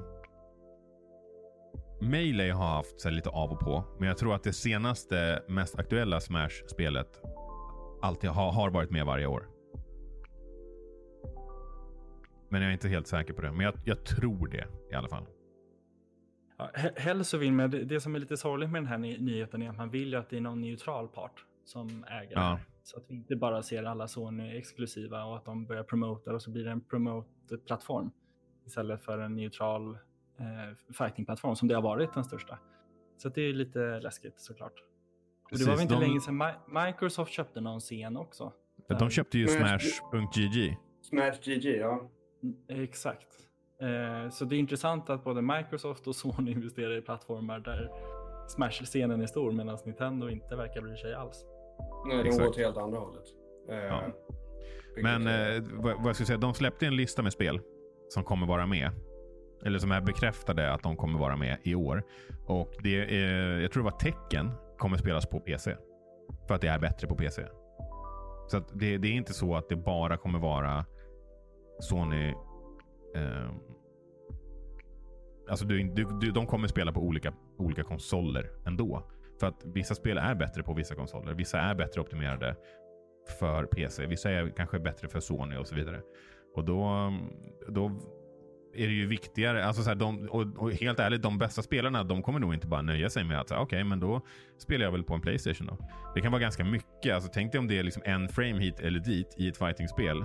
Melee 2.01 2.51
har 2.51 2.67
haft 2.67 3.01
så 3.01 3.09
lite 3.09 3.29
av 3.29 3.51
och 3.51 3.59
på. 3.59 3.83
Men 3.99 4.07
jag 4.07 4.17
tror 4.17 4.35
att 4.35 4.43
det 4.43 4.53
senaste 4.53 5.43
mest 5.47 5.79
aktuella 5.79 6.19
Smash-spelet 6.19 7.21
alltid 8.01 8.29
har, 8.29 8.51
har 8.51 8.69
varit 8.69 8.91
med 8.91 9.05
varje 9.05 9.25
år. 9.25 9.47
Men 12.49 12.61
jag 12.61 12.69
är 12.69 12.73
inte 12.73 12.87
helt 12.89 13.07
säker 13.07 13.33
på 13.33 13.41
det. 13.41 13.51
Men 13.51 13.59
jag, 13.59 13.73
jag 13.85 14.05
tror 14.05 14.47
det 14.47 14.67
i 14.91 14.95
alla 14.95 15.07
fall. 15.07 15.25
Ja, 16.73 16.79
he- 16.81 16.99
Helst 16.99 17.29
så 17.29 17.37
vill 17.37 17.53
man, 17.53 17.69
det, 17.69 17.83
det 17.83 17.99
som 17.99 18.15
är 18.15 18.19
lite 18.19 18.37
sorgligt 18.37 18.69
med 18.69 18.81
den 18.81 18.87
här 18.87 18.97
ny 18.97 19.17
nyheten 19.17 19.61
är 19.61 19.69
att 19.69 19.77
man 19.77 19.89
vill 19.89 20.07
ju 20.09 20.15
att 20.15 20.29
det 20.29 20.37
är 20.37 20.41
någon 20.41 20.61
neutral 20.61 21.07
part 21.07 21.45
som 21.65 22.05
äger 22.09 22.31
Ja. 22.33 22.59
Så 22.83 22.97
att 22.97 23.03
vi 23.07 23.15
inte 23.15 23.35
bara 23.35 23.63
ser 23.63 23.83
alla 23.83 24.07
Sony 24.07 24.57
exklusiva 24.57 25.23
och 25.25 25.35
att 25.37 25.45
de 25.45 25.65
börjar 25.65 25.83
promota 25.83 26.33
och 26.33 26.41
så 26.41 26.51
blir 26.51 26.63
det 26.63 26.71
en 26.71 26.81
promote-plattform 26.81 28.11
istället 28.65 29.03
för 29.03 29.19
en 29.19 29.35
neutral 29.35 29.89
eh, 30.39 30.93
fighting-plattform 30.97 31.55
som 31.55 31.67
det 31.67 31.75
har 31.75 31.81
varit 31.81 32.13
den 32.13 32.23
största. 32.23 32.59
Så 33.17 33.27
att 33.27 33.35
det 33.35 33.41
är 33.41 33.53
lite 33.53 33.99
läskigt 33.99 34.39
såklart. 34.39 34.73
Och 35.51 35.57
det 35.57 35.65
var 35.65 35.65
väl 35.65 35.67
Precis, 35.75 35.81
inte 35.81 35.93
de- 35.93 36.01
länge 36.07 36.21
sedan 36.21 36.41
Mi- 36.41 36.85
Microsoft 36.87 37.31
köpte 37.31 37.61
någon 37.61 37.79
scen 37.79 38.17
också. 38.17 38.53
För 38.87 38.93
att 38.93 38.99
de 38.99 39.09
köpte 39.09 39.37
ju 39.37 39.47
Smash.gg. 39.47 40.77
Smash 41.01 41.39
GG, 41.43 41.65
ja. 41.65 42.09
Mm, 42.43 42.83
Exakt. 42.83 43.27
Eh, 43.83 44.29
så 44.29 44.45
det 44.45 44.55
är 44.55 44.59
intressant 44.59 45.09
att 45.09 45.23
både 45.23 45.41
Microsoft 45.41 46.07
och 46.07 46.15
Sony 46.15 46.51
investerar 46.55 46.97
i 46.97 47.01
plattformar 47.01 47.59
där 47.59 47.91
Smash-scenen 48.47 49.21
är 49.21 49.25
stor 49.25 49.51
medan 49.51 49.77
Nintendo 49.85 50.29
inte 50.29 50.55
verkar 50.55 50.81
bry 50.81 50.95
sig 50.97 51.13
alls. 51.13 51.45
Nej, 52.07 52.17
de 52.17 52.23
Exakt. 52.23 52.43
går 52.43 52.49
åt 52.49 52.57
helt 52.57 52.77
andra 52.77 52.99
hållet. 52.99 53.23
Eh, 53.69 53.75
Ja. 53.77 54.01
Men 55.01 55.27
eh, 55.27 55.63
vad, 55.73 55.95
vad 55.95 56.07
jag 56.07 56.15
skulle 56.15 56.27
säga, 56.27 56.37
de 56.37 56.53
släppte 56.53 56.85
en 56.85 56.95
lista 56.95 57.21
med 57.21 57.33
spel 57.33 57.59
som 58.09 58.23
kommer 58.23 58.47
vara 58.47 58.65
med. 58.65 58.91
Eller 59.65 59.79
som 59.79 59.91
är 59.91 60.01
bekräftade 60.01 60.73
att 60.73 60.83
de 60.83 60.95
kommer 60.97 61.19
vara 61.19 61.35
med 61.35 61.57
i 61.63 61.75
år. 61.75 62.03
Och 62.47 62.73
det 62.83 63.23
är, 63.23 63.59
jag 63.59 63.71
tror 63.71 63.83
det 63.83 63.89
var 63.89 63.99
Tecken 63.99 64.51
kommer 64.77 64.97
spelas 64.97 65.25
på 65.25 65.39
PC. 65.39 65.75
För 66.47 66.55
att 66.55 66.61
det 66.61 66.67
är 66.67 66.79
bättre 66.79 67.07
på 67.07 67.15
PC. 67.15 67.45
Så 68.47 68.57
att 68.57 68.79
det, 68.79 68.97
det 68.97 69.07
är 69.07 69.11
inte 69.11 69.33
så 69.33 69.55
att 69.55 69.69
det 69.69 69.75
bara 69.75 70.17
kommer 70.17 70.39
vara 70.39 70.85
Sony... 71.79 72.33
Ehm, 73.15 73.59
alltså 75.49 75.65
du, 75.65 75.83
du, 75.83 76.07
du, 76.21 76.31
de 76.31 76.47
kommer 76.47 76.67
spela 76.67 76.91
på 76.91 76.99
olika, 76.99 77.33
olika 77.57 77.83
konsoler 77.83 78.49
ändå. 78.65 79.09
För 79.39 79.47
att 79.47 79.65
vissa 79.65 79.95
spel 79.95 80.17
är 80.17 80.35
bättre 80.35 80.63
på 80.63 80.73
vissa 80.73 80.95
konsoler. 80.95 81.33
Vissa 81.33 81.59
är 81.59 81.75
bättre 81.75 82.01
optimerade 82.01 82.55
för 83.39 83.65
PC. 83.65 84.05
Vissa 84.05 84.31
är 84.31 84.53
kanske 84.57 84.79
bättre 84.79 85.07
för 85.07 85.19
Sony 85.19 85.55
och 85.55 85.67
så 85.67 85.75
vidare. 85.75 86.01
Och 86.55 86.65
då, 86.65 87.13
då 87.67 87.91
är 88.73 88.87
det 88.87 88.93
ju 88.93 89.07
viktigare. 89.07 89.65
Alltså 89.65 89.83
så 89.83 89.89
här, 89.89 89.95
de, 89.95 90.29
och, 90.29 90.57
och, 90.57 90.71
helt 90.71 90.99
ärligt, 90.99 91.21
de 91.21 91.37
bästa 91.37 91.61
spelarna 91.61 92.03
de 92.03 92.23
kommer 92.23 92.39
nog 92.39 92.53
inte 92.53 92.67
bara 92.67 92.81
nöja 92.81 93.09
sig 93.09 93.23
med 93.23 93.39
att 93.39 93.51
okej, 93.51 93.63
okay, 93.63 93.83
men 93.83 93.99
då 93.99 94.21
spelar 94.57 94.85
jag 94.85 94.91
väl 94.91 95.03
på 95.03 95.13
en 95.13 95.21
Playstation 95.21 95.67
då. 95.67 95.77
Det 96.15 96.21
kan 96.21 96.31
vara 96.31 96.41
ganska 96.41 96.63
mycket. 96.63 97.13
Alltså, 97.13 97.29
tänk 97.33 97.51
dig 97.51 97.59
om 97.59 97.67
det 97.67 97.79
är 97.79 97.83
liksom 97.83 98.03
en 98.05 98.29
frame 98.29 98.59
hit 98.59 98.79
eller 98.79 98.99
dit 98.99 99.35
i 99.37 99.47
ett 99.47 99.57
fightingspel 99.57 100.23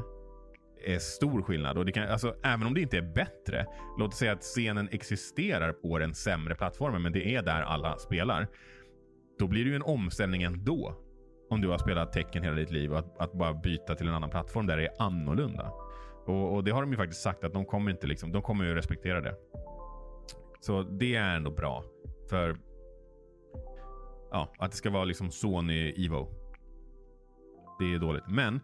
är 0.85 0.99
stor 0.99 1.43
skillnad. 1.43 1.79
Och 1.79 1.85
det 1.85 1.93
kan, 1.93 2.09
alltså, 2.09 2.35
även 2.43 2.67
om 2.67 2.75
det 2.75 2.81
inte 2.81 2.99
är 2.99 3.15
bättre, 3.15 3.67
låt 3.99 4.09
oss 4.09 4.19
säga 4.19 4.33
att 4.33 4.43
scenen 4.43 4.89
existerar 4.93 5.73
på 5.73 5.99
den 5.99 6.15
sämre 6.15 6.55
plattformen, 6.55 7.03
men 7.03 7.13
det 7.13 7.35
är 7.35 7.43
där 7.43 7.63
alla 7.63 7.99
spelar. 7.99 8.49
Då 9.39 9.47
blir 9.47 9.65
det 9.65 9.71
ju 9.71 9.77
en 9.77 9.83
omställning 9.83 10.43
ändå. 10.43 10.95
Om 11.51 11.61
du 11.61 11.69
har 11.69 11.79
spelat 11.79 12.13
tecken 12.13 12.43
hela 12.43 12.57
ditt 12.57 12.71
liv 12.71 12.93
och 12.93 12.99
att, 12.99 13.19
att 13.19 13.33
bara 13.33 13.55
byta 13.55 13.95
till 13.95 14.09
en 14.09 14.15
annan 14.15 14.31
plattform 14.31 14.67
där 14.67 14.77
det 14.77 14.87
är 14.87 15.03
annorlunda. 15.03 15.73
Och, 16.27 16.55
och, 16.55 16.65
det 16.65 16.71
har 16.71 16.83
de 16.83 16.91
ju 16.91 16.97
faktiskt 16.97 17.23
sagt 17.23 17.45
att 17.45 17.53
de 17.53 17.65
kommer 17.65 17.91
inte 17.91 18.07
liksom, 18.07 18.33
de 18.33 18.43
kommer 18.43 18.65
ju 18.65 18.75
respektera 18.75 19.21
det. 19.21 19.35
Så 20.61 20.83
det 20.83 21.15
är 21.15 21.37
ändå 21.37 21.51
bra. 21.51 21.85
För 22.31 22.57
ja, 24.31 24.53
att 24.59 24.71
det 24.71 24.77
ska 24.77 24.91
vara 24.91 25.05
liksom 25.05 25.31
Sony 25.31 26.07
Evo. 26.07 26.29
Det 27.79 27.95
är 27.95 27.99
dåligt. 27.99 28.25
Men 28.29 28.61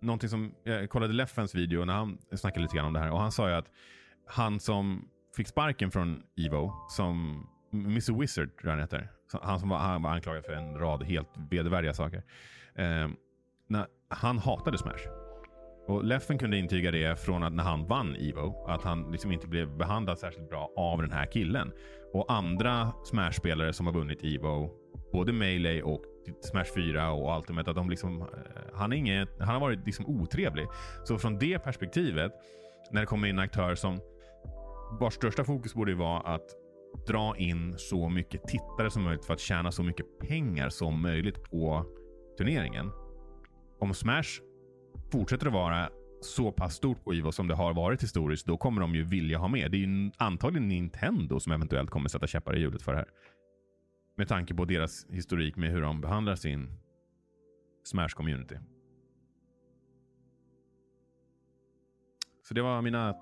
någonting 0.00 0.28
som, 0.28 0.54
jag 0.64 0.90
kollade 0.90 1.12
Leffens 1.12 1.54
video 1.54 1.84
när 1.84 1.94
han 1.94 2.18
snackade 2.36 2.62
lite 2.62 2.76
grann 2.76 2.86
om 2.86 2.92
det 2.92 3.00
här 3.00 3.10
och 3.10 3.20
han 3.20 3.32
sa 3.32 3.48
ju 3.48 3.54
att 3.54 3.70
han 4.26 4.60
som 4.60 5.08
fick 5.36 5.48
sparken 5.48 5.90
från 5.90 6.22
Evo, 6.36 6.72
som 6.88 7.46
Mr 7.72 8.20
Wizard 8.20 8.48
tror 8.48 8.64
jag 8.64 8.70
han 8.70 8.80
heter. 8.80 9.10
Han 9.42 9.60
som 9.60 9.68
var, 9.68 9.78
han 9.78 10.02
var 10.02 10.10
anklagad 10.10 10.44
för 10.44 10.52
en 10.52 10.78
rad 10.78 11.02
helt 11.02 11.28
vedervärdiga 11.50 11.94
saker. 11.94 12.22
Eh, 12.74 13.08
när, 13.66 13.86
han 14.08 14.38
hatade 14.38 14.78
Smash. 14.78 15.08
Och 15.86 16.04
Leffen 16.04 16.38
kunde 16.38 16.56
intyga 16.58 16.90
det 16.90 17.20
från 17.20 17.42
att 17.42 17.52
när 17.52 17.64
han 17.64 17.86
vann 17.86 18.16
Evo, 18.16 18.64
att 18.66 18.82
han 18.82 19.12
liksom 19.12 19.32
inte 19.32 19.46
blev 19.46 19.76
behandlad 19.76 20.18
särskilt 20.18 20.48
bra 20.48 20.72
av 20.76 21.02
den 21.02 21.10
här 21.12 21.26
killen. 21.26 21.72
Och 22.12 22.32
andra 22.32 22.92
Smash-spelare 23.04 23.72
som 23.72 23.86
har 23.86 23.92
vunnit 23.92 24.24
Evo, 24.24 24.70
både 25.12 25.32
Melee 25.32 25.82
och 25.82 26.04
Smash 26.40 26.74
4 26.74 27.12
och 27.12 27.36
Ultimate, 27.36 27.70
att 27.70 27.76
de 27.76 27.90
liksom, 27.90 28.22
eh, 28.22 28.28
han, 28.74 28.92
är 28.92 28.96
inget, 28.96 29.28
han 29.38 29.48
har 29.48 29.60
varit 29.60 29.86
liksom 29.86 30.06
otrevlig. 30.06 30.66
Så 31.04 31.18
från 31.18 31.38
det 31.38 31.58
perspektivet, 31.58 32.32
när 32.90 33.00
det 33.00 33.06
kommer 33.06 33.28
in 33.28 33.34
en 33.34 33.44
aktör 33.44 33.74
som 33.74 34.00
vars 35.00 35.14
största 35.14 35.44
fokus 35.44 35.74
borde 35.74 35.94
vara 35.94 36.20
att 36.20 36.46
dra 37.06 37.36
in 37.36 37.74
så 37.78 38.08
mycket 38.08 38.42
tittare 38.42 38.90
som 38.90 39.02
möjligt 39.02 39.24
för 39.24 39.34
att 39.34 39.40
tjäna 39.40 39.72
så 39.72 39.82
mycket 39.82 40.06
pengar 40.18 40.68
som 40.68 41.02
möjligt 41.02 41.42
på 41.50 41.86
turneringen. 42.38 42.90
Om 43.80 43.94
Smash 43.94 44.42
fortsätter 45.12 45.46
att 45.46 45.52
vara 45.52 45.88
så 46.20 46.52
pass 46.52 46.74
stort 46.74 47.04
på 47.04 47.14
Ivo 47.14 47.32
som 47.32 47.48
det 47.48 47.54
har 47.54 47.74
varit 47.74 48.02
historiskt, 48.02 48.46
då 48.46 48.56
kommer 48.56 48.80
de 48.80 48.94
ju 48.94 49.04
vilja 49.04 49.38
ha 49.38 49.48
med. 49.48 49.70
Det 49.70 49.76
är 49.76 49.78
ju 49.78 50.10
antagligen 50.16 50.68
Nintendo 50.68 51.40
som 51.40 51.52
eventuellt 51.52 51.90
kommer 51.90 52.08
sätta 52.08 52.26
käppar 52.26 52.56
i 52.56 52.60
hjulet 52.60 52.82
för 52.82 52.92
det 52.92 52.98
här. 52.98 53.08
Med 54.18 54.28
tanke 54.28 54.54
på 54.54 54.64
deras 54.64 55.06
historik 55.10 55.56
med 55.56 55.70
hur 55.70 55.80
de 55.80 56.00
behandlar 56.00 56.34
sin 56.34 56.68
Smash-community. 57.84 58.58
Så 62.42 62.54
det 62.54 62.62
var 62.62 62.82
mina 62.82 63.16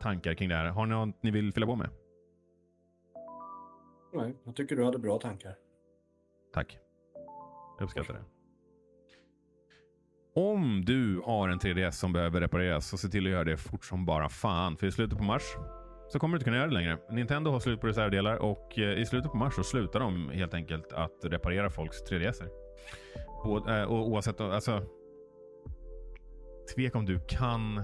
tankar 0.00 0.34
kring 0.34 0.48
det 0.48 0.54
här. 0.54 0.66
Har 0.66 0.86
ni 0.86 0.94
något 0.94 1.22
ni 1.22 1.30
vill 1.30 1.52
fylla 1.52 1.66
på 1.66 1.76
med? 1.76 1.90
Nej, 4.12 4.36
jag 4.44 4.56
tycker 4.56 4.76
du 4.76 4.84
hade 4.84 4.98
bra 4.98 5.18
tankar. 5.18 5.54
Tack. 6.52 6.78
Jag 7.78 7.84
uppskattar 7.84 8.14
det. 8.14 8.24
Om 10.34 10.84
du 10.84 11.20
har 11.24 11.48
en 11.48 11.58
3DS 11.58 11.90
som 11.90 12.12
behöver 12.12 12.40
repareras 12.40 12.88
så 12.88 12.96
se 12.96 13.08
till 13.08 13.26
att 13.26 13.32
göra 13.32 13.44
det 13.44 13.56
fort 13.56 13.84
som 13.84 14.06
bara 14.06 14.28
fan. 14.28 14.76
För 14.76 14.86
i 14.86 14.92
slutet 14.92 15.18
på 15.18 15.24
mars 15.24 15.42
så 16.14 16.18
kommer 16.18 16.32
du 16.32 16.36
inte 16.36 16.44
kunna 16.44 16.56
göra 16.56 16.66
det 16.66 16.74
längre. 16.74 16.98
Nintendo 17.10 17.50
har 17.50 17.60
slut 17.60 17.80
på 17.80 17.86
reservdelar 17.86 18.36
och 18.36 18.78
eh, 18.78 18.98
i 18.98 19.06
slutet 19.06 19.30
på 19.30 19.36
mars 19.36 19.54
så 19.54 19.64
slutar 19.64 20.00
de 20.00 20.30
helt 20.30 20.54
enkelt 20.54 20.92
att 20.92 21.24
reparera 21.24 21.70
folks 21.70 22.04
3DSer. 22.10 22.48
Och, 23.42 23.70
eh, 23.70 23.84
och 23.84 24.08
oavsett, 24.08 24.40
alltså. 24.40 24.82
Tvek 26.74 26.96
om 26.96 27.06
du 27.06 27.20
kan. 27.28 27.82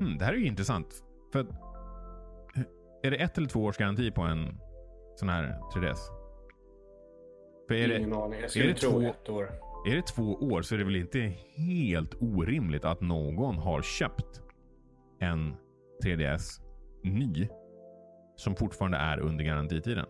Hmm, 0.00 0.18
det 0.18 0.24
här 0.24 0.32
är 0.32 0.36
ju 0.36 0.46
intressant. 0.46 1.04
För 1.32 1.46
är 3.02 3.10
det 3.10 3.16
ett 3.16 3.38
eller 3.38 3.48
två 3.48 3.64
års 3.64 3.76
garanti 3.76 4.10
på 4.10 4.22
en 4.22 4.58
sån 5.16 5.28
här 5.28 5.60
3DS? 5.74 5.98
För 7.68 7.74
är 7.74 7.98
Ingen 7.98 8.10
det, 8.10 8.16
aning. 8.16 8.40
Jag 8.40 8.50
skulle 8.50 8.74
tro 8.74 8.90
två, 8.90 9.00
ett 9.00 9.28
år. 9.28 9.50
Är 9.86 9.96
det 9.96 10.06
två 10.06 10.34
år 10.34 10.62
så 10.62 10.74
är 10.74 10.78
det 10.78 10.84
väl 10.84 10.96
inte 10.96 11.32
helt 11.56 12.14
orimligt 12.20 12.84
att 12.84 13.00
någon 13.00 13.58
har 13.58 13.82
köpt 13.82 14.42
en 15.18 15.56
3DS 16.04 16.60
ny 17.02 17.48
som 18.36 18.56
fortfarande 18.56 18.98
är 18.98 19.20
under 19.20 19.44
garantitiden. 19.44 20.06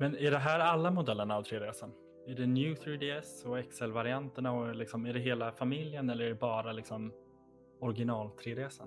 Men 0.00 0.16
är 0.16 0.30
det 0.30 0.38
här 0.38 0.60
alla 0.60 0.90
modellerna 0.90 1.36
av 1.36 1.44
3DS? 1.44 1.90
Är 2.28 2.34
det 2.34 2.46
New 2.46 2.74
3DS 2.74 3.46
och 3.46 3.70
XL-varianterna 3.70 4.52
och 4.52 4.74
liksom, 4.74 5.06
är 5.06 5.12
det 5.12 5.20
hela 5.20 5.52
familjen 5.52 6.10
eller 6.10 6.24
är 6.24 6.28
det 6.28 6.34
bara 6.34 6.72
liksom 6.72 7.12
original 7.80 8.30
3DS? 8.44 8.80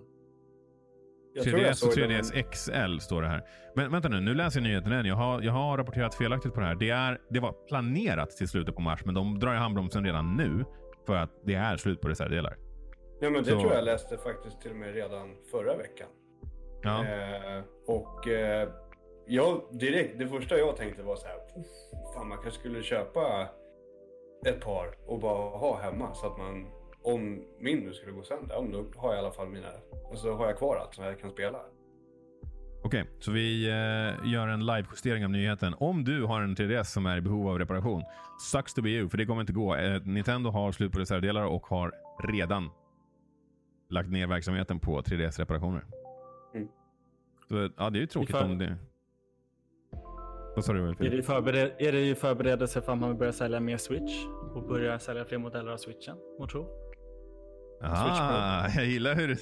3DS 1.36 1.86
och 1.88 1.94
3DS 1.94 2.44
XL 2.52 3.00
står 3.00 3.22
det 3.22 3.28
här. 3.28 3.44
Men 3.76 3.92
vänta 3.92 4.10
nu, 4.10 4.20
nu 4.20 4.34
läser 4.34 4.60
jag 4.60 4.64
nyheten 4.64 4.92
igen. 4.92 5.06
Jag 5.06 5.16
har, 5.16 5.42
jag 5.42 5.54
har 5.54 5.78
rapporterat 5.78 6.16
felaktigt 6.16 6.54
på 6.54 6.60
det 6.60 6.66
här. 6.66 6.76
Det, 6.76 6.90
är, 6.90 7.22
det 7.30 7.40
var 7.40 7.52
planerat 7.68 8.32
till 8.32 8.48
slutet 8.48 8.76
på 8.76 8.82
mars, 8.82 9.06
men 9.06 9.16
de 9.16 9.40
drar 9.40 9.54
i 9.54 9.58
handbromsen 9.58 10.06
redan 10.06 10.36
nu 10.36 10.66
för 11.06 11.16
att 11.16 11.32
det 11.46 11.54
är 11.54 11.78
slut 11.78 12.02
på 12.02 12.10
reservdelar. 12.10 12.58
Ja, 13.22 13.30
men 13.30 13.44
det 13.44 13.50
Så... 13.50 13.60
tror 13.60 13.74
jag 13.74 13.84
läste 13.84 14.18
faktiskt 14.18 14.62
till 14.62 14.72
och 14.72 14.78
med 14.78 14.94
redan 14.94 15.36
förra 15.52 15.76
veckan. 15.76 16.08
Ja. 16.84 17.06
Eh, 17.06 17.64
och 17.88 18.28
eh, 18.28 18.70
jag, 19.26 19.62
direkt, 19.72 20.20
det 20.20 20.28
första 20.28 20.58
jag 20.58 20.78
tänkte 20.78 21.04
var 21.04 21.16
så 21.16 21.28
här, 21.28 21.38
fan 22.14 22.28
man 22.28 22.38
kanske 22.38 22.60
skulle 22.60 22.84
köpa 22.84 23.48
ett 24.46 24.62
par 24.62 24.96
och 25.08 25.20
bara 25.20 25.58
ha 25.58 25.80
hemma 25.82 26.14
så 26.14 26.28
att 26.28 26.38
man 26.38 26.68
om 27.04 27.44
min 27.60 27.80
nu 27.80 27.94
skulle 27.94 28.12
gå 28.12 28.24
sönder, 28.24 28.58
om 28.58 28.72
då 28.72 28.86
har 28.96 29.10
jag 29.10 29.16
i 29.16 29.20
alla 29.20 29.32
fall 29.32 29.50
mina, 29.50 29.68
och 30.12 30.18
så 30.18 30.34
har 30.34 30.46
jag 30.46 30.58
kvar 30.58 30.78
allt 30.78 30.96
som 30.96 31.04
jag 31.04 31.20
kan 31.20 31.32
spela. 31.32 31.60
Okej, 32.84 33.02
okay, 33.02 33.14
så 33.20 33.32
vi 33.32 33.70
eh, 33.70 34.32
gör 34.32 34.48
en 34.48 34.66
live-justering 34.66 35.26
av 35.26 35.32
nyheten. 35.32 35.76
Om 35.78 36.04
du 36.04 36.24
har 36.24 36.42
en 36.42 36.56
3DS 36.56 36.84
som 36.84 37.06
är 37.06 37.18
i 37.18 37.22
behov 37.22 37.48
av 37.48 37.60
reparation, 37.60 38.04
sucks 38.52 38.74
to 38.74 38.82
be 38.82 38.90
you, 38.90 39.10
för 39.10 39.18
det 39.18 39.26
kommer 39.26 39.42
inte 39.42 39.54
gå. 39.54 39.76
Eh, 39.76 40.02
Nintendo 40.04 40.50
har 40.50 40.72
slut 40.72 40.92
på 40.92 41.00
reservdelar 41.00 41.44
och 41.44 41.68
har 41.68 41.92
redan 42.24 42.70
lagt 43.92 44.10
ner 44.10 44.28
verksamheten 44.28 44.80
på 44.80 45.02
3DS-reparationer. 45.02 45.86
Mm. 46.56 46.68
Så 47.48 47.70
ja, 47.78 47.90
det 47.90 47.98
är 47.98 48.02
ju 48.02 48.08
tråkigt 48.08 48.36
om 48.36 48.58
det... 48.58 48.78
Vad 50.56 50.66
sa 50.66 50.74
du? 50.74 50.90
Är 50.90 51.10
det, 51.10 51.24
förbered 51.24 51.72
är 51.80 51.92
det 51.92 52.10
i 52.10 52.16
förberedelse 52.16 52.82
för 52.82 52.92
att 52.92 52.98
man 52.98 53.18
börjar 53.18 53.32
sälja 53.32 53.60
mer 53.60 53.78
Switch 53.78 54.26
och 54.56 54.68
börja 54.68 55.00
sälja 55.00 55.26
fler 55.26 55.38
modeller 55.38 55.72
av 55.72 55.78
Switchen? 55.78 56.18
Måtro? 56.40 56.68
Ah, 57.82 58.70
jag 58.76 58.86
gillar 58.86 59.16
hur 59.16 59.28
du, 59.28 59.36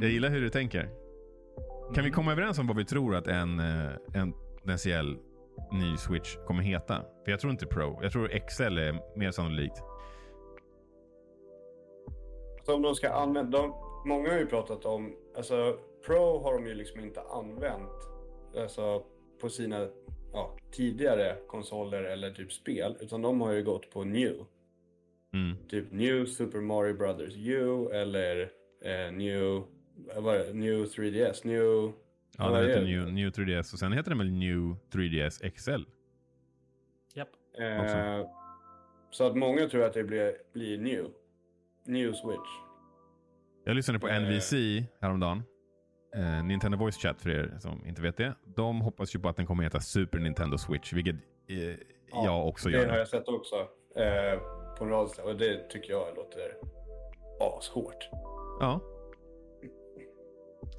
jag 0.00 0.10
gillar 0.10 0.28
hur 0.28 0.40
du 0.40 0.48
tänker. 0.50 0.82
Kan 1.94 1.94
vi 1.94 2.00
mm. 2.00 2.12
komma 2.12 2.32
överens 2.32 2.58
om 2.58 2.66
vad 2.66 2.76
vi 2.76 2.84
tror 2.84 3.16
att 3.16 3.26
en, 3.26 3.60
eh, 3.60 3.90
en 4.14 4.32
potentiell 4.58 5.16
ny 5.72 5.96
Switch 5.96 6.36
kommer 6.46 6.62
heta? 6.62 7.02
För 7.24 7.30
jag 7.30 7.40
tror 7.40 7.50
inte 7.50 7.66
Pro. 7.66 7.98
Jag 8.02 8.12
tror 8.12 8.28
XL 8.48 8.78
är 8.78 9.18
mer 9.18 9.30
sannolikt. 9.30 9.82
Så 12.66 12.74
om 12.74 12.82
de 12.82 12.94
ska 12.94 13.10
använda, 13.10 13.58
de, 13.58 13.74
många 14.04 14.30
har 14.30 14.38
ju 14.38 14.46
pratat 14.46 14.84
om, 14.84 15.16
alltså 15.36 15.78
Pro 16.06 16.38
har 16.38 16.52
de 16.54 16.66
ju 16.66 16.74
liksom 16.74 17.00
inte 17.00 17.20
använt 17.20 17.90
alltså, 18.56 19.02
på 19.40 19.48
sina 19.48 19.88
ja, 20.32 20.56
tidigare 20.72 21.36
konsoler 21.46 22.02
eller 22.02 22.30
typ 22.30 22.52
spel, 22.52 22.96
utan 23.00 23.22
de 23.22 23.40
har 23.40 23.52
ju 23.52 23.62
gått 23.62 23.90
på 23.90 24.04
New. 24.04 24.34
Mm. 25.32 25.56
Typ 25.68 25.92
New 25.92 26.26
Super 26.26 26.60
Mario 26.60 26.94
Brothers 26.94 27.36
U 27.36 27.88
eller 27.92 28.50
eh, 28.82 29.12
New, 29.12 29.62
vad 30.16 30.34
det, 30.34 30.52
New 30.52 30.84
3DS, 30.84 31.46
New... 31.46 31.92
Ja, 32.38 32.50
det 32.50 32.68
heter 32.68 32.82
New, 32.82 33.12
New 33.12 33.30
3DS 33.30 33.72
och 33.72 33.78
sen 33.78 33.92
heter 33.92 34.10
den 34.10 34.18
väl 34.18 34.30
New 34.30 34.76
3DS 34.92 35.50
XL? 35.50 35.82
Japp. 37.14 37.28
Eh, 37.58 38.26
så 39.10 39.24
att 39.26 39.36
många 39.36 39.68
tror 39.68 39.82
att 39.82 39.94
det 39.94 40.04
blir, 40.04 40.32
blir 40.52 40.78
New. 40.78 41.06
New 41.88 42.12
Switch. 42.12 42.50
Jag 43.64 43.76
lyssnade 43.76 43.98
på 43.98 44.06
NVC 44.08 44.52
häromdagen. 45.00 45.42
Eh, 46.16 46.44
Nintendo 46.44 46.78
Voice 46.78 46.96
Chat 46.96 47.20
för 47.22 47.30
er 47.30 47.56
som 47.60 47.86
inte 47.86 48.02
vet 48.02 48.16
det. 48.16 48.34
De 48.44 48.80
hoppas 48.80 49.14
ju 49.14 49.18
på 49.18 49.28
att 49.28 49.36
den 49.36 49.46
kommer 49.46 49.62
heta 49.64 49.80
Super 49.80 50.18
Nintendo 50.18 50.58
Switch, 50.58 50.92
vilket 50.92 51.16
eh, 51.48 51.58
ja, 51.58 52.24
jag 52.24 52.48
också 52.48 52.68
det 52.68 52.74
gör. 52.74 52.84
Det 52.84 52.90
har 52.90 52.98
jag 52.98 53.08
sett 53.08 53.28
också. 53.28 53.56
Eh, 53.96 54.40
på 54.78 54.84
en 54.84 54.90
rad 54.90 55.10
och 55.24 55.36
det 55.36 55.70
tycker 55.70 55.92
jag 55.92 56.16
låter 56.16 56.52
ashårt. 57.40 58.08
Ja. 58.60 58.80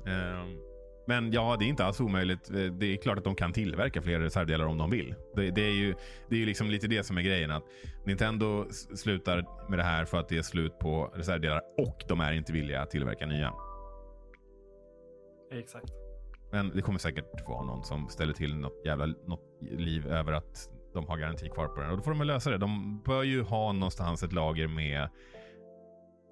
Um, 0.05 0.66
Men 1.07 1.31
ja, 1.31 1.55
det 1.59 1.65
är 1.65 1.67
inte 1.67 1.85
alls 1.85 1.99
omöjligt. 1.99 2.49
Eh, 2.49 2.55
det 2.55 2.93
är 2.93 2.97
klart 2.97 3.17
att 3.17 3.23
de 3.23 3.35
kan 3.35 3.53
tillverka 3.53 4.01
fler 4.01 4.19
reservdelar 4.19 4.65
om 4.65 4.77
de 4.77 4.89
vill. 4.89 5.15
Det, 5.35 5.51
det 5.51 5.61
är 5.61 5.73
ju 5.73 5.95
det 6.29 6.35
är 6.35 6.39
ju 6.39 6.45
liksom 6.45 6.69
lite 6.69 6.87
det 6.87 7.03
som 7.03 7.17
är 7.17 7.21
grejen. 7.21 7.51
Att 7.51 7.63
Nintendo 8.05 8.65
slutar 8.95 9.69
med 9.69 9.79
det 9.79 9.83
här 9.83 10.05
för 10.05 10.17
att 10.17 10.29
det 10.29 10.37
är 10.37 10.41
slut 10.41 10.79
på 10.79 11.13
reservdelar 11.15 11.61
och 11.77 12.03
de 12.07 12.19
är 12.19 12.31
inte 12.31 12.53
villiga 12.53 12.81
att 12.81 12.91
tillverka 12.91 13.25
nya. 13.25 13.53
Exakt. 15.51 15.93
Men 16.51 16.69
det 16.69 16.81
kommer 16.81 16.99
säkert 16.99 17.47
vara 17.47 17.65
någon 17.65 17.83
som 17.83 18.09
ställer 18.09 18.33
till 18.33 18.55
något 18.55 18.81
jävla 18.85 19.05
något 19.05 19.43
liv 19.61 20.07
över 20.07 20.33
att 20.33 20.69
de 20.93 21.07
har 21.07 21.17
garanti 21.17 21.49
kvar 21.49 21.67
på 21.67 21.81
den. 21.81 21.89
Och 21.89 21.97
då 21.97 22.03
får 22.03 22.11
de 22.11 22.17
väl 22.19 22.27
lösa 22.27 22.49
det. 22.49 22.57
De 22.57 23.01
bör 23.05 23.23
ju 23.23 23.43
ha 23.43 23.71
någonstans 23.71 24.23
ett 24.23 24.33
lager 24.33 24.67
med 24.67 25.09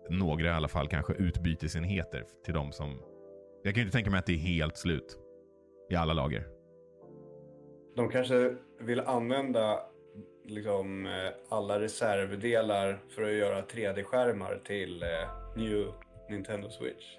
några 0.09 0.47
i 0.47 0.51
alla 0.51 0.67
fall 0.67 0.88
kanske 0.88 1.13
utbytesenheter 1.13 2.23
till 2.45 2.53
de 2.53 2.71
som... 2.71 2.99
Jag 3.66 3.74
kan 3.74 3.82
ju 3.82 3.86
inte 3.86 3.97
tänka 3.97 4.11
mig 4.11 4.20
att 4.20 4.26
det 4.26 4.34
är 4.34 4.38
helt 4.38 4.78
slut 4.78 5.20
i 5.89 5.95
alla 5.95 6.13
lager. 6.13 6.47
De 7.95 8.09
kanske 8.09 8.55
vill 8.80 8.99
använda 8.99 9.80
liksom, 10.43 11.05
eh, 11.05 11.11
alla 11.49 11.80
reservdelar 11.80 13.03
för 13.09 13.24
att 13.24 13.34
göra 13.34 13.61
3D-skärmar 13.61 14.61
till 14.66 15.03
eh, 15.03 15.09
New 15.55 15.88
Nintendo 16.30 16.70
Switch. 16.70 17.18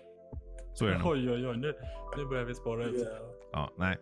Så 0.75 0.87
är 0.87 0.91
det 0.91 0.99
nog. 0.99 1.13
Oj, 1.13 1.31
oj, 1.31 1.49
oj. 1.49 1.57
Nu, 1.57 1.75
nu 2.17 2.25
börjar 2.25 2.45
vi 2.45 2.55
spåra 2.55 2.85
ut. 2.85 3.09
Ja, 3.53 3.71
nej. 3.77 3.97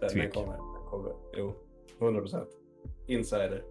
Den, 0.00 0.10
Tvek. 0.10 0.22
den 0.22 0.44
kommer. 0.44 0.56
Den 0.56 0.86
kommer. 0.90 1.12
Jo, 1.36 1.54
100 2.00 2.20
procent. 2.20 2.48
Insider. 3.06 3.64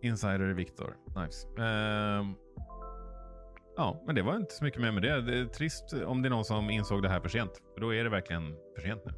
Insider 0.00 0.54
Victor. 0.54 0.96
Nice. 1.16 1.48
Ehm, 1.62 2.34
ja, 3.80 4.02
men 4.06 4.14
det 4.14 4.22
var 4.22 4.36
inte 4.36 4.54
så 4.54 4.64
mycket 4.64 4.80
mer 4.80 4.92
med 4.92 5.02
det. 5.02 5.20
Det 5.22 5.38
är 5.38 5.44
trist 5.44 5.92
om 6.06 6.22
det 6.22 6.28
är 6.28 6.30
någon 6.30 6.44
som 6.44 6.70
insåg 6.70 7.02
det 7.02 7.08
här 7.08 7.20
för 7.20 7.28
sent. 7.28 7.62
För 7.74 7.80
då 7.80 7.94
är 7.94 8.04
det 8.04 8.10
verkligen 8.10 8.54
för 8.76 8.82
sent 8.82 9.02
nu. 9.04 9.12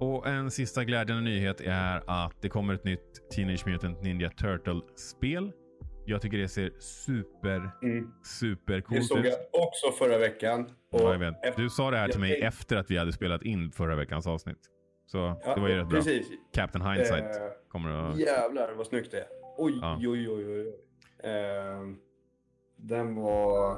Och 0.00 0.26
en 0.28 0.50
sista 0.50 0.84
glädjande 0.84 1.22
nyhet 1.24 1.60
är 1.60 2.02
att 2.06 2.42
det 2.42 2.48
kommer 2.48 2.74
ett 2.74 2.84
nytt 2.84 3.30
Teenage 3.30 3.66
Mutant 3.66 4.02
Ninja 4.02 4.30
Turtle-spel. 4.30 5.52
Jag 6.06 6.22
tycker 6.22 6.38
det 6.38 6.48
ser 6.48 6.70
super, 6.78 7.70
Mm. 7.82 8.10
super 8.24 8.74
Det 8.74 8.82
coolt 8.82 9.04
såg 9.06 9.18
ut. 9.18 9.24
jag 9.52 9.62
också 9.64 9.90
förra 9.98 10.18
veckan. 10.18 10.70
Ja, 10.90 11.32
Du 11.56 11.70
sa 11.70 11.90
det 11.90 11.96
här 11.96 12.08
till 12.08 12.20
mig 12.20 12.40
efter 12.42 12.76
att 12.76 12.90
vi 12.90 12.96
hade 12.98 13.12
spelat 13.12 13.42
in 13.42 13.70
förra 13.72 13.96
veckans 13.96 14.26
avsnitt. 14.26 14.58
Så 15.06 15.18
Ja, 15.44 15.54
det 15.54 15.60
var 15.60 15.68
ju 15.68 15.74
rätt 15.76 15.88
bra. 15.88 15.98
precis. 15.98 16.26
Captain 16.54 16.86
Hindsight 16.86 17.24
Eh, 17.24 17.42
kommer 17.68 17.90
att... 18.10 18.18
Jävlar 18.18 18.72
vad 18.74 18.86
snyggt 18.86 19.10
det 19.10 19.18
är. 19.18 19.26
Oj, 19.58 19.78
Ja. 19.82 19.96
oj, 20.00 20.08
oj, 20.08 20.30
oj. 20.30 20.60
oj. 20.60 20.74
Ehm, 21.30 21.96
den 22.88 23.14
var... 23.14 23.70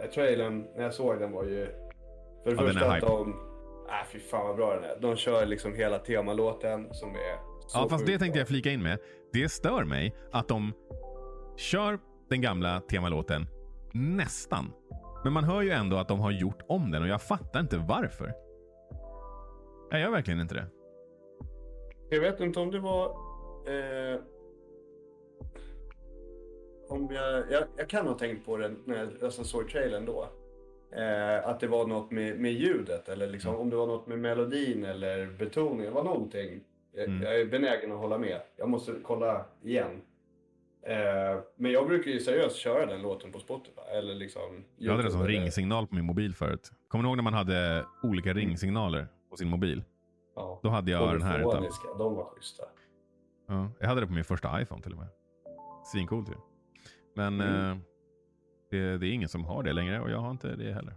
Eh, 0.00 0.06
trailern, 0.14 0.66
när 0.76 0.82
jag 0.82 0.94
såg 0.94 1.18
den 1.18 1.32
var 1.32 1.44
ju... 1.44 1.66
För 2.44 2.50
det 2.50 2.56
Ja, 2.56 2.62
första 2.68 2.86
att 2.86 2.94
hype. 2.96 3.06
de... 3.06 3.30
Äh, 3.88 4.06
fy 4.12 4.18
fan 4.18 4.46
vad 4.46 4.56
bra 4.56 4.74
den 4.74 4.84
är. 4.84 4.96
De 5.00 5.16
kör 5.16 5.46
liksom 5.46 5.74
hela 5.74 5.98
temalåten 5.98 6.94
som 6.94 7.10
är 7.10 7.36
så 7.66 7.78
Ja, 7.78 7.88
fast 7.88 8.06
det 8.06 8.18
tänkte 8.18 8.38
jag 8.38 8.48
flika 8.48 8.70
in 8.70 8.82
med. 8.82 8.98
Det 9.32 9.48
stör 9.48 9.84
mig 9.84 10.14
att 10.32 10.48
de 10.48 10.72
kör 11.56 11.98
den 12.30 12.40
gamla 12.40 12.80
temalåten 12.80 13.46
nästan. 13.92 14.72
Men 15.24 15.32
man 15.32 15.44
hör 15.44 15.62
ju 15.62 15.70
ändå 15.70 15.96
att 15.96 16.08
de 16.08 16.20
har 16.20 16.30
gjort 16.30 16.62
om 16.68 16.90
den 16.90 17.02
och 17.02 17.08
jag 17.08 17.22
fattar 17.22 17.60
inte 17.60 17.76
varför. 17.78 18.32
Jag 19.90 20.00
gör 20.00 20.10
verkligen 20.10 20.40
inte 20.40 20.54
det. 20.54 20.66
Jag 22.10 22.20
vet 22.20 22.40
inte 22.40 22.60
om 22.60 22.70
det 22.70 22.78
var... 22.78 23.04
Eh, 23.68 24.20
om 26.88 27.10
jag, 27.14 27.50
jag, 27.50 27.64
jag 27.76 27.88
kan 27.88 28.06
ha 28.06 28.14
tänkt 28.14 28.46
på 28.46 28.56
det 28.56 28.74
när 28.84 28.96
jag 28.98 29.08
alltså, 29.24 29.44
såg 29.44 29.68
trailern 29.68 30.06
då. 30.06 30.28
Eh, 30.96 31.48
att 31.48 31.60
det 31.60 31.66
var 31.66 31.86
något 31.86 32.10
med, 32.10 32.38
med 32.40 32.52
ljudet 32.52 33.08
eller 33.08 33.26
liksom, 33.30 33.50
Mm. 33.50 33.60
om 33.62 33.70
det 33.70 33.76
var 33.76 33.86
något 33.86 34.06
med 34.06 34.18
melodin 34.18 34.84
eller 34.84 35.26
betoningen. 35.26 35.84
Det 35.84 35.90
var 35.90 36.04
någonting. 36.04 36.60
Jag, 36.92 37.04
Mm. 37.04 37.22
jag 37.22 37.40
är 37.40 37.46
benägen 37.46 37.92
att 37.92 37.98
hålla 37.98 38.18
med. 38.18 38.40
Jag 38.56 38.68
måste 38.68 38.94
kolla 39.02 39.44
igen. 39.62 40.00
Eh, 40.86 41.40
men 41.56 41.72
jag 41.72 41.86
brukar 41.86 42.10
ju 42.10 42.20
seriöst 42.20 42.56
köra 42.56 42.86
den 42.86 43.02
låten 43.02 43.32
på 43.32 43.38
Spotify. 43.38 43.80
Eller 43.92 44.14
liksom... 44.14 44.64
Jag 44.76 44.90
hade 44.92 45.02
den 45.02 45.12
som 45.12 45.20
eller- 45.20 45.30
ringsignal 45.30 45.86
på 45.86 45.94
min 45.94 46.04
mobil 46.04 46.34
förut. 46.34 46.70
Kommer 46.88 47.02
du 47.02 47.08
ihåg 47.08 47.16
när 47.16 47.22
man 47.24 47.34
hade 47.34 47.84
olika 48.02 48.32
ringsignaler 48.32 49.06
på 49.30 49.36
sin 49.36 49.48
mobil? 49.48 49.82
Ja. 50.36 50.60
Då 50.62 50.68
hade 50.68 50.90
jag 50.90 51.12
den 51.12 51.22
här. 51.22 51.38
Utan, 51.40 51.62
de 51.98 52.14
var 52.14 52.24
schyssta. 52.24 52.64
ja, 53.48 53.68
jag 53.80 53.88
hade 53.88 54.00
det 54.00 54.06
på 54.06 54.12
min 54.12 54.24
första 54.24 54.60
iPhone 54.62 54.82
till 54.82 54.92
och 54.92 54.98
med. 54.98 55.08
Svincoolt 55.92 56.28
ju. 56.28 56.34
Men 57.14 57.40
Mm. 57.40 57.70
eh, 57.70 57.78
det, 58.70 58.98
det 58.98 59.06
är 59.06 59.12
ingen 59.12 59.28
som 59.28 59.44
har 59.44 59.62
det 59.62 59.72
längre 59.72 60.00
och 60.00 60.10
jag 60.10 60.18
har 60.18 60.30
inte 60.30 60.56
det 60.56 60.72
heller. 60.72 60.94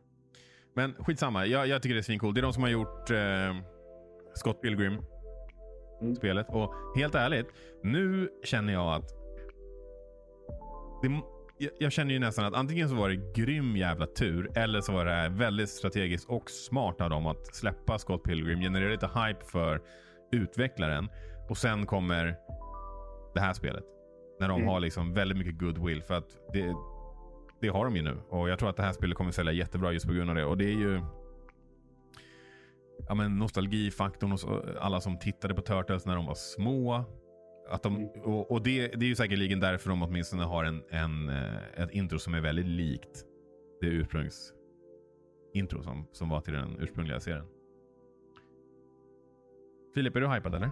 Men 0.76 0.94
skitsamma, 0.94 1.46
jag, 1.46 1.68
jag 1.68 1.82
tycker 1.82 1.94
det 1.96 2.00
är 2.02 2.04
svincoolt. 2.04 2.36
Det 2.36 2.42
är 2.42 2.44
de 2.44 2.54
som 2.54 2.64
har 2.64 2.70
gjort 2.70 3.10
eh, 3.12 3.56
Scott 4.34 4.62
Pilgrim 4.62 4.98
Mm. 6.02 6.16
spelet. 6.16 6.46
Och 6.50 6.74
helt 6.96 7.16
ärligt, 7.16 7.48
nu 7.84 8.30
känner 8.44 8.74
jag 8.74 8.94
att 8.94 9.10
det, 11.02 11.22
jag, 11.58 11.72
jag 11.80 11.92
känner 11.92 12.14
ju 12.14 12.20
nästan 12.20 12.46
att 12.46 12.54
antingen 12.54 12.90
så 12.90 12.96
var 12.96 13.10
det 13.10 13.34
grym 13.34 13.78
jävla 13.78 14.06
tur 14.08 14.52
eller 14.58 14.82
så 14.82 14.94
var 14.94 15.06
det 15.06 15.30
väldigt 15.30 15.70
strategiskt 15.70 16.30
och 16.30 16.50
smart 16.50 17.02
av 17.02 17.10
dem 17.10 17.26
att 17.28 17.56
släppa 17.56 18.00
Scott 18.00 18.24
Pilgrim, 18.24 18.60
generera 18.60 18.92
lite 18.92 19.08
hype 19.08 19.46
för 19.46 19.82
utvecklaren 20.32 21.10
och 21.50 21.58
sen 21.58 21.86
kommer 21.86 22.36
det 23.34 23.40
här 23.40 23.54
spelet. 23.54 23.84
När 24.40 24.48
de 24.48 24.56
Mm. 24.58 24.68
har 24.68 24.80
liksom 24.80 25.14
väldigt 25.14 25.38
mycket 25.38 25.60
goodwill 25.60 26.04
för 26.04 26.14
att 26.14 26.38
det, 26.54 26.74
det 27.62 27.68
har 27.68 27.86
de 27.86 27.96
ju 27.96 28.02
nu 28.02 28.18
och 28.30 28.50
jag 28.50 28.60
tror 28.60 28.70
att 28.70 28.76
det 28.78 28.84
här 28.84 28.92
spelet 28.94 29.18
kommer 29.18 29.32
sälja 29.32 29.52
jättebra 29.54 29.92
just 29.92 30.08
på 30.08 30.14
grund 30.14 30.30
av 30.30 30.36
det 30.36 30.46
och 30.46 30.58
det 30.58 30.66
är 30.66 30.76
ju 30.78 31.02
ja, 33.08 33.16
men 33.16 33.40
nostalgifaktorn 33.40 34.32
hos 34.32 34.46
alla 34.80 35.02
som 35.02 35.20
tittade 35.20 35.54
på 35.54 35.62
Turtles 35.62 36.06
när 36.06 36.16
de 36.16 36.26
var 36.26 36.34
små. 36.36 37.04
Att 37.70 37.84
de, 37.84 37.96
Mm. 37.96 38.10
och 38.24 38.52
och 38.52 38.62
det, 38.64 38.88
det 38.88 39.06
är 39.06 39.10
ju 39.10 39.16
säkerligen 39.16 39.60
därför 39.60 39.90
de 39.90 40.04
åtminstone 40.04 40.44
har 40.44 40.64
en, 40.64 40.84
en, 40.90 41.30
eh, 41.30 41.56
ett 41.84 41.92
intro 41.92 42.20
som 42.20 42.34
är 42.34 42.42
väldigt 42.42 42.66
likt 42.66 43.24
det 43.82 43.88
ursprungsintro 43.88 45.84
som, 45.84 46.08
som 46.12 46.30
var 46.30 46.42
till 46.42 46.54
den 46.54 46.76
ursprungliga 46.80 47.20
serien. 47.20 47.46
Filip, 49.96 50.16
är 50.16 50.20
du 50.22 50.28
hypad 50.28 50.56
eller? 50.56 50.70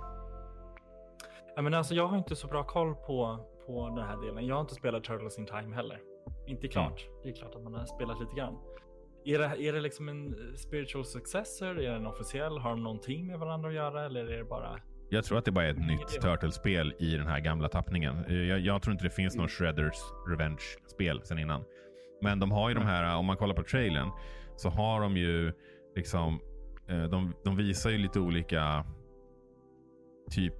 Ja, 1.56 1.62
men 1.62 1.74
alltså, 1.74 1.96
jag 1.96 2.08
har 2.08 2.18
inte 2.18 2.36
så 2.36 2.48
bra 2.48 2.64
koll 2.64 2.96
på, 2.96 3.40
på 3.68 3.90
den 3.96 4.06
här 4.08 4.22
delen. 4.22 4.46
Jag 4.46 4.56
har 4.56 4.62
inte 4.62 4.76
spelat 4.76 5.04
Turtles 5.04 5.40
in 5.40 5.46
Time 5.46 5.76
heller. 5.76 6.00
Inte 6.48 6.68
klart. 6.68 7.06
Det 7.24 7.30
är 7.30 7.34
klart 7.34 7.56
att 7.56 7.64
man 7.64 7.74
har 7.74 7.86
spelat 7.86 8.20
lite 8.20 8.36
grann. 8.36 8.58
Är 9.26 9.40
det, 9.40 9.68
är 9.68 9.74
det 9.74 9.82
liksom 9.82 10.10
en 10.10 10.28
eh, 10.28 10.56
spiritual 10.56 11.06
successor? 11.06 11.80
Är 11.80 11.92
den 11.92 12.08
officiell? 12.08 12.58
Har 12.58 12.70
de 12.70 12.84
någonting 12.84 13.28
med 13.28 13.40
varandra 13.40 13.70
att 13.70 13.76
göra? 13.76 14.06
Eller 14.06 14.26
är 14.28 14.38
det 14.38 14.44
bara... 14.44 14.80
Jag 15.10 15.24
tror 15.26 15.38
att 15.38 15.46
det 15.46 15.52
bara 15.52 15.66
är 15.66 15.72
ett 15.72 15.88
nytt. 15.88 16.22
Turtles-spel 16.22 16.94
i 17.00 17.18
den 17.18 17.28
här 17.28 17.40
gamla 17.40 17.70
tappningen. 17.70 18.26
Eh, 18.26 18.36
Jag, 18.36 18.60
jag 18.60 18.82
tror 18.82 18.92
inte 18.92 19.04
det 19.06 19.10
finns 19.10 19.36
någon 19.36 19.48
Shredders 19.48 19.96
Revenge-spel 20.28 21.22
sen 21.24 21.40
innan. 21.40 21.64
Men 22.22 22.40
de 22.40 22.52
har 22.52 22.70
ju 22.70 22.76
de 22.76 22.84
här, 22.84 23.18
om 23.18 23.26
man 23.26 23.38
kollar 23.38 23.56
på 23.56 23.64
trailern, 23.64 24.10
så 24.56 24.70
har 24.70 25.02
de 25.02 25.18
ju 25.18 25.54
liksom, 25.96 26.40
eh, 26.88 27.04
de, 27.04 27.34
de 27.44 27.56
visar 27.56 27.90
ju 27.90 27.98
lite 27.98 28.20
olika, 28.20 28.86
typ, 30.32 30.54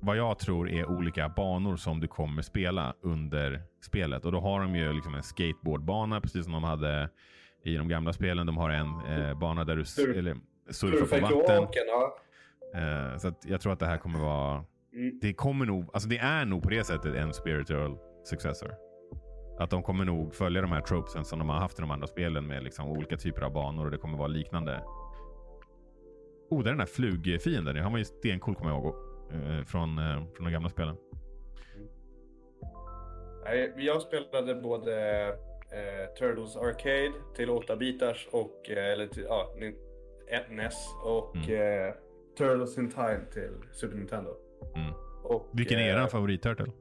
vad 0.00 0.16
jag 0.16 0.38
tror 0.38 0.70
är 0.70 0.90
olika 0.90 1.28
banor 1.28 1.76
som 1.76 2.00
du 2.00 2.08
kommer 2.08 2.42
spela 2.42 2.94
under 3.00 3.62
spelet. 3.80 4.24
Och 4.24 4.32
då 4.32 4.40
har 4.40 4.60
de 4.60 4.76
ju 4.76 4.92
liksom 4.92 5.14
en 5.14 5.22
skateboardbana, 5.22 6.20
precis 6.20 6.44
som 6.44 6.52
de 6.52 6.64
hade 6.64 7.10
i 7.64 7.76
de 7.76 7.88
gamla 7.88 8.12
spelen. 8.12 8.46
De 8.46 8.56
har 8.56 8.70
en 8.70 9.00
eh, 9.06 9.38
bana 9.38 9.64
där 9.64 9.76
du 9.76 10.18
eller, 10.18 10.36
surfar 10.70 11.20
på 11.20 11.36
vatten. 11.36 11.62
Eh, 12.74 13.16
så 13.18 13.32
jag 13.44 13.60
tror 13.60 13.72
att 13.72 13.78
det 13.78 13.86
här 13.86 13.98
kommer 13.98 14.18
vara... 14.18 14.64
Mm. 14.92 15.18
Det 15.22 15.34
kommer 15.34 15.66
nog, 15.66 15.90
alltså 15.92 16.08
det 16.08 16.18
är 16.18 16.44
nog 16.44 16.62
på 16.62 16.70
det 16.70 16.84
sättet 16.84 17.14
en 17.14 17.34
spiritual 17.34 17.98
successor. 18.24 18.74
Att 19.58 19.70
de 19.70 19.82
kommer 19.82 20.04
nog 20.04 20.34
följa 20.34 20.62
de 20.62 20.72
här 20.72 20.80
tropesen 20.80 21.24
som 21.24 21.38
de 21.38 21.48
har 21.48 21.56
haft 21.56 21.78
i 21.78 21.82
de 21.82 21.90
andra 21.90 22.06
spelen 22.06 22.46
med 22.46 22.62
liksom 22.62 22.88
olika 22.88 23.16
typer 23.16 23.42
av 23.42 23.52
banor 23.52 23.84
och 23.84 23.90
det 23.90 23.98
kommer 23.98 24.18
vara 24.18 24.28
liknande. 24.28 24.82
Oh, 26.50 26.62
det 26.62 26.68
är 26.68 26.72
den 26.72 26.78
där 26.78 26.86
flugfienden. 26.86 27.76
Han 27.76 27.92
var 27.92 27.98
ju 27.98 28.04
stencool 28.04 28.54
kommer 28.54 28.70
jag 28.70 28.80
ihåg. 28.80 29.09
Eh, 29.32 29.64
Från, 29.64 29.98
eh, 29.98 30.24
från 30.34 30.44
de 30.44 30.52
gamla 30.52 30.68
spelen. 30.68 30.96
Jag 33.76 34.02
spelade 34.02 34.54
både 34.54 35.26
eh, 35.72 36.14
Turtles 36.18 36.56
Arcade 36.56 37.12
till 37.36 37.50
8 37.50 37.76
bitars 37.76 38.28
och, 38.32 38.70
eh, 38.70 38.92
eller 38.92 39.06
till, 39.06 39.22
ja, 39.28 39.54
NES 40.50 40.88
och 41.04 41.36
Mm. 41.36 41.86
eh, 41.88 41.94
Turtles 42.38 42.78
in 42.78 42.90
Time 42.90 43.20
till 43.32 43.50
Super 43.72 43.96
Nintendo. 43.96 44.30
Mm. 44.76 44.92
Och, 45.24 45.46
Vilken 45.52 45.78
är 45.80 45.96
eh, 45.96 46.02
er 46.02 46.06
favorit-turtle? 46.06 46.72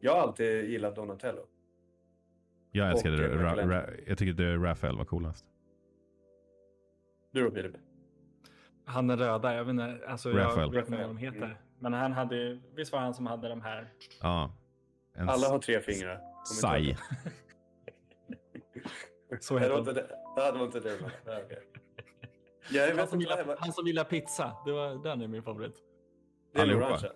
Jag 0.00 0.12
har 0.12 0.20
alltid 0.20 0.70
gillat 0.70 0.96
Donatello. 0.96 1.40
Jag 2.72 2.90
älskade 2.90 3.28
och, 3.34 3.40
Ra. 3.40 3.56
Ra, 3.56 3.84
jag 4.06 4.18
tycker 4.18 4.58
Raphael 4.58 4.96
var 4.96 5.04
coolast. 5.04 5.44
Du 7.32 7.44
då 7.44 7.50
Filip? 7.50 7.72
Han 8.88 9.10
är 9.10 9.16
röda, 9.16 9.54
jag 9.54 9.64
vet 9.64 9.70
inte, 9.70 9.98
alltså 10.08 10.28
Raphael. 10.30 10.58
jag 10.60 10.70
vet 10.70 10.88
inte 10.88 10.98
vad 11.00 11.08
de 11.10 11.16
heter. 11.16 11.36
Mm. 11.42 11.56
Men 11.78 11.92
han 11.92 12.12
hade 12.12 12.60
visst 12.74 12.92
var 12.92 13.00
han 13.00 13.14
som 13.14 13.26
hade 13.26 13.48
de 13.48 13.60
här? 13.60 13.88
Ja. 14.22 14.50
En 15.14 15.28
Alla 15.28 15.48
har 15.48 15.58
tre 15.58 15.80
fingrar. 15.80 16.20
Turtles. 16.62 16.98
Så 19.40 19.54
Det 19.54 19.60
heter 19.60 19.72
var 19.72 19.78
inte 19.78 19.92
den. 19.92 20.04
det. 20.08 20.16
Det 20.36 20.42
hade 20.44 20.58
var 20.58 20.66
inte 20.66 20.80
det. 20.80 20.96
Nej, 21.26 21.42
okej. 21.44 21.62
Jag 22.70 22.86
Han 22.88 22.96
vet 22.96 23.08
som, 23.10 23.18
vad 23.18 23.28
det 23.28 23.40
gillar, 23.42 23.56
han 23.58 23.72
som 23.72 23.86
gillar 23.86 24.04
pizza. 24.04 24.52
Det 24.64 24.72
var, 24.72 25.02
den 25.02 25.22
är 25.22 25.28
min 25.28 25.42
favorit. 25.42 25.74
Det 26.54 26.60
är 26.60 26.66
den 26.66 26.82
Allihopa. 26.82 27.06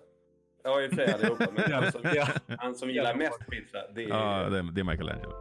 Ja, 0.63 0.81
i 0.81 0.85
och 0.87 0.89
för 0.89 0.95
sig 0.95 1.13
allihopa. 1.13 1.45
Men 1.53 1.71
han 1.71 1.91
som, 1.91 2.01
Ja. 2.15 2.27
han 2.59 2.75
som 2.75 2.89
gillar 2.89 3.15
mest 3.15 3.47
pizza, 3.49 3.77
det 3.95 4.03
är... 4.03 4.09
Ja, 4.09 4.49
det, 4.49 4.57
är- 4.57 4.71
det 4.71 4.81
är 4.81 4.85
Michelangelo. 4.85 5.33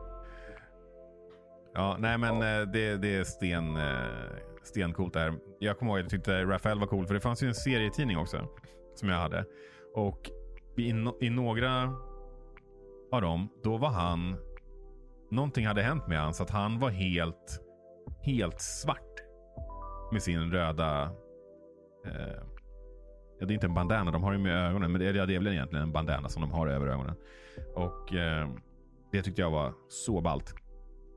Ja, 1.75 1.97
nej 1.99 2.19
men 2.19 2.35
eh, 2.35 2.67
det, 2.73 2.97
det 2.97 3.17
är 3.17 3.25
sten, 3.25 3.77
eh, 3.77 4.05
stencoolt 4.63 5.13
där. 5.13 5.35
Jag 5.59 5.79
kommer 5.79 5.93
ihåg 5.93 5.99
att 5.99 6.05
jag 6.05 6.11
tyckte 6.11 6.45
Rafael 6.45 6.81
var 6.81 6.87
cool 6.87 7.07
för 7.07 7.15
det 7.15 7.21
fanns 7.21 7.43
ju 7.43 7.49
en 7.49 7.55
serietidning 7.55 8.19
också 8.19 8.49
som 8.95 9.09
jag 9.09 9.17
hade. 9.17 9.45
Och 9.95 10.31
i, 10.77 10.93
no, 10.93 11.19
i 11.21 11.31
några 11.31 11.95
av 13.13 13.23
dem, 13.23 13.49
då 13.63 13.77
var 13.77 13.89
han... 13.89 14.37
Någonting 15.31 15.67
hade 15.67 15.83
hänt 15.83 16.07
med 16.07 16.21
han 16.21 16.35
så 16.35 16.43
att 16.43 16.51
han 16.51 16.79
var 16.79 16.91
helt, 16.91 17.61
helt 18.23 18.61
svart. 18.61 19.21
Med 20.13 20.23
sin 20.23 20.53
röda... 20.53 21.03
Eh, 22.07 22.43
ja, 23.39 23.47
det 23.47 23.53
är 23.53 23.55
inte 23.55 23.67
en 23.67 23.75
bandana 23.75 24.11
de 24.11 24.23
har 24.23 24.33
ju 24.33 24.39
med 24.39 24.69
ögonen, 24.71 24.93
men 24.93 25.01
det 25.01 25.09
är, 25.09 25.15
ja, 25.15 25.27
det 25.27 25.35
är 25.35 25.39
väl 25.39 25.53
egentligen 25.53 25.83
en 25.83 25.93
bandana 25.93 26.29
som 26.29 26.43
de 26.43 26.51
har 26.51 26.67
över 26.67 26.87
ögonen. 26.87 27.15
Och 27.75 28.15
eh, 28.15 28.49
det 29.13 29.23
tyckte 29.23 29.41
jag 29.41 29.51
var 29.51 29.73
så 29.89 30.21
ballt. 30.21 30.55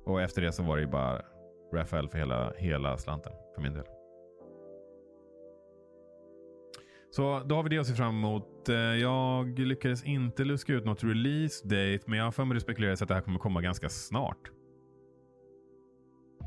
Och 0.05 0.21
efter 0.21 0.41
det 0.41 0.51
så 0.51 0.63
var 0.63 0.75
det 0.75 0.81
ju 0.81 0.89
bara 0.89 1.21
Rafael 1.73 2.09
för 2.09 2.17
hela, 2.17 2.53
hela 2.57 2.97
slanten 2.97 3.33
för 3.55 3.61
min 3.61 3.73
del. 3.73 3.85
Så 7.11 7.39
då 7.45 7.55
har 7.55 7.63
vi 7.63 7.69
det 7.69 7.77
att 7.77 7.87
se 7.87 7.93
fram 7.93 8.15
emot. 8.17 8.69
Eh, 8.69 8.75
Jag 8.75 9.59
lyckades 9.59 10.03
inte 10.05 10.43
luska 10.43 10.73
ut 10.73 10.85
något 10.85 11.03
release 11.03 11.67
date, 11.67 11.99
men 12.05 12.17
jag 12.19 12.25
har 12.25 12.31
för 12.31 12.45
mig 12.45 12.55
det 12.55 12.61
spekuleras 12.61 13.01
att 13.01 13.07
det 13.07 13.13
här 13.13 13.21
kommer 13.21 13.39
komma 13.39 13.61
ganska 13.61 13.89
snart. 13.89 14.51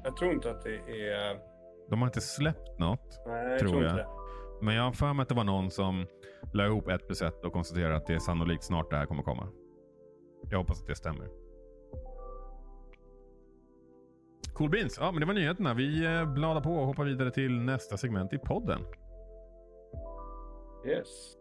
Jag 0.04 0.16
tror 0.16 0.32
inte 0.32 0.50
att 0.50 0.62
det 0.62 0.74
är... 1.10 1.38
De 1.90 2.00
har 2.00 2.08
inte 2.08 2.20
släppt 2.20 2.78
något, 2.78 3.20
Nej, 3.26 3.50
jag 3.50 3.58
Tror 3.58 3.68
tror, 3.70 3.82
jag. 3.82 3.92
inte 3.92 4.02
det. 4.02 4.08
men 4.62 4.74
jag 4.74 4.82
har 4.82 4.92
för 4.92 5.12
mig 5.12 5.22
att 5.22 5.28
det 5.28 5.34
var 5.34 5.44
någon 5.44 5.70
som 5.70 6.06
la 6.54 6.66
ihop 6.66 6.88
ett 6.88 7.06
plus 7.06 7.22
ett 7.22 7.44
och 7.44 7.52
konstaterade 7.52 7.96
att 7.96 8.06
det 8.06 8.14
är 8.14 8.18
sannolikt 8.18 8.64
snart 8.64 8.90
det 8.90 8.96
här 8.96 9.06
kommer 9.06 9.22
komma. 9.22 9.48
Jag 10.50 10.58
hoppas 10.58 10.80
att 10.80 10.86
det 10.86 10.94
stämmer. 10.94 11.28
Cool 14.56 14.70
beans. 14.70 14.96
Ja, 15.00 15.10
men 15.12 15.20
det 15.20 15.26
var 15.26 15.34
nyheterna. 15.34 15.74
Vi 15.74 16.04
eh, 16.04 16.24
bladar 16.32 16.60
på 16.60 16.70
och 16.70 16.86
hoppar 16.86 17.04
vidare 17.04 17.30
till 17.30 17.52
nästa 17.60 17.96
segment 17.96 18.32
i 18.32 18.38
podden. 18.38 18.80
Yes. 20.86 21.36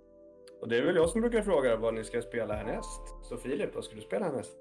Och 0.62 0.70
det 0.70 0.78
är 0.78 0.86
väl 0.86 0.96
jag 0.96 1.10
som 1.10 1.22
brukar 1.22 1.42
fråga 1.42 1.78
vad 1.78 1.94
ni 1.94 2.04
ska 2.04 2.22
spela 2.22 2.54
härnäst. 2.56 3.02
Så 3.22 3.38
Filip, 3.38 3.76
vad 3.76 3.84
ska 3.84 3.96
du 3.96 4.02
spela 4.02 4.26
härnäst? 4.26 4.58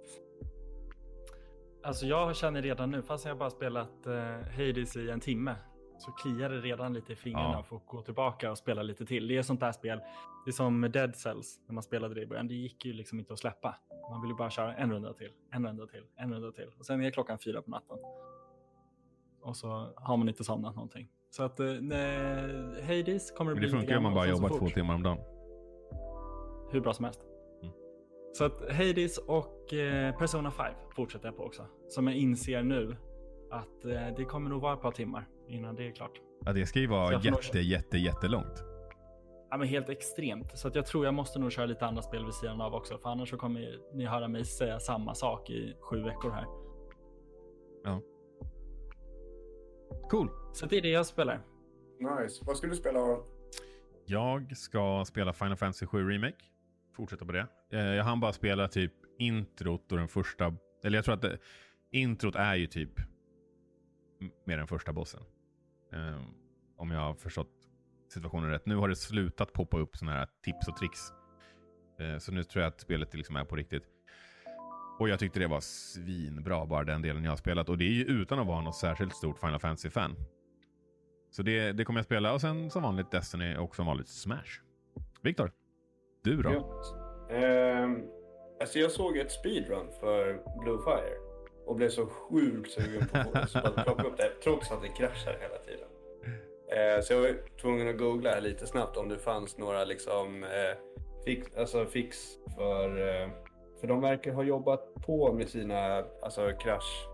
Alltså 1.83 2.07
jag 2.07 2.37
känner 2.37 2.63
redan 2.63 2.91
nu, 2.91 3.03
fast 3.03 3.27
jag 3.27 3.39
bara 3.39 3.51
spelat 3.51 4.07
eh, 4.07 4.13
Hades 4.57 4.97
i 4.97 5.11
en 5.11 5.21
timme, 5.21 5.57
så 5.99 6.13
kliar 6.13 6.51
det 6.51 6.61
redan 6.61 6.93
lite 6.93 7.13
i 7.13 7.17
fingrarna 7.17 7.53
Ja. 7.53 7.59
och 7.59 7.67
får 7.67 7.81
gå 7.87 8.03
tillbaka 8.03 8.51
och 8.51 8.59
spela 8.59 8.83
lite 8.83 9.07
till. 9.07 9.29
Det 9.29 9.37
är 9.39 9.43
sånt 9.43 9.61
där 9.61 9.73
spel, 9.73 9.99
det 10.45 10.51
är 10.51 10.53
som 10.53 10.81
med 10.81 10.91
Dead 10.91 11.17
Cells 11.17 11.61
när 11.67 11.75
man 11.75 11.83
spelade 11.83 12.15
det 12.15 12.23
i 12.23 12.27
början. 12.27 12.49
Det 12.49 12.55
gick 12.55 12.85
ju 12.85 12.93
liksom 12.93 13.19
inte 13.19 13.33
att 13.33 13.39
släppa. 13.39 13.77
Man 14.11 14.21
vill 14.23 14.31
ju 14.31 14.37
bara 14.37 14.51
köra 14.51 14.75
en 14.75 14.93
runda 14.93 15.13
till, 15.13 15.31
en 15.51 15.67
runda 15.67 15.87
till, 15.87 16.05
en 16.17 16.35
runda 16.35 16.53
till. 16.53 16.71
Och 16.79 16.87
sen 16.87 17.05
är 17.05 17.11
klockan 17.11 17.39
fyra 17.39 17.63
på 17.63 17.71
natten. 17.71 17.99
Och 19.45 19.57
så 19.57 19.69
har 19.97 20.17
man 20.17 20.29
inte 20.29 20.45
somnat 20.45 20.75
någonting. 20.77 21.09
Så 21.31 21.43
att 21.43 21.61
eh, 21.61 21.67
nej, 21.81 22.49
Hades 22.83 23.31
kommer 23.31 23.53
att 23.53 23.59
bli 23.59 23.67
det 23.67 23.73
funkar 23.73 23.97
om 23.97 24.03
man 24.03 24.15
bara 24.15 24.27
jobbar 24.27 24.49
två 24.49 24.69
timmar 24.69 24.95
om 24.95 25.03
dagen. 25.03 25.19
Hur 26.71 26.81
bra 26.81 26.93
som 26.93 27.05
helst. 27.05 27.21
Mm. 27.63 27.75
Så 28.33 28.45
att 28.45 28.73
Hades 28.73 29.19
och 29.19 29.73
eh, 29.75 30.17
Persona 30.19 30.51
5 30.51 30.75
fortsätter 30.97 31.27
jag 31.29 31.37
på 31.37 31.43
också. 31.45 31.67
Som 31.89 32.07
jag 32.07 32.17
inser 32.17 32.63
nu 32.63 32.97
att 33.51 33.85
eh, 33.85 34.17
det 34.17 34.25
kommer 34.25 34.51
nog 34.51 34.63
vara 34.63 34.75
ett 34.75 34.83
par 34.83 34.91
timmar 34.93 35.29
innan 35.49 35.75
det 35.75 35.89
är 35.89 35.93
klart. 35.93 36.21
Ja, 36.45 36.53
det 36.53 36.67
ska 36.67 36.79
ju 36.79 36.87
vara 36.87 37.11
nog- 37.11 37.25
jätte, 37.25 37.59
jätte, 37.59 37.99
jättelångt. 37.99 38.65
Ja, 39.51 39.57
men 39.57 39.69
helt 39.69 39.89
extremt. 39.89 40.59
Så 40.59 40.69
att 40.69 40.75
jag 40.75 40.87
tror 40.87 41.05
jag 41.05 41.15
måste 41.15 41.39
nog 41.39 41.53
köra 41.53 41.67
lite 41.67 41.87
andra 41.87 42.03
spel 42.03 42.25
vid 42.25 42.35
sidan 42.35 42.61
av 42.61 42.75
också. 42.75 42.99
För 42.99 43.09
annars 43.11 43.31
så 43.31 43.37
kommer 43.37 43.79
ni 43.95 44.07
höra 44.07 44.29
mig 44.29 44.45
säga 44.45 44.81
samma 44.81 45.15
sak 45.15 45.51
i 45.51 45.77
sju 45.81 46.03
veckor 46.03 46.31
här. 46.31 46.45
Cool. 50.11 50.29
Så 50.53 50.67
det 50.67 50.77
är 50.79 50.83
det 50.83 50.89
jag 50.91 51.07
spelar. 51.07 51.41
Nice. 52.01 52.45
Vad 52.47 52.57
ska 52.57 52.67
du 52.67 52.77
spela 52.77 53.01
Aron? 53.01 53.23
Jag 54.07 54.57
ska 54.57 55.05
spela 55.07 55.33
Final 55.33 55.57
Fantasy 55.57 55.87
7 55.87 56.11
Remake. 56.11 56.45
Fortsätta 56.97 57.25
på 57.25 57.33
det. 57.33 57.47
Eh, 57.73 57.79
Jag 57.81 58.05
hann 58.05 58.21
bara 58.21 58.33
spela 58.33 58.69
typ 58.69 58.93
introt 59.19 59.93
och 59.93 59.99
den 59.99 60.09
första... 60.09 60.57
Eller 60.85 60.99
jag 60.99 61.05
tror 61.05 61.15
att 61.15 61.23
det, 61.23 61.39
introt 61.91 62.35
är 62.35 62.55
ju 62.55 62.67
typ 62.67 62.91
med 64.45 64.59
den 64.59 64.67
första 64.67 64.93
bossen. 64.93 65.23
Eh, 65.93 66.21
om 66.77 66.91
jag 66.91 67.01
har 67.01 67.15
förstått 67.15 67.51
situationen 68.13 68.51
rätt. 68.51 68.67
Nu 68.67 68.77
har 68.77 68.89
det 68.89 68.97
slutat 68.97 69.53
poppa 69.53 69.79
upp 69.79 69.97
sådana 69.97 70.17
här 70.19 70.29
tips 70.43 70.69
och 70.69 70.77
tricks. 70.77 71.01
Eh, 72.01 72.19
så 72.19 72.33
nu 72.33 72.45
tror 72.45 72.63
jag 72.63 72.69
att 72.69 72.81
spelet 72.81 73.15
liksom 73.15 73.37
är 73.37 73.45
på 73.45 73.57
riktigt. 73.57 73.85
Och 74.99 75.09
jag 75.09 75.19
tyckte 75.19 75.41
det 75.41 75.47
var 75.47 75.61
svinbra, 75.61 76.67
bara 76.67 76.85
den 76.85 77.03
delen 77.03 77.25
jag 77.25 77.33
har 77.33 77.37
spelat. 77.37 77.69
Och 77.69 77.79
det 77.79 77.85
är 77.85 77.93
ju 77.93 78.05
utan 78.05 78.39
att 78.39 78.47
vara 78.47 78.61
något 78.61 78.77
särskilt 78.77 79.17
stort 79.17 79.39
Final 79.39 79.61
Fantasy-fan. 79.61 80.17
Så 81.31 81.43
det, 81.43 81.73
det 81.73 81.85
kommer 81.85 81.99
jag 81.99 82.05
spela 82.05 82.33
och 82.33 82.41
sen 82.41 82.71
som 82.71 82.83
vanligt 82.83 83.11
Destiny 83.11 83.57
och 83.57 83.77
som 83.77 83.87
vanligt 83.87 84.09
Smash. 84.09 84.61
Viktor, 85.23 85.53
du 86.25 86.43
då? 86.43 86.83
Ehm, 87.31 88.03
alltså 88.61 88.79
jag 88.79 88.91
såg 88.91 89.17
ett 89.17 89.33
speedrun 89.33 89.87
för 90.01 90.43
Blue 90.63 90.79
Fire 90.85 91.17
och 91.67 91.77
blev 91.77 91.89
så 91.89 92.07
sjukt 92.07 92.71
sugen 92.71 93.09
på 93.09 93.39
att 93.39 93.53
plocka 93.85 94.03
upp 94.03 94.17
det 94.17 94.31
trots 94.45 94.71
att 94.71 94.83
det 94.83 94.89
kraschar 94.89 95.39
hela 95.41 95.59
tiden. 95.59 95.89
Eh, 96.69 97.03
så 97.03 97.13
jag 97.13 97.21
var 97.21 97.59
tvungen 97.61 97.89
att 97.89 97.99
googla 97.99 98.41
lite 98.41 98.67
snabbt 98.67 98.97
om 98.97 99.09
det 99.09 99.19
fanns 99.19 99.59
några 99.59 99.85
liksom 99.85 100.45
eh, 100.45 100.79
fix, 101.25 101.57
alltså 101.57 101.87
fix 101.87 102.19
för 102.57 103.09
eh, 103.09 103.29
för 103.85 103.89
de 103.89 104.01
verkar 104.01 104.33
ha 104.33 104.43
jobbat 104.43 104.95
på 104.95 105.33
med 105.33 105.49
sina 105.49 106.05
alltså 106.23 106.53
krasch 106.61 107.09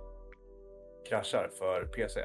kraschar 1.08 1.50
för 1.58 1.84
PC. 1.86 2.20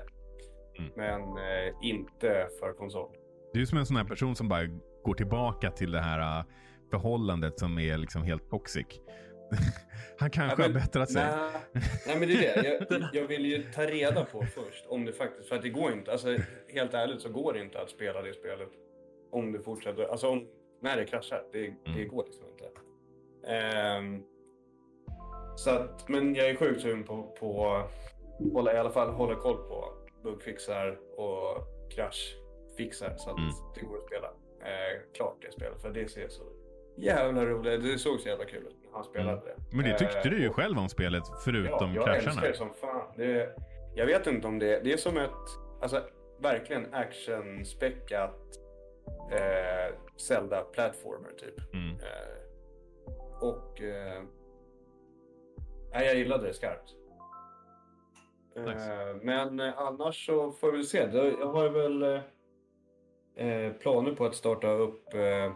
Mm. 0.79 0.91
Men 0.95 1.21
eh, 1.21 1.73
inte 1.81 2.47
för 2.59 2.73
konsol. 2.73 3.09
Du 3.53 3.61
är 3.61 3.65
som 3.65 3.77
en 3.77 3.85
sån 3.85 3.97
här 3.97 4.03
person 4.03 4.35
som 4.35 4.49
bara 4.49 4.65
går 5.03 5.13
tillbaka 5.13 5.71
till 5.71 5.91
det 5.91 5.99
här 5.99 6.39
uh, 6.39 6.45
förhållandet 6.91 7.59
som 7.59 7.79
är 7.79 7.97
liksom 7.97 8.23
helt 8.23 8.49
toxic. 8.49 8.85
Han 10.19 10.29
kanske 10.29 10.61
Ja, 10.63 10.67
men- 10.67 10.75
har 10.75 10.81
bättrat 10.81 11.11
sig. 11.11 11.23
Nej, 11.25 11.81
nej 12.07 12.19
men 12.19 12.27
det 12.27 12.47
är 12.47 12.61
det. 12.63 12.87
Jag, 12.89 13.03
jag 13.13 13.27
vill 13.27 13.45
ju 13.45 13.63
ta 13.71 13.81
reda 13.81 14.25
på 14.25 14.41
först 14.45 14.85
om 14.87 15.05
det 15.05 15.13
faktiskt, 15.13 15.49
för 15.49 15.55
att 15.55 15.61
det 15.61 15.69
går 15.69 15.91
inte, 15.93 16.11
alltså 16.11 16.37
helt 16.73 16.93
ärligt 16.93 17.21
så 17.21 17.29
går 17.29 17.53
det 17.53 17.59
inte 17.61 17.81
att 17.81 17.89
spela 17.89 18.21
det 18.21 18.33
spelet 18.33 18.69
om 19.31 19.51
det 19.51 19.59
fortsätter, 19.59 20.03
alltså 20.11 20.29
om, 20.29 20.47
när 20.81 20.97
det 20.97 21.05
kraschar. 21.05 21.43
Det, 21.51 21.59
det 21.59 21.91
Mm. 21.91 22.07
går 22.07 22.23
liksom 22.25 22.45
inte. 22.47 22.65
Ehm, 23.53 24.23
så 25.55 25.69
att, 25.69 26.09
men 26.09 26.35
jag 26.35 26.49
är 26.49 26.55
sjukt 26.55 26.81
sugen 26.81 27.03
på, 27.03 27.23
på 27.39 27.81
hålla, 28.53 28.73
i 28.73 28.77
alla 28.77 28.89
fall 28.89 29.09
hålla 29.09 29.35
koll 29.35 29.57
på 29.57 29.93
bugfixar 30.23 30.99
och 31.17 31.67
kraschfixar 31.95 33.13
så 33.17 33.29
att 33.29 33.37
Mm. 33.37 33.49
det 33.75 33.81
går 33.85 33.97
att 33.97 34.05
spela 34.05 34.27
eh, 34.61 35.01
klart 35.13 35.37
det 35.41 35.51
spelet. 35.51 35.81
För 35.81 35.89
det 35.89 36.07
ser 36.11 36.27
så 36.29 36.43
jävla 36.97 37.45
roligt 37.45 37.83
Det 37.83 37.97
såg 37.97 38.19
så 38.19 38.29
jävla 38.29 38.45
kul 38.45 38.67
ut 38.67 38.75
när 38.83 38.91
han 38.93 39.03
spelade 39.03 39.41
det. 39.45 39.55
Men 39.75 39.85
det 39.85 39.97
tyckte 39.97 40.17
Eh, 40.17 40.23
du 40.23 40.41
ju 40.41 40.49
och- 40.49 40.55
själv 40.55 40.77
om 40.77 40.89
spelet, 40.89 41.23
förutom 41.45 41.93
ja, 41.95 42.01
jag 42.01 42.15
älskar 42.15 42.31
krascharna. 42.31 42.47
det 42.47 42.57
som 42.57 42.73
fan. 42.73 43.07
Det, 43.17 43.55
jag 43.95 44.05
vet 44.05 44.27
inte 44.27 44.47
om 44.47 44.59
det, 44.59 44.79
det 44.83 44.93
är 44.93 44.97
som 44.97 45.17
ett, 45.17 45.31
alltså 45.81 46.01
verkligen 46.39 46.93
actionspäckat 46.93 48.35
eh, 49.31 49.95
Zelda 50.17 50.61
platformer 50.61 51.29
typ. 51.37 51.73
Mm. 51.73 51.95
Eh, 51.95 52.45
och 53.41 53.81
eh, 53.81 54.23
nej, 55.95 56.05
jag 56.07 56.15
gillade 56.15 56.47
det 56.47 56.53
skarpt. 56.53 56.95
Eh, 58.55 58.63
Nice. 58.63 59.19
Men 59.21 59.59
eh, 59.59 59.79
annars 59.79 60.25
så 60.25 60.51
får 60.51 60.71
vi 60.71 60.83
se. 60.83 60.97
Jag 61.39 61.47
har 61.47 61.69
väl 61.69 62.03
eh, 62.03 63.47
eh, 63.47 63.73
planer 63.73 64.11
på 64.11 64.25
att 64.25 64.35
starta 64.35 64.67
upp 64.67 65.13
eh, 65.13 65.53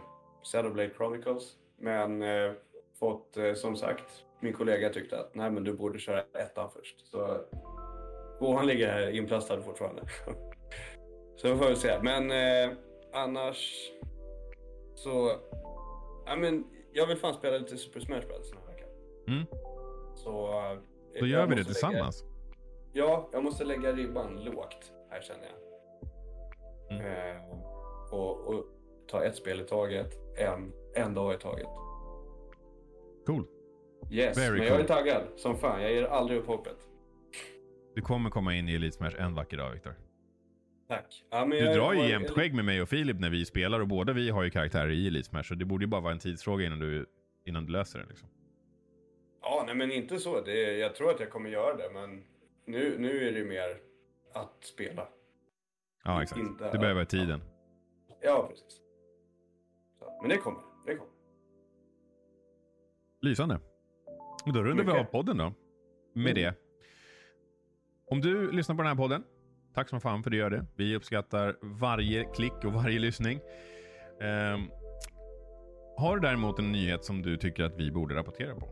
Shadowblade 0.52 0.90
Chronicles. 0.96 1.56
Men 1.78 2.22
eh, 2.22 2.52
fått 2.98 3.36
eh, 3.36 3.54
som 3.54 3.76
sagt, 3.76 4.24
min 4.40 4.52
kollega 4.52 4.88
tyckte 4.90 5.20
att 5.20 5.34
nej 5.34 5.50
men 5.50 5.64
du 5.64 5.72
borde 5.72 5.98
köra 5.98 6.20
ettan 6.20 6.70
först. 6.70 7.06
Så 7.06 7.40
tvåan 8.38 8.66
ligger 8.66 8.92
här 8.92 9.10
inplastad 9.10 9.62
fortfarande. 9.62 10.02
så 11.36 11.56
får 11.56 11.68
vi 11.68 11.76
se. 11.76 11.98
Men 12.02 12.30
eh, 12.30 12.76
annars 13.12 13.90
så, 14.94 15.32
ja 16.26 16.36
men 16.36 16.64
jag 16.92 17.06
vill 17.06 17.16
fan 17.16 17.34
spela 17.34 17.58
lite 17.58 17.76
Super 17.76 18.00
Smash 18.00 18.26
Bros 18.26 18.50
den 18.50 18.60
här 18.60 18.74
veckan. 18.74 18.88
Mm. 19.28 19.46
Så 20.24 20.48
eh, 20.50 20.78
Då 21.20 21.26
gör 21.26 21.46
vi 21.46 21.54
det 21.54 21.56
måste 21.56 21.56
lägga- 21.56 21.64
tillsammans. 21.64 22.24
Ja, 22.92 23.28
jag 23.32 23.44
måste 23.44 23.64
lägga 23.64 23.92
ribban 23.92 24.44
lågt 24.44 24.92
här 25.10 25.20
känner 25.22 25.44
jag. 25.44 25.56
Mm. 26.98 27.36
Eh, 27.36 27.42
och, 28.12 28.48
och 28.48 28.64
ta 29.08 29.24
ett 29.24 29.36
spel 29.36 29.60
i 29.60 29.64
taget, 29.64 30.18
en, 30.38 30.72
en 30.94 31.14
dag 31.14 31.34
i 31.34 31.38
taget. 31.38 31.66
Cool. 33.26 33.44
Yes, 34.10 34.38
Very 34.38 34.58
men 34.58 34.66
jag 34.66 34.74
är 34.74 34.78
cool. 34.78 34.86
taggad 34.86 35.22
som 35.36 35.56
fan. 35.58 35.82
Jag 35.82 35.92
ger 35.92 36.04
aldrig 36.04 36.38
upp 36.38 36.46
hoppet. 36.46 36.76
Du 37.94 38.02
kommer 38.02 38.30
komma 38.30 38.54
in 38.54 38.68
i 38.68 38.74
Elite 38.74 38.96
Smash 38.96 39.14
en 39.18 39.34
vacker 39.34 39.56
dag, 39.56 39.70
Viktor. 39.70 39.94
Tack. 40.88 41.24
Ja, 41.30 41.44
Du 41.44 41.60
drar 41.72 41.92
ju 41.92 42.08
jämt 42.08 42.30
skägg 42.30 42.54
med 42.54 42.64
mig 42.64 42.82
och 42.82 42.88
Filip 42.88 43.20
när 43.20 43.30
vi 43.30 43.44
spelar 43.44 43.80
och 43.80 43.88
båda 43.88 44.12
vi 44.12 44.30
har 44.30 44.42
ju 44.42 44.50
karaktärer 44.50 44.90
i 44.90 45.06
Elite 45.06 45.28
Smash. 45.28 45.42
Så 45.42 45.54
det 45.54 45.64
borde 45.64 45.84
ju 45.84 45.88
bara 45.88 46.00
vara 46.00 46.12
en 46.12 46.18
tidsfråga 46.18 46.66
innan 46.66 46.78
du, 46.78 47.06
innan 47.46 47.66
du 47.66 47.72
löser 47.72 47.98
det. 47.98 48.06
Liksom. 48.08 48.28
Ja, 49.52 49.62
nej 49.66 49.74
men 49.74 49.92
inte 49.92 50.18
så. 50.18 50.40
Det, 50.40 50.78
jag 50.78 50.94
tror 50.94 51.10
att 51.10 51.20
jag 51.20 51.30
kommer 51.30 51.50
göra 51.50 51.76
det, 51.76 51.90
men 51.94 52.24
nu, 52.64 52.98
nu 52.98 53.28
är 53.28 53.32
det 53.32 53.44
mer 53.44 53.76
att 54.32 54.64
spela. 54.64 55.08
Ja, 56.04 56.22
exakt. 56.22 56.40
Inte- 56.40 56.72
Du 56.72 56.78
behöver 56.78 57.04
tiden. 57.04 57.40
Ja, 58.20 58.46
precis. 58.50 58.80
Så, 59.98 60.18
men 60.20 60.28
det 60.30 60.36
kommer. 60.36 60.60
Det 60.86 60.94
kommer. 60.96 61.12
Lysande. 63.20 63.60
Och 64.46 64.52
då 64.52 64.62
rundar 64.62 64.84
vi 64.84 64.90
av 64.92 65.04
podden 65.04 65.36
då. 65.36 65.52
Med 66.12 66.30
Mm. 66.30 66.34
det. 66.34 66.54
Om 68.06 68.20
du 68.20 68.50
lyssnar 68.52 68.76
på 68.76 68.82
den 68.82 68.88
här 68.88 68.96
podden, 68.96 69.24
tack 69.74 69.88
som 69.88 70.00
fan 70.00 70.22
för 70.22 70.30
att 70.30 70.32
du 70.32 70.38
gör 70.38 70.50
det. 70.50 70.66
Vi 70.76 70.96
uppskattar 70.96 71.56
varje 71.60 72.24
klick 72.24 72.64
och 72.64 72.72
varje 72.72 72.98
lyssning. 72.98 73.40
Ehm, 74.20 74.60
har 75.96 76.16
du 76.16 76.20
däremot 76.28 76.58
en 76.58 76.72
nyhet 76.72 77.04
som 77.04 77.22
du 77.22 77.36
tycker 77.36 77.64
att 77.64 77.76
vi 77.78 77.90
borde 77.90 78.14
rapportera 78.14 78.54
på, 78.54 78.68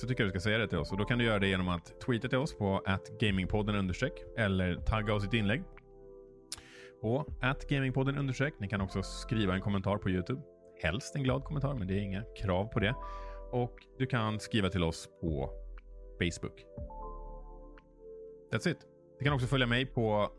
så 0.00 0.06
tycker 0.06 0.24
jag 0.24 0.28
du 0.28 0.40
ska 0.40 0.48
säga 0.48 0.58
det 0.58 0.68
till 0.68 0.78
oss. 0.78 0.92
Och 0.92 0.98
Då 0.98 1.04
kan 1.04 1.18
du 1.18 1.24
göra 1.24 1.38
det 1.38 1.48
genom 1.48 1.68
att 1.68 2.00
tweeta 2.00 2.28
till 2.28 2.38
oss 2.38 2.54
på 2.54 2.82
gamingpodden 3.20 3.76
understreck 3.76 4.12
eller 4.36 4.74
tagga 4.74 5.14
oss 5.14 5.24
ett 5.24 5.34
inlägg 5.34 5.62
på 7.00 7.26
gamingpodden 7.68 8.18
understreck. 8.18 8.54
Ni 8.58 8.68
kan 8.68 8.80
också 8.80 9.02
skriva 9.02 9.54
en 9.54 9.60
kommentar 9.60 9.96
på 9.96 10.10
YouTube. 10.10 10.42
Helst 10.82 11.16
en 11.16 11.22
glad 11.22 11.44
kommentar, 11.44 11.74
men 11.74 11.86
det 11.86 11.94
är 11.94 12.00
inga 12.02 12.22
krav 12.36 12.64
på 12.64 12.80
det. 12.80 12.94
Och 13.52 13.86
du 13.98 14.06
kan 14.06 14.40
skriva 14.40 14.68
till 14.68 14.84
oss 14.84 15.08
på 15.20 15.50
Facebook. 16.18 16.64
That's 18.52 18.68
it. 18.68 18.78
Du 19.18 19.24
kan 19.24 19.34
också 19.34 19.46
följa 19.46 19.66
mig 19.66 19.86
på 19.86 20.30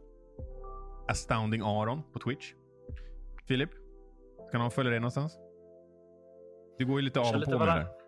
Astounding 1.08 1.62
Aron 1.62 2.04
på 2.14 2.20
Twitch. 2.20 2.54
Filip, 3.48 3.70
kan 4.52 4.62
någon 4.62 4.72
följa 4.72 4.90
dig 4.90 5.00
någonstans? 5.00 5.40
Du 6.78 6.86
går 6.86 7.00
ju 7.00 7.02
lite 7.02 7.20
av 7.20 7.36
och 7.36 7.44
på 7.44 7.60
med 7.60 7.60
det 7.60 7.66
där. 7.66 8.01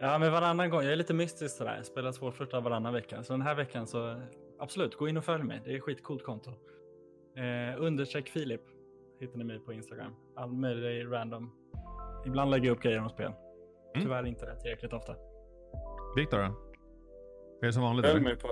Ja, 0.00 0.18
men 0.18 0.32
varannan 0.32 0.70
gång. 0.70 0.82
Jag 0.82 0.92
är 0.92 0.96
lite 0.96 1.14
mystisk 1.14 1.56
sådär. 1.56 1.76
Jag 1.76 1.86
spelar 1.86 2.12
svårflörtad 2.12 2.60
varannan 2.64 2.92
vecka. 2.92 3.22
Så 3.22 3.32
den 3.32 3.42
här 3.42 3.54
veckan 3.54 3.86
så 3.86 4.20
absolut, 4.58 4.94
gå 4.94 5.08
in 5.08 5.16
och 5.16 5.24
följ 5.24 5.42
mig. 5.44 5.60
Det 5.64 5.70
är 5.72 5.76
ett 5.76 5.82
skitcoolt 5.82 6.24
konto. 6.24 6.50
Eh, 7.36 7.82
understreck 7.82 8.28
Filip 8.28 8.60
hittar 9.20 9.38
ni 9.38 9.44
mig 9.44 9.58
på 9.58 9.72
Instagram. 9.72 10.14
All 10.36 10.52
möjlig 10.52 11.12
random. 11.12 11.50
Ibland 12.26 12.50
lägger 12.50 12.66
jag 12.66 12.76
upp 12.76 12.82
grejer 12.82 12.98
om 13.00 13.08
spel. 13.08 13.26
Mm. 13.26 14.04
Tyvärr 14.06 14.26
inte 14.26 14.46
det 14.46 14.60
tillräckligt 14.60 14.92
ofta. 14.92 15.14
Viktor 16.16 16.38
då? 16.38 16.44
Är 17.62 17.66
det 17.66 17.72
som 17.72 17.82
vanligt? 17.82 18.06
Följ 18.06 18.16
eller? 18.16 18.24
mig 18.24 18.36
på, 18.36 18.48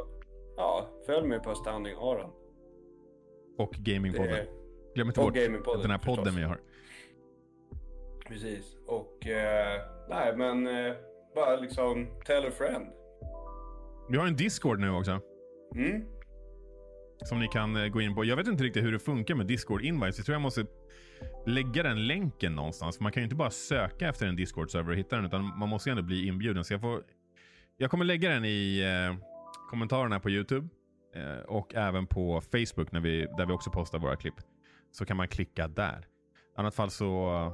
ja, 0.56 0.86
följ 1.06 1.26
mig 1.28 1.40
på 1.40 1.50
Astounding 1.50 1.94
Aron. 1.96 2.30
Och 3.58 3.70
Gamingpodden. 3.72 4.30
Det 4.30 4.38
är- 4.40 4.64
Glöm 4.94 5.08
inte 5.08 5.20
och 5.20 5.26
bort 5.26 5.34
Gamingpodden, 5.34 5.82
den 5.82 5.90
här 5.90 5.98
podden 5.98 6.24
förstås. 6.24 6.38
vi 6.38 6.42
har. 6.42 6.60
Precis. 8.28 8.76
Och, 8.86 9.26
eh, 9.26 9.80
nej 10.08 10.36
men, 10.36 10.66
eh, 10.66 10.94
bara 11.34 11.56
liksom, 11.56 12.06
tell 12.26 12.46
a 12.46 12.50
friend. 12.50 12.86
Vi 14.08 14.16
har 14.16 14.26
en 14.26 14.36
Discord 14.36 14.80
nu 14.80 14.90
också. 14.90 15.20
Mm? 15.74 16.04
Som 17.24 17.40
ni 17.40 17.48
kan 17.48 17.76
eh, 17.76 17.88
gå 17.88 18.00
in 18.00 18.14
på. 18.14 18.24
Jag 18.24 18.36
vet 18.36 18.46
inte 18.46 18.64
riktigt 18.64 18.84
hur 18.84 18.92
det 18.92 18.98
funkar 18.98 19.34
med 19.34 19.46
Discord 19.46 19.82
invites. 19.82 20.18
Jag 20.18 20.26
tror 20.26 20.34
jag 20.34 20.42
måste 20.42 20.66
lägga 21.46 21.82
den 21.82 22.06
länken 22.06 22.54
någonstans. 22.54 23.00
Man 23.00 23.12
kan 23.12 23.20
ju 23.20 23.24
inte 23.24 23.36
bara 23.36 23.50
söka 23.50 24.08
efter 24.08 24.26
en 24.26 24.36
Discord-server 24.36 24.90
och 24.90 24.96
hitta 24.96 25.16
den. 25.16 25.24
Utan 25.24 25.58
man 25.58 25.68
måste 25.68 25.88
ju 25.88 25.90
ändå 25.90 26.02
bli 26.02 26.26
inbjuden. 26.26 26.64
Så 26.64 26.74
jag, 26.74 26.80
får, 26.80 27.02
jag 27.76 27.90
kommer 27.90 28.04
lägga 28.04 28.30
den 28.30 28.44
i 28.44 28.80
eh, 28.80 29.28
kommentarerna 29.70 30.20
på 30.20 30.30
YouTube. 30.30 30.68
Eh, 31.14 31.44
och 31.44 31.74
även 31.74 32.06
på 32.06 32.40
Facebook 32.40 32.92
när 32.92 33.00
vi, 33.00 33.26
där 33.36 33.46
vi 33.46 33.52
också 33.52 33.70
postar 33.70 33.98
våra 33.98 34.16
klipp. 34.16 34.34
Så 34.90 35.04
kan 35.04 35.16
man 35.16 35.28
klicka 35.28 35.68
där. 35.68 36.06
I 36.56 36.60
annat 36.60 36.74
fall 36.74 36.90
så, 36.90 37.52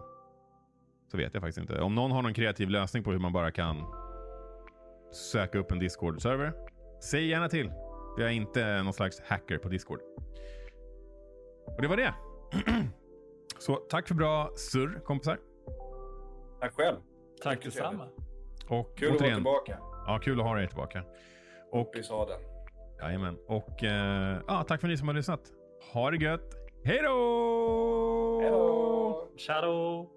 så 1.10 1.16
vet 1.16 1.34
jag 1.34 1.40
faktiskt 1.42 1.58
inte. 1.58 1.80
Om 1.80 1.94
någon 1.94 2.10
har 2.10 2.22
någon 2.22 2.34
kreativ 2.34 2.68
lösning 2.70 3.04
på 3.04 3.10
hur 3.12 3.18
man 3.18 3.32
bara 3.32 3.50
kan 3.50 3.84
söka 5.12 5.58
upp 5.58 5.72
en 5.72 5.78
Discord-server. 5.80 6.52
Säg 7.02 7.26
gärna 7.26 7.48
till. 7.48 7.72
Jag 8.18 8.26
är 8.28 8.32
inte 8.32 8.82
någon 8.82 8.92
slags 8.92 9.20
hacker 9.20 9.58
på 9.58 9.68
Discord. 9.68 10.00
Och 11.76 11.82
det 11.82 11.88
var 11.88 11.96
det. 11.96 12.14
Så 13.58 13.76
tack 13.76 14.08
för 14.08 14.14
bra 14.14 14.50
surr 14.56 15.00
kompisar. 15.04 15.38
Tack 16.60 16.74
själv. 16.74 16.96
Tack 17.42 17.62
detsamma. 17.64 18.08
Och 18.68 18.98
Kul 18.98 19.08
att 19.08 19.12
vara 19.12 19.18
återigen, 19.20 19.36
tillbaka. 19.36 19.78
ja, 20.06 20.20
kul 20.22 20.40
att 20.40 20.46
ha 20.46 20.54
dig 20.54 20.66
tillbaka. 20.68 21.02
Och, 21.72 21.90
Vi 21.94 22.02
sa 22.02 22.26
det. 22.26 22.38
jajamän. 23.04 23.38
Och 23.46 23.84
eh, 23.84 24.38
ja, 24.48 24.64
tack 24.68 24.80
för 24.80 24.88
ni 24.88 24.96
som 24.96 25.08
har 25.08 25.14
lyssnat. 25.14 25.40
Ha 25.92 26.10
det 26.10 26.16
gött. 26.24 26.54
Hej 26.84 27.00
då! 27.02 28.38
Hej 28.42 28.50
då! 28.50 29.28
Shadow. 29.38 30.10